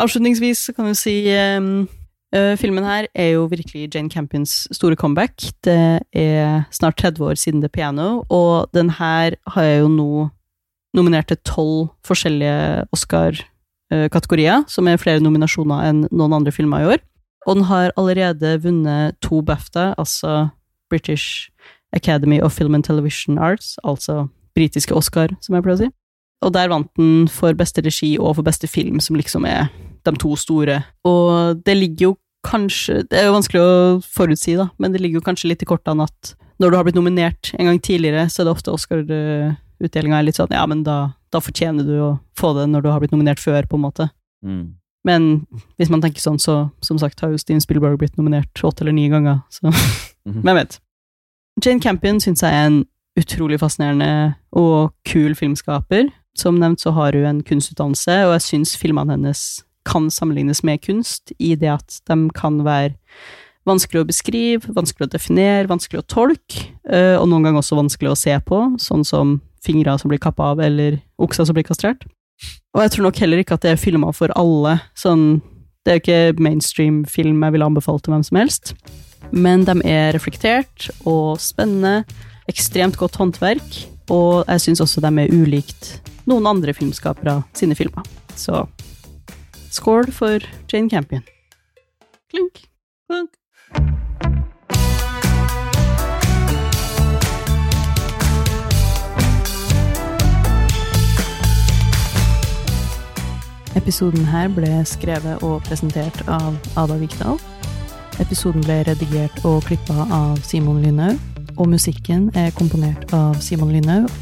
Avslutningsvis 0.02 0.72
kan 0.74 0.88
vi 0.88 0.94
si 0.98 1.12
um, 1.30 1.84
uh, 2.34 2.54
Filmen 2.58 2.82
her 2.82 3.06
er 3.14 3.36
jo 3.36 3.44
virkelig 3.46 3.86
Jane 3.94 4.10
Campions 4.10 4.66
store 4.74 4.96
comeback. 4.98 5.36
Det 5.62 6.00
er 6.12 6.64
snart 6.74 6.98
30 6.98 7.22
år 7.22 7.38
siden 7.38 7.62
The 7.62 7.68
Piano, 7.68 8.24
og 8.28 8.70
den 8.74 8.90
her 8.90 9.36
har 9.46 9.62
jeg 9.62 9.80
jo 9.80 9.88
nå 9.88 10.28
nominert 10.96 11.30
til 11.30 11.38
tolv 11.46 11.92
forskjellige 12.04 12.88
Oscar-kategorier, 12.92 14.64
som 14.66 14.90
er 14.90 14.98
flere 14.98 15.22
nominasjoner 15.22 15.86
enn 15.86 16.02
noen 16.10 16.34
andre 16.40 16.52
filmer 16.52 16.82
i 16.82 16.90
år. 16.96 17.04
Og 17.46 17.60
den 17.60 17.64
har 17.70 17.94
allerede 17.96 18.56
vunnet 18.62 19.14
to 19.22 19.40
BAFTA, 19.40 19.94
altså 19.98 20.48
British 20.90 21.48
Academy 21.92 22.40
of 22.40 22.52
Film 22.52 22.74
and 22.74 22.84
Television 22.84 23.38
Arts, 23.38 23.78
altså 23.84 24.26
britiske 24.54 24.94
Oscar, 24.94 25.30
som 25.40 25.54
jeg 25.54 25.62
pleier 25.62 25.78
å 25.78 25.82
si. 25.84 25.90
Og 26.42 26.52
der 26.54 26.68
vant 26.74 26.90
den 26.98 27.28
for 27.30 27.54
beste 27.54 27.86
regi 27.86 28.16
og 28.18 28.34
for 28.36 28.42
beste 28.42 28.66
film, 28.66 28.98
som 29.00 29.16
liksom 29.16 29.46
er 29.46 29.70
de 30.04 30.12
to 30.18 30.34
store. 30.36 30.80
Og 31.08 31.62
det 31.64 31.76
ligger 31.78 32.10
jo 32.10 32.12
kanskje 32.42 33.04
Det 33.06 33.14
er 33.20 33.28
jo 33.28 33.36
vanskelig 33.36 33.60
å 33.62 33.74
forutsi, 34.02 34.56
da, 34.58 34.64
men 34.82 34.90
det 34.92 34.98
ligger 35.00 35.20
jo 35.20 35.26
kanskje 35.28 35.46
litt 35.52 35.62
i 35.62 35.68
kortene 35.68 36.02
at 36.08 36.32
når 36.58 36.70
du 36.72 36.76
har 36.76 36.84
blitt 36.88 36.96
nominert 36.98 37.52
en 37.54 37.68
gang 37.70 37.78
tidligere, 37.78 38.24
så 38.30 38.42
er 38.42 38.48
det 38.48 38.54
ofte 38.56 38.72
Oscar-utdelinga 38.74 40.18
er 40.18 40.26
litt 40.26 40.38
sånn 40.38 40.50
ja, 40.54 40.62
men 40.66 40.82
da, 40.86 41.12
da 41.30 41.38
fortjener 41.42 41.86
du 41.86 41.94
å 42.02 42.10
få 42.38 42.52
det 42.58 42.68
når 42.70 42.82
du 42.82 42.88
har 42.90 43.02
blitt 43.02 43.14
nominert 43.14 43.38
før, 43.42 43.62
på 43.70 43.78
en 43.78 43.84
måte. 43.86 44.08
Mm. 44.44 44.74
Men 45.06 45.28
hvis 45.78 45.90
man 45.90 46.02
tenker 46.02 46.22
sånn, 46.22 46.38
så 46.42 46.70
som 46.84 46.98
sagt 46.98 47.22
har 47.22 47.30
jo 47.32 47.38
Steven 47.38 47.62
Spielberg 47.62 47.98
blitt 47.98 48.18
nominert 48.18 48.62
åtte 48.62 48.82
eller 48.84 48.94
ni 48.94 49.08
ganger, 49.12 49.42
så 49.50 49.70
Mhm. 50.26 50.42
hvem 50.44 50.54
vet. 50.54 50.76
Jane 51.64 51.80
Campion 51.82 52.20
syns 52.22 52.42
jeg 52.44 52.54
er 52.54 52.66
en 52.68 52.84
utrolig 53.18 53.58
fascinerende 53.58 54.36
og 54.54 54.92
kul 55.04 55.34
filmskaper. 55.34 56.12
Som 56.38 56.60
nevnt 56.60 56.78
så 56.80 56.92
har 56.94 57.12
hun 57.12 57.26
en 57.26 57.40
kunstutdannelse, 57.42 58.14
og 58.28 58.36
jeg 58.36 58.44
syns 58.46 58.76
filmene 58.78 59.16
hennes 59.16 59.64
kan 59.88 60.10
sammenlignes 60.10 60.62
med 60.66 60.82
kunst 60.84 61.34
i 61.38 61.54
det 61.58 61.70
at 61.74 62.00
de 62.08 62.18
kan 62.36 62.60
være 62.66 62.94
vanskelig 63.68 64.02
å 64.02 64.08
beskrive, 64.08 64.74
vanskelig 64.74 65.06
å 65.06 65.12
definere, 65.12 65.70
vanskelig 65.70 66.02
å 66.02 66.08
tolke, 66.10 66.66
eh, 66.88 67.14
og 67.18 67.28
noen 67.30 67.46
ganger 67.46 67.62
også 67.62 67.78
vanskelig 67.78 68.10
å 68.10 68.18
se 68.18 68.34
på, 68.46 68.64
sånn 68.82 69.04
som 69.06 69.36
fingre 69.62 69.94
som 70.00 70.10
blir 70.10 70.22
kappa 70.22 70.52
av, 70.52 70.62
eller 70.62 70.98
okser 71.22 71.46
som 71.46 71.54
blir 71.54 71.66
kastrert. 71.66 72.04
Og 72.74 72.82
jeg 72.82 72.94
tror 72.94 73.06
nok 73.06 73.20
heller 73.22 73.42
ikke 73.42 73.54
at 73.54 73.64
det 73.64 73.74
er 73.74 73.80
filmer 73.80 74.14
for 74.16 74.32
alle. 74.38 74.80
Sånn, 74.98 75.42
det 75.84 75.92
er 75.92 75.98
jo 75.98 76.02
ikke 76.02 76.42
mainstream-film 76.42 77.44
jeg 77.44 77.54
ville 77.54 77.68
anbefalt 77.68 78.02
til 78.06 78.16
hvem 78.16 78.24
som 78.26 78.40
helst. 78.40 78.74
Men 79.30 79.66
de 79.68 79.76
er 79.86 80.10
reflektert 80.16 80.88
og 81.06 81.38
spennende. 81.42 82.02
Ekstremt 82.50 82.98
godt 82.98 83.20
håndverk. 83.20 83.82
Og 84.10 84.42
jeg 84.48 84.64
syns 84.64 84.82
også 84.82 85.04
de 85.04 85.12
er 85.22 85.30
ulikt 85.30 85.92
noen 86.26 86.48
andre 86.48 86.74
filmskapere 86.74 87.38
sine 87.56 87.76
filmer. 87.78 88.02
Så 88.34 88.64
skål 89.72 90.12
for 90.12 90.38
Jane 90.72 90.90
Campion. 90.90 91.22
Klink. 92.30 92.64
Klink. 93.08 93.30
Episoden 103.76 104.24
her 104.28 104.48
ble 104.52 104.68
skrevet 104.84 105.40
og 105.42 105.62
presentert 105.64 106.20
av 106.28 106.58
Ada 106.76 106.98
Vikdal. 107.00 107.40
Episoden 108.20 108.60
ble 108.66 108.82
redigert 108.86 109.40
og 109.48 109.64
klippa 109.64 110.04
av 110.12 110.42
Simon 110.44 110.82
Lynhaug, 110.84 111.16
og 111.56 111.72
musikken 111.72 112.28
er 112.36 112.52
komponert 112.58 113.08
av 113.16 113.40
Simon 113.40 113.72
Lynhaug. 113.72 114.12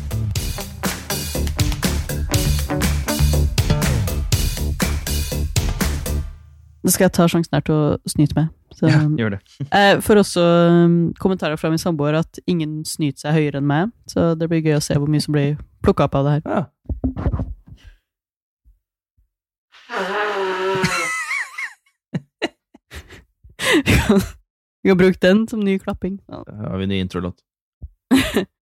Det 6.80 6.92
skal 6.94 7.04
jeg 7.04 7.12
ta 7.12 7.26
sjansen 7.28 7.54
her 7.56 7.64
til 7.66 7.76
å 7.76 7.98
snyte 8.08 8.36
med. 8.38 8.48
Så, 8.72 8.88
Ja, 8.88 9.02
gjør 9.18 9.34
det. 9.34 9.40
Jeg 9.74 10.02
får 10.06 10.20
også 10.22 10.44
um, 10.72 10.94
kommentarer 11.20 11.58
fra 11.60 11.68
min 11.72 11.80
samboer 11.82 12.16
at 12.22 12.40
ingen 12.48 12.80
snyter 12.88 13.26
seg 13.26 13.36
høyere 13.36 13.60
enn 13.60 13.68
meg, 13.68 13.90
så 14.08 14.32
det 14.38 14.48
blir 14.48 14.62
gøy 14.64 14.78
å 14.78 14.84
se 14.84 14.96
hvor 14.96 15.10
mye 15.10 15.20
som 15.20 15.36
blir 15.36 15.58
plukka 15.84 16.06
opp 16.08 16.16
av 16.20 16.28
det 16.28 16.36
her. 16.38 16.42
Ja. 16.46 16.62
Vi 23.70 23.82
kan, 23.98 24.20
vi 24.82 24.88
kan 24.88 24.98
bruke 24.98 25.18
den 25.22 25.44
som 25.48 25.60
ny 25.60 25.76
klapping. 25.78 26.20
Ja. 26.30 26.42
Da 26.46 26.70
har 26.70 26.78
vi 26.80 26.86
ny 26.86 27.02
introlåt. 27.04 27.42